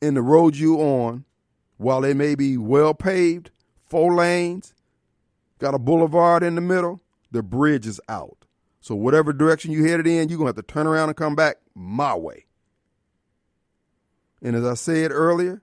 in 0.01 0.13
the 0.13 0.21
road 0.21 0.55
you 0.55 0.77
on. 0.77 1.25
While 1.77 2.03
it 2.03 2.17
may 2.17 2.35
be 2.35 2.57
well 2.57 2.93
paved, 2.93 3.51
four 3.85 4.13
lanes, 4.13 4.73
got 5.59 5.73
a 5.73 5.79
boulevard 5.79 6.43
in 6.43 6.55
the 6.55 6.61
middle, 6.61 7.01
the 7.31 7.41
bridge 7.41 7.87
is 7.87 8.01
out. 8.09 8.45
So 8.81 8.95
whatever 8.95 9.31
direction 9.31 9.71
you 9.71 9.85
headed 9.85 10.07
in, 10.07 10.27
you're 10.27 10.37
going 10.37 10.51
to 10.51 10.57
have 10.57 10.65
to 10.65 10.73
turn 10.73 10.87
around 10.87 11.09
and 11.09 11.15
come 11.15 11.35
back 11.35 11.57
my 11.75 12.13
way. 12.15 12.45
And 14.41 14.55
as 14.55 14.65
I 14.65 14.73
said 14.73 15.11
earlier, 15.11 15.61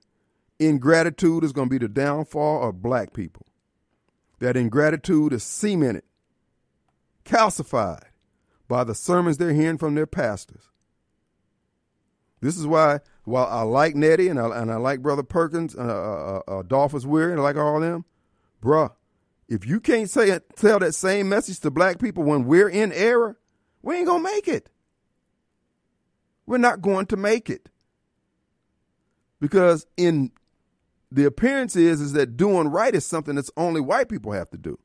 ingratitude 0.59 1.43
is 1.43 1.51
going 1.51 1.69
to 1.69 1.79
be 1.79 1.83
the 1.83 1.91
downfall 1.91 2.67
of 2.67 2.81
black 2.81 3.13
people. 3.13 3.45
That 4.39 4.55
ingratitude 4.55 5.33
is 5.33 5.43
cemented, 5.43 6.03
calcified 7.25 8.03
by 8.67 8.83
the 8.83 8.93
sermons 8.93 9.37
they're 9.37 9.53
hearing 9.53 9.77
from 9.77 9.95
their 9.95 10.05
pastors. 10.05 10.69
This 12.39 12.57
is 12.57 12.67
why, 12.67 12.99
while 13.23 13.47
I 13.47 13.63
like 13.63 13.95
Nettie 13.95 14.27
and 14.27 14.39
I, 14.39 14.61
and 14.61 14.71
I 14.71 14.75
like 14.75 15.01
Brother 15.01 15.23
Perkins, 15.23 15.75
uh, 15.75 15.79
uh, 15.79 16.41
uh, 16.47 16.59
Adolphus 16.59 17.05
Weary, 17.05 17.31
and 17.31 17.41
I 17.41 17.43
like 17.43 17.55
all 17.55 17.77
of 17.77 17.81
them, 17.81 18.05
bruh, 18.61 18.91
if 19.47 19.65
you 19.65 19.79
can't 19.79 20.09
say 20.09 20.29
it, 20.29 20.55
tell 20.55 20.77
that 20.79 20.93
same 20.93 21.29
message 21.29 21.59
to 21.61 21.71
black 21.71 21.99
people 21.99 22.23
when 22.23 22.45
we're 22.45 22.69
in 22.69 22.91
error, 22.91 23.39
we 23.81 23.95
ain't 23.95 24.07
gonna 24.07 24.23
make 24.23 24.47
it. 24.47 24.69
We're 26.45 26.57
not 26.57 26.81
going 26.81 27.07
to 27.07 27.17
make 27.17 27.49
it. 27.49 27.69
Because 29.39 29.85
in 29.97 30.31
the 31.11 31.25
appearance 31.25 31.75
is 31.75 32.01
is 32.01 32.13
that 32.13 32.37
doing 32.37 32.67
right 32.67 32.93
is 32.93 33.05
something 33.05 33.35
that's 33.35 33.51
only 33.55 33.81
white 33.81 34.09
people 34.09 34.31
have 34.31 34.49
to 34.49 34.57
do. 34.57 34.79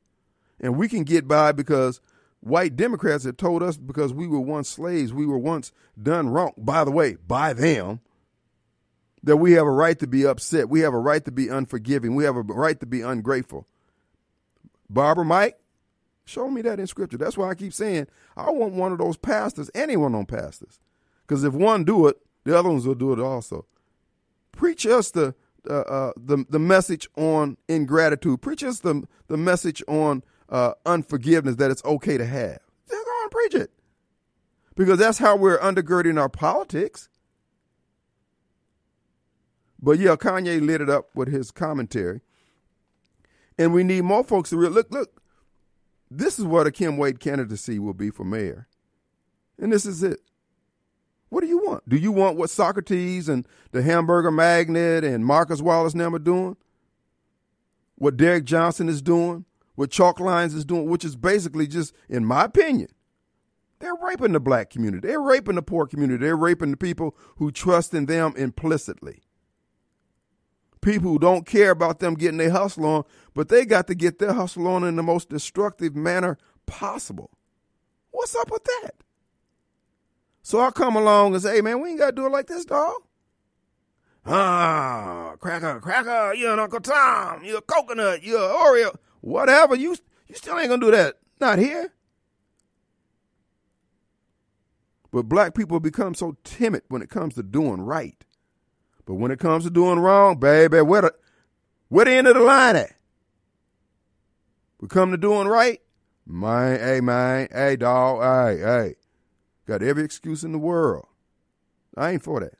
And 0.59 0.77
we 0.77 0.87
can 0.87 1.03
get 1.03 1.27
by 1.27 1.51
because 1.51 1.99
white 2.39 2.75
Democrats 2.75 3.25
have 3.25 3.37
told 3.37 3.63
us 3.63 3.77
because 3.77 4.13
we 4.13 4.27
were 4.27 4.39
once 4.39 4.69
slaves, 4.69 5.13
we 5.13 5.25
were 5.25 5.37
once 5.37 5.71
done 6.01 6.29
wrong, 6.29 6.53
by 6.57 6.83
the 6.83 6.91
way, 6.91 7.17
by 7.27 7.53
them, 7.53 7.99
that 9.23 9.37
we 9.37 9.53
have 9.53 9.65
a 9.65 9.71
right 9.71 9.97
to 9.99 10.07
be 10.07 10.25
upset. 10.25 10.69
We 10.69 10.81
have 10.81 10.93
a 10.93 10.99
right 10.99 11.23
to 11.25 11.31
be 11.31 11.47
unforgiving. 11.47 12.15
We 12.15 12.25
have 12.25 12.35
a 12.35 12.41
right 12.41 12.79
to 12.79 12.85
be 12.85 13.01
ungrateful. 13.01 13.67
Barbara 14.89 15.25
Mike, 15.25 15.59
show 16.25 16.49
me 16.49 16.61
that 16.61 16.79
in 16.79 16.87
scripture. 16.87 17.17
That's 17.17 17.37
why 17.37 17.49
I 17.49 17.55
keep 17.55 17.73
saying 17.73 18.07
I 18.35 18.51
want 18.51 18.73
one 18.73 18.91
of 18.91 18.97
those 18.97 19.17
pastors, 19.17 19.71
anyone 19.73 20.13
on 20.13 20.25
pastors. 20.25 20.79
Because 21.25 21.43
if 21.43 21.53
one 21.53 21.83
do 21.83 22.07
it, 22.07 22.17
the 22.43 22.57
other 22.57 22.69
ones 22.69 22.85
will 22.85 22.95
do 22.95 23.13
it 23.13 23.19
also. 23.19 23.65
Preach 24.53 24.85
us 24.85 25.11
the 25.11 25.35
uh, 25.69 25.73
uh, 25.73 26.13
the 26.15 26.45
the 26.49 26.59
message 26.59 27.09
on 27.17 27.57
ingratitude. 27.67 28.41
Preach 28.41 28.63
us 28.63 28.79
the 28.79 29.03
the 29.27 29.37
message 29.37 29.83
on 29.87 30.23
uh, 30.49 30.73
unforgiveness 30.85 31.57
that 31.57 31.71
it's 31.71 31.83
okay 31.83 32.17
to 32.17 32.25
have. 32.25 32.59
Just 32.89 33.05
go 33.05 33.21
and 33.23 33.31
preach 33.31 33.55
it, 33.55 33.71
because 34.75 34.99
that's 34.99 35.17
how 35.17 35.35
we're 35.35 35.59
undergirding 35.59 36.19
our 36.19 36.29
politics. 36.29 37.09
But 39.81 39.99
yeah, 39.99 40.15
Kanye 40.15 40.65
lit 40.65 40.79
it 40.79 40.89
up 40.89 41.09
with 41.13 41.27
his 41.27 41.51
commentary. 41.51 42.21
And 43.57 43.73
we 43.73 43.83
need 43.83 44.01
more 44.01 44.23
folks 44.23 44.49
to 44.51 44.57
real 44.57 44.71
look, 44.71 44.89
look, 44.91 45.21
this 46.09 46.39
is 46.39 46.45
what 46.45 46.65
a 46.65 46.71
Kim 46.71 46.97
Wade 46.97 47.19
candidacy 47.19 47.79
will 47.79 47.93
be 47.93 48.09
for 48.09 48.23
mayor. 48.23 48.67
And 49.59 49.71
this 49.71 49.85
is 49.85 50.01
it. 50.01 50.21
What 51.33 51.41
do 51.41 51.47
you 51.47 51.57
want? 51.57 51.89
Do 51.89 51.97
you 51.97 52.11
want 52.11 52.37
what 52.37 52.51
Socrates 52.51 53.27
and 53.27 53.47
the 53.71 53.81
Hamburger 53.81 54.29
Magnet 54.29 55.03
and 55.03 55.25
Marcus 55.25 55.63
Wallace 55.63 55.95
now 55.95 56.13
are 56.13 56.19
doing? 56.19 56.55
What 57.95 58.17
Derrick 58.17 58.43
Johnson 58.45 58.87
is 58.87 59.01
doing? 59.01 59.45
What 59.73 59.89
Chokwe 59.89 60.45
is 60.45 60.63
doing? 60.63 60.87
Which 60.87 61.03
is 61.03 61.15
basically 61.15 61.65
just, 61.65 61.95
in 62.07 62.23
my 62.23 62.43
opinion, 62.43 62.89
they're 63.79 63.95
raping 63.95 64.33
the 64.33 64.39
black 64.39 64.69
community. 64.69 65.07
They're 65.07 65.19
raping 65.19 65.55
the 65.55 65.63
poor 65.63 65.87
community. 65.87 66.23
They're 66.23 66.37
raping 66.37 66.69
the 66.69 66.77
people 66.77 67.17
who 67.37 67.51
trust 67.51 67.95
in 67.95 68.05
them 68.05 68.35
implicitly 68.37 69.23
people 70.81 71.09
who 71.09 71.17
don't 71.17 71.45
care 71.45 71.71
about 71.71 71.99
them 71.99 72.13
getting 72.13 72.37
their 72.37 72.51
hustle 72.51 72.85
on, 72.85 73.03
but 73.33 73.47
they 73.47 73.63
got 73.63 73.87
to 73.87 73.95
get 73.95 74.19
their 74.19 74.33
hustle 74.33 74.67
on 74.67 74.83
in 74.83 74.97
the 74.97 75.01
most 75.01 75.29
destructive 75.29 75.95
manner 75.95 76.37
possible. 76.65 77.31
What's 78.11 78.35
up 78.35 78.51
with 78.51 78.65
that? 78.65 78.95
So 80.43 80.59
I 80.59 80.71
come 80.71 80.97
along 80.97 81.33
and 81.33 81.41
say, 81.41 81.55
hey 81.55 81.61
man, 81.61 81.81
we 81.81 81.89
ain't 81.89 81.99
got 81.99 82.07
to 82.07 82.15
do 82.15 82.25
it 82.25 82.31
like 82.31 82.47
this, 82.47 82.65
dog. 82.65 82.95
Ah, 84.25 85.35
cracker, 85.39 85.79
cracker, 85.79 86.33
you're 86.33 86.53
an 86.53 86.59
Uncle 86.59 86.79
Tom, 86.79 87.43
you're 87.43 87.57
a 87.57 87.61
coconut, 87.61 88.23
you're 88.23 88.39
an 88.39 88.55
Oreo, 88.55 88.95
whatever. 89.21 89.75
You 89.75 89.95
you 90.27 90.35
still 90.35 90.57
ain't 90.59 90.69
gonna 90.69 90.79
do 90.79 90.91
that. 90.91 91.15
Not 91.39 91.59
here. 91.59 91.93
But 95.11 95.23
black 95.23 95.53
people 95.53 95.79
become 95.79 96.15
so 96.15 96.37
timid 96.43 96.83
when 96.87 97.01
it 97.01 97.09
comes 97.09 97.35
to 97.35 97.43
doing 97.43 97.81
right. 97.81 98.25
But 99.05 99.15
when 99.15 99.31
it 99.31 99.39
comes 99.39 99.63
to 99.65 99.69
doing 99.69 99.99
wrong, 99.99 100.39
baby, 100.39 100.81
where 100.81 101.01
the 101.03 101.13
where 101.89 102.05
the 102.05 102.11
end 102.11 102.27
of 102.27 102.35
the 102.35 102.41
line 102.41 102.75
at? 102.75 102.95
We 104.79 104.87
come 104.87 105.11
to 105.11 105.17
doing 105.17 105.47
right, 105.47 105.81
man, 106.25 106.79
hey, 106.79 107.01
man, 107.01 107.47
hey, 107.51 107.75
dog, 107.75 108.21
hey, 108.21 108.59
hey. 108.59 108.95
Got 109.67 109.81
every 109.81 110.03
excuse 110.03 110.43
in 110.43 110.51
the 110.51 110.57
world. 110.57 111.05
I 111.95 112.11
ain't 112.11 112.23
for 112.23 112.39
that. 112.39 112.57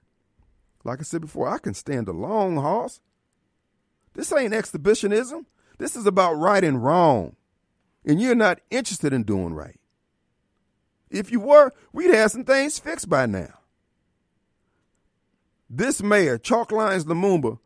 Like 0.83 0.99
I 0.99 1.03
said 1.03 1.21
before, 1.21 1.49
I 1.49 1.57
can 1.57 1.73
stand 1.73 2.07
a 2.07 2.13
long 2.13 2.57
horse. 2.57 2.99
This 4.13 4.31
ain't 4.31 4.53
exhibitionism. 4.53 5.45
This 5.77 5.95
is 5.95 6.05
about 6.05 6.33
right 6.33 6.63
and 6.63 6.83
wrong. 6.83 7.35
And 8.05 8.21
you're 8.21 8.35
not 8.35 8.59
interested 8.69 9.13
in 9.13 9.23
doing 9.23 9.53
right. 9.53 9.79
If 11.09 11.31
you 11.31 11.39
were, 11.39 11.71
we'd 11.91 12.13
have 12.13 12.31
some 12.31 12.43
things 12.43 12.79
fixed 12.79 13.09
by 13.09 13.25
now. 13.25 13.59
This 15.69 16.03
mayor, 16.03 16.37
Chokwe 16.37 17.03
Lumumba, 17.03 17.59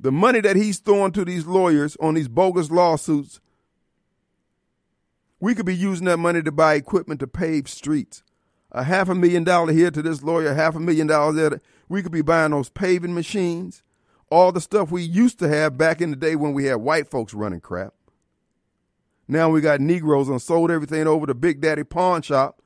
the 0.00 0.12
money 0.12 0.40
that 0.40 0.56
he's 0.56 0.78
throwing 0.78 1.12
to 1.12 1.24
these 1.24 1.46
lawyers 1.46 1.96
on 2.00 2.14
these 2.14 2.28
bogus 2.28 2.70
lawsuits, 2.70 3.40
we 5.40 5.54
could 5.54 5.66
be 5.66 5.76
using 5.76 6.06
that 6.06 6.18
money 6.18 6.42
to 6.42 6.52
buy 6.52 6.74
equipment 6.74 7.20
to 7.20 7.26
pave 7.26 7.68
streets. 7.68 8.22
A 8.70 8.84
half 8.84 9.08
a 9.08 9.14
million 9.14 9.44
dollar 9.44 9.72
here 9.72 9.90
to 9.90 10.02
this 10.02 10.22
lawyer, 10.22 10.52
half 10.54 10.74
a 10.74 10.80
million 10.80 11.06
dollars 11.06 11.36
there. 11.36 11.60
We 11.88 12.02
could 12.02 12.12
be 12.12 12.22
buying 12.22 12.50
those 12.50 12.68
paving 12.68 13.14
machines, 13.14 13.82
all 14.30 14.52
the 14.52 14.60
stuff 14.60 14.90
we 14.90 15.02
used 15.02 15.38
to 15.38 15.48
have 15.48 15.78
back 15.78 16.00
in 16.00 16.10
the 16.10 16.16
day 16.16 16.36
when 16.36 16.52
we 16.52 16.66
had 16.66 16.76
white 16.76 17.10
folks 17.10 17.32
running 17.32 17.60
crap. 17.60 17.94
Now 19.26 19.50
we 19.50 19.60
got 19.60 19.80
Negroes 19.80 20.28
and 20.28 20.40
sold 20.40 20.70
everything 20.70 21.06
over 21.06 21.26
to 21.26 21.34
Big 21.34 21.60
Daddy 21.60 21.84
Pawn 21.84 22.22
Shop. 22.22 22.62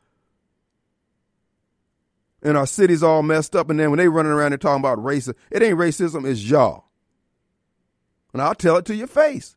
And 2.42 2.56
our 2.56 2.66
city's 2.66 3.02
all 3.02 3.22
messed 3.22 3.54
up. 3.54 3.70
And 3.70 3.78
then 3.78 3.90
when 3.90 3.98
they 3.98 4.08
running 4.08 4.32
around 4.32 4.52
and 4.52 4.60
talking 4.60 4.80
about 4.80 4.98
racism, 4.98 5.34
it 5.50 5.62
ain't 5.62 5.78
racism, 5.78 6.28
it's 6.28 6.42
y'all. 6.42 6.86
And 8.32 8.40
I'll 8.40 8.54
tell 8.54 8.76
it 8.76 8.84
to 8.86 8.94
your 8.94 9.06
face. 9.06 9.56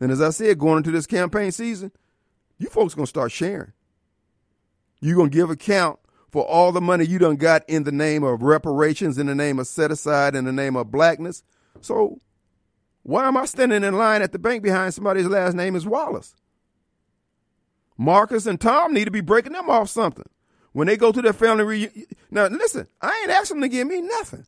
And 0.00 0.12
as 0.12 0.20
I 0.20 0.30
said, 0.30 0.58
going 0.58 0.78
into 0.78 0.92
this 0.92 1.06
campaign 1.06 1.50
season, 1.50 1.92
you 2.58 2.68
folks 2.68 2.94
gonna 2.94 3.06
start 3.06 3.32
sharing. 3.32 3.72
You're 5.00 5.16
gonna 5.16 5.30
give 5.30 5.50
account 5.50 5.98
for 6.30 6.44
all 6.44 6.72
the 6.72 6.80
money 6.80 7.06
you 7.06 7.18
done 7.18 7.36
got 7.36 7.62
in 7.68 7.84
the 7.84 7.92
name 7.92 8.22
of 8.22 8.42
reparations, 8.42 9.18
in 9.18 9.26
the 9.26 9.34
name 9.34 9.58
of 9.58 9.66
set 9.66 9.90
aside, 9.90 10.34
in 10.34 10.44
the 10.44 10.52
name 10.52 10.76
of 10.76 10.90
blackness. 10.90 11.42
So 11.80 12.18
why 13.02 13.26
am 13.26 13.36
I 13.36 13.46
standing 13.46 13.84
in 13.84 13.96
line 13.96 14.22
at 14.22 14.32
the 14.32 14.38
bank 14.38 14.62
behind 14.62 14.92
somebody's 14.94 15.26
last 15.26 15.54
name 15.54 15.74
is 15.74 15.86
Wallace? 15.86 16.34
Marcus 17.96 18.46
and 18.46 18.60
Tom 18.60 18.92
need 18.92 19.06
to 19.06 19.10
be 19.10 19.20
breaking 19.20 19.52
them 19.52 19.70
off 19.70 19.88
something. 19.88 20.28
When 20.72 20.86
they 20.86 20.96
go 20.96 21.10
to 21.10 21.22
their 21.22 21.32
family 21.32 21.64
reunion. 21.64 22.06
Now, 22.30 22.46
listen, 22.46 22.86
I 23.00 23.18
ain't 23.22 23.30
asking 23.30 23.60
them 23.60 23.70
to 23.70 23.74
give 23.74 23.88
me 23.88 24.02
nothing. 24.02 24.46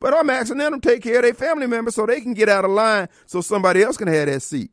But 0.00 0.14
I'm 0.14 0.28
asking 0.28 0.58
them 0.58 0.80
to 0.80 0.88
take 0.88 1.02
care 1.02 1.16
of 1.16 1.22
their 1.22 1.34
family 1.34 1.66
members 1.66 1.94
so 1.94 2.04
they 2.04 2.20
can 2.20 2.34
get 2.34 2.48
out 2.48 2.64
of 2.64 2.70
line 2.70 3.08
so 3.26 3.40
somebody 3.40 3.82
else 3.82 3.96
can 3.96 4.08
have 4.08 4.26
that 4.26 4.40
seat. 4.42 4.70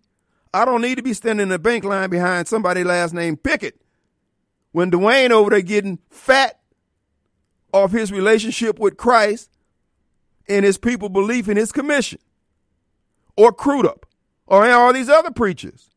I 0.53 0.65
don't 0.65 0.81
need 0.81 0.95
to 0.95 1.03
be 1.03 1.13
standing 1.13 1.43
in 1.43 1.49
the 1.49 1.59
bank 1.59 1.83
line 1.83 2.09
behind 2.09 2.47
somebody 2.47 2.83
last 2.83 3.13
name 3.13 3.37
Pickett 3.37 3.79
when 4.77 4.91
Dwayne 4.91 5.31
over 5.31 5.49
there 5.49 5.61
getting 5.61 5.97
fat 6.11 6.59
off 7.73 7.91
his 7.91 8.11
relationship 8.11 8.77
with 8.77 8.95
Christ 8.95 9.49
and 10.47 10.63
his 10.63 10.77
people 10.77 11.09
belief 11.09 11.49
in 11.49 11.57
his 11.57 11.71
commission 11.71 12.19
or 13.35 13.51
Crudup 13.51 14.05
or 14.45 14.69
all 14.69 14.93
these 14.93 15.09
other 15.09 15.31
preachers. 15.31 15.89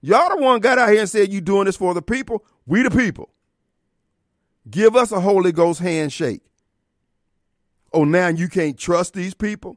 Y'all 0.00 0.28
the 0.28 0.42
one 0.42 0.58
got 0.58 0.76
out 0.76 0.90
here 0.90 1.02
and 1.02 1.08
said 1.08 1.32
you 1.32 1.40
doing 1.40 1.66
this 1.66 1.76
for 1.76 1.94
the 1.94 2.02
people. 2.02 2.44
We 2.66 2.82
the 2.82 2.90
people. 2.90 3.30
Give 4.68 4.96
us 4.96 5.12
a 5.12 5.20
Holy 5.20 5.52
Ghost 5.52 5.78
handshake. 5.78 6.42
Oh, 7.92 8.02
now 8.02 8.26
you 8.26 8.48
can't 8.48 8.76
trust 8.76 9.14
these 9.14 9.34
people? 9.34 9.76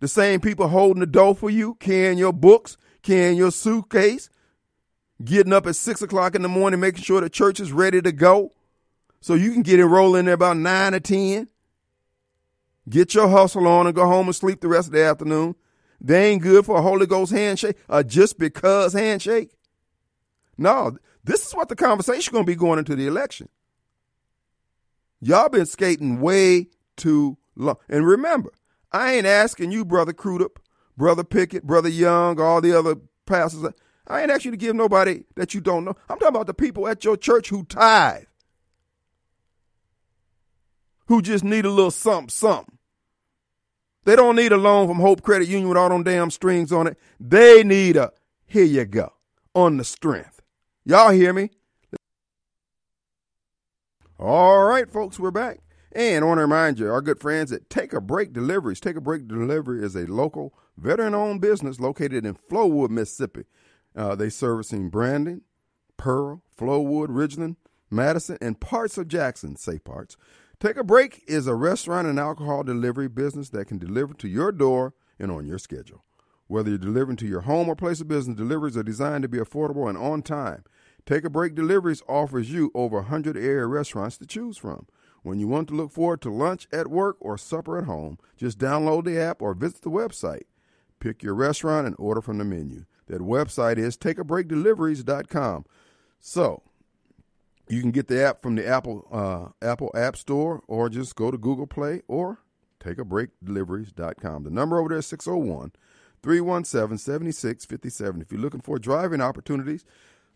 The 0.00 0.08
same 0.08 0.40
people 0.40 0.68
holding 0.68 1.00
the 1.00 1.06
door 1.06 1.34
for 1.34 1.50
you, 1.50 1.74
carrying 1.74 2.16
your 2.16 2.32
books, 2.32 2.78
carrying 3.02 3.36
your 3.36 3.50
suitcase, 3.50 4.30
getting 5.24 5.52
up 5.52 5.66
at 5.66 5.76
six 5.76 6.02
o'clock 6.02 6.34
in 6.34 6.42
the 6.42 6.48
morning, 6.48 6.80
making 6.80 7.02
sure 7.02 7.20
the 7.20 7.30
church 7.30 7.60
is 7.60 7.72
ready 7.72 8.00
to 8.02 8.12
go 8.12 8.52
so 9.20 9.34
you 9.34 9.52
can 9.52 9.62
get 9.62 9.80
enrolled 9.80 10.16
in 10.16 10.24
there 10.24 10.34
about 10.34 10.56
nine 10.56 10.94
or 10.94 11.00
10. 11.00 11.48
Get 12.88 13.14
your 13.14 13.28
hustle 13.28 13.68
on 13.68 13.86
and 13.86 13.94
go 13.94 14.06
home 14.06 14.26
and 14.26 14.34
sleep 14.34 14.60
the 14.60 14.68
rest 14.68 14.88
of 14.88 14.94
the 14.94 15.04
afternoon. 15.04 15.54
They 16.00 16.30
ain't 16.30 16.42
good 16.42 16.66
for 16.66 16.78
a 16.78 16.82
Holy 16.82 17.06
Ghost 17.06 17.30
handshake, 17.30 17.76
a 17.88 18.02
just 18.02 18.38
because 18.38 18.92
handshake. 18.92 19.52
No, 20.58 20.98
this 21.22 21.46
is 21.46 21.54
what 21.54 21.68
the 21.68 21.76
conversation 21.76 22.32
going 22.32 22.44
to 22.44 22.50
be 22.50 22.56
going 22.56 22.80
into 22.80 22.96
the 22.96 23.06
election. 23.06 23.48
Y'all 25.20 25.48
been 25.48 25.66
skating 25.66 26.20
way 26.20 26.66
too 26.96 27.38
long. 27.54 27.76
And 27.88 28.04
remember, 28.04 28.50
I 28.90 29.14
ain't 29.14 29.26
asking 29.26 29.70
you, 29.70 29.84
Brother 29.84 30.12
Crudup, 30.12 30.58
Brother 30.96 31.22
Pickett, 31.22 31.64
Brother 31.64 31.88
Young, 31.88 32.40
all 32.40 32.60
the 32.60 32.76
other 32.76 32.96
pastors. 33.24 33.72
I 34.06 34.22
ain't 34.22 34.30
asking 34.30 34.52
you 34.52 34.58
to 34.58 34.64
give 34.66 34.76
nobody 34.76 35.24
that 35.36 35.54
you 35.54 35.60
don't 35.60 35.84
know. 35.84 35.96
I'm 36.08 36.18
talking 36.18 36.34
about 36.34 36.46
the 36.46 36.54
people 36.54 36.88
at 36.88 37.04
your 37.04 37.16
church 37.16 37.48
who 37.48 37.64
tithe, 37.64 38.24
who 41.06 41.22
just 41.22 41.44
need 41.44 41.64
a 41.64 41.70
little 41.70 41.90
something, 41.90 42.28
something. 42.28 42.78
They 44.04 44.16
don't 44.16 44.34
need 44.34 44.50
a 44.50 44.56
loan 44.56 44.88
from 44.88 44.98
Hope 44.98 45.22
Credit 45.22 45.46
Union 45.46 45.68
with 45.68 45.78
all 45.78 45.88
them 45.88 46.02
damn 46.02 46.30
strings 46.30 46.72
on 46.72 46.88
it. 46.88 46.98
They 47.20 47.62
need 47.62 47.96
a, 47.96 48.12
here 48.46 48.64
you 48.64 48.84
go, 48.84 49.12
on 49.54 49.76
the 49.76 49.84
strength. 49.84 50.42
Y'all 50.84 51.12
hear 51.12 51.32
me? 51.32 51.50
All 54.18 54.64
right, 54.64 54.90
folks, 54.90 55.20
we're 55.20 55.30
back. 55.30 55.60
And 55.92 56.24
I 56.24 56.28
want 56.28 56.38
to 56.38 56.42
remind 56.42 56.78
you, 56.78 56.90
our 56.90 57.02
good 57.02 57.20
friends 57.20 57.52
at 57.52 57.68
Take 57.68 57.92
a 57.92 58.00
Break 58.00 58.32
Deliveries. 58.32 58.80
Take 58.80 58.96
a 58.96 59.00
Break 59.00 59.28
Delivery 59.28 59.84
is 59.84 59.94
a 59.94 60.06
local, 60.06 60.54
veteran 60.76 61.14
owned 61.14 61.40
business 61.40 61.78
located 61.78 62.24
in 62.24 62.34
Flowood, 62.34 62.90
Mississippi. 62.90 63.44
Uh, 63.94 64.14
they 64.14 64.28
servicing 64.28 64.88
Brandon, 64.88 65.42
Pearl, 65.96 66.42
Flowood, 66.56 67.08
Ridgeland, 67.08 67.56
Madison, 67.90 68.38
and 68.40 68.58
parts 68.58 68.96
of 68.96 69.08
Jackson, 69.08 69.56
say 69.56 69.78
parts. 69.78 70.16
Take 70.60 70.76
a 70.76 70.84
Break 70.84 71.24
is 71.26 71.46
a 71.46 71.54
restaurant 71.54 72.06
and 72.06 72.18
alcohol 72.18 72.62
delivery 72.62 73.08
business 73.08 73.48
that 73.50 73.66
can 73.66 73.78
deliver 73.78 74.14
to 74.14 74.28
your 74.28 74.52
door 74.52 74.94
and 75.18 75.30
on 75.30 75.46
your 75.46 75.58
schedule. 75.58 76.04
Whether 76.46 76.70
you're 76.70 76.78
delivering 76.78 77.16
to 77.18 77.26
your 77.26 77.42
home 77.42 77.68
or 77.68 77.74
place 77.74 78.00
of 78.00 78.08
business, 78.08 78.36
deliveries 78.36 78.76
are 78.76 78.82
designed 78.82 79.22
to 79.22 79.28
be 79.28 79.38
affordable 79.38 79.88
and 79.88 79.98
on 79.98 80.22
time. 80.22 80.64
Take 81.04 81.24
a 81.24 81.30
Break 81.30 81.54
Deliveries 81.54 82.02
offers 82.08 82.52
you 82.52 82.70
over 82.74 82.98
100 82.98 83.36
area 83.36 83.66
restaurants 83.66 84.18
to 84.18 84.26
choose 84.26 84.56
from. 84.56 84.86
When 85.22 85.38
you 85.38 85.48
want 85.48 85.68
to 85.68 85.74
look 85.74 85.90
forward 85.90 86.20
to 86.22 86.30
lunch 86.30 86.68
at 86.72 86.88
work 86.88 87.16
or 87.20 87.38
supper 87.38 87.78
at 87.78 87.84
home, 87.84 88.18
just 88.36 88.58
download 88.58 89.04
the 89.04 89.18
app 89.18 89.42
or 89.42 89.54
visit 89.54 89.82
the 89.82 89.90
website. 89.90 90.42
Pick 91.00 91.22
your 91.22 91.34
restaurant 91.34 91.86
and 91.86 91.96
order 91.98 92.20
from 92.20 92.38
the 92.38 92.44
menu. 92.44 92.84
That 93.12 93.20
website 93.20 93.76
is 93.76 93.98
takeabreakdeliveries.com. 93.98 95.66
So, 96.18 96.62
you 97.68 97.82
can 97.82 97.90
get 97.90 98.08
the 98.08 98.24
app 98.24 98.40
from 98.40 98.54
the 98.54 98.66
Apple 98.66 99.06
uh, 99.12 99.66
Apple 99.66 99.90
App 99.94 100.16
Store 100.16 100.62
or 100.66 100.88
just 100.88 101.14
go 101.14 101.30
to 101.30 101.36
Google 101.36 101.66
Play 101.66 102.00
or 102.08 102.38
takeabreakdeliveries.com. 102.80 104.44
The 104.44 104.50
number 104.50 104.78
over 104.78 104.88
there 104.88 104.98
is 104.98 105.06
601 105.08 105.72
317 106.22 106.96
7657. 106.96 108.22
If 108.22 108.32
you're 108.32 108.40
looking 108.40 108.62
for 108.62 108.78
driving 108.78 109.20
opportunities, 109.20 109.84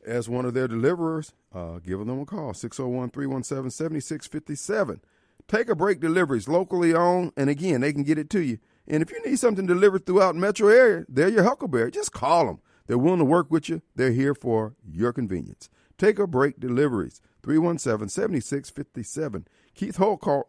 as 0.05 0.29
one 0.29 0.45
of 0.45 0.53
their 0.53 0.69
deliverers, 0.69 1.33
uh, 1.55 1.79
give 1.79 2.01
them 2.01 2.21
a 2.21 2.27
call 2.27 2.53
601 2.53 3.09
317 3.09 3.71
7657. 3.71 5.01
Take 5.49 5.71
a 5.71 5.75
break 5.75 6.01
deliveries, 6.01 6.47
locally 6.47 6.93
owned, 6.93 7.33
and 7.39 7.49
again, 7.49 7.81
they 7.81 7.95
can 7.95 8.03
get 8.03 8.19
it 8.19 8.29
to 8.31 8.41
you. 8.43 8.59
And 8.89 9.03
if 9.03 9.11
you 9.11 9.23
need 9.25 9.39
something 9.39 9.67
delivered 9.67 10.07
throughout 10.07 10.37
metro 10.37 10.69
area, 10.69 11.05
they're 11.09 11.29
your 11.29 11.43
Huckleberry. 11.43 11.91
Just 11.91 12.13
call 12.13 12.47
them. 12.47 12.61
They're 12.87 12.99
willing 12.99 13.19
to 13.19 13.25
work 13.25 13.51
with 13.51 13.69
you. 13.69 13.83
They're 13.97 14.13
here 14.13 14.35
for 14.35 14.77
your 14.85 15.13
convenience. 15.13 15.69
Take 15.99 16.19
a 16.19 16.27
break 16.27 16.61
deliveries, 16.61 17.21
317 17.43 18.09
7657. 18.09 19.49
Keith 19.75 19.97
Holcart 19.97 20.45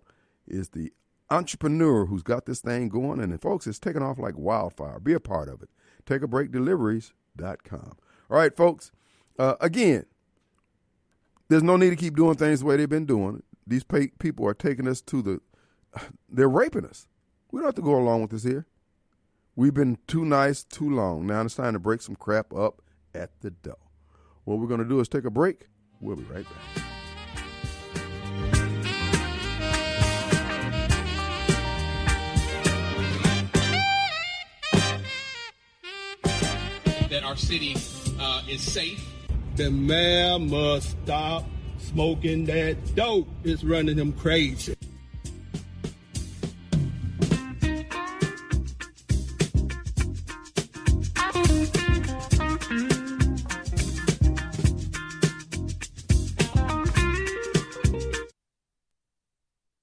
is 0.45 0.69
the 0.69 0.91
entrepreneur 1.29 2.05
who's 2.05 2.23
got 2.23 2.45
this 2.45 2.61
thing 2.61 2.89
going, 2.89 3.19
and 3.19 3.41
folks, 3.41 3.67
it's 3.67 3.79
taking 3.79 4.03
off 4.03 4.19
like 4.19 4.37
wildfire. 4.37 4.99
Be 4.99 5.13
a 5.13 5.19
part 5.19 5.49
of 5.49 5.61
it. 5.61 5.69
Take 6.05 6.21
a 6.21 6.27
break 6.27 6.51
deliveries.com. 6.51 7.97
All 8.29 8.37
right, 8.37 8.55
folks. 8.55 8.91
Uh, 9.39 9.55
again, 9.61 10.05
there's 11.49 11.63
no 11.63 11.77
need 11.77 11.91
to 11.91 11.95
keep 11.95 12.15
doing 12.15 12.35
things 12.35 12.59
the 12.59 12.65
way 12.65 12.77
they've 12.77 12.89
been 12.89 13.05
doing. 13.05 13.43
These 13.65 13.83
people 14.19 14.47
are 14.47 14.53
taking 14.53 14.87
us 14.87 15.01
to 15.01 15.21
the, 15.21 15.41
they're 16.29 16.49
raping 16.49 16.85
us. 16.85 17.07
We 17.51 17.59
don't 17.59 17.67
have 17.67 17.75
to 17.75 17.81
go 17.81 17.95
along 17.95 18.21
with 18.21 18.31
this 18.31 18.43
here. 18.43 18.65
We've 19.55 19.73
been 19.73 19.97
too 20.07 20.25
nice 20.25 20.63
too 20.63 20.89
long. 20.89 21.27
Now 21.27 21.41
it's 21.41 21.55
time 21.55 21.73
to 21.73 21.79
break 21.79 22.01
some 22.01 22.15
crap 22.15 22.53
up 22.53 22.81
at 23.15 23.31
the 23.41 23.51
door. 23.51 23.77
What 24.43 24.59
we're 24.59 24.67
going 24.67 24.83
to 24.83 24.87
do 24.87 24.99
is 24.99 25.07
take 25.07 25.25
a 25.25 25.31
break. 25.31 25.67
We'll 25.99 26.15
be 26.15 26.23
right 26.23 26.45
back. 26.45 26.83
That 37.09 37.23
our 37.23 37.37
city 37.37 37.75
uh, 38.19 38.43
is 38.47 38.61
safe 38.61 39.17
the 39.57 39.71
mayor 39.71 40.37
must 40.37 40.91
stop 41.03 41.43
smoking 41.79 42.45
that 42.45 42.93
dope. 42.93 43.27
It's 43.43 43.63
running 43.63 43.97
him 43.97 44.13
crazy. 44.13 44.76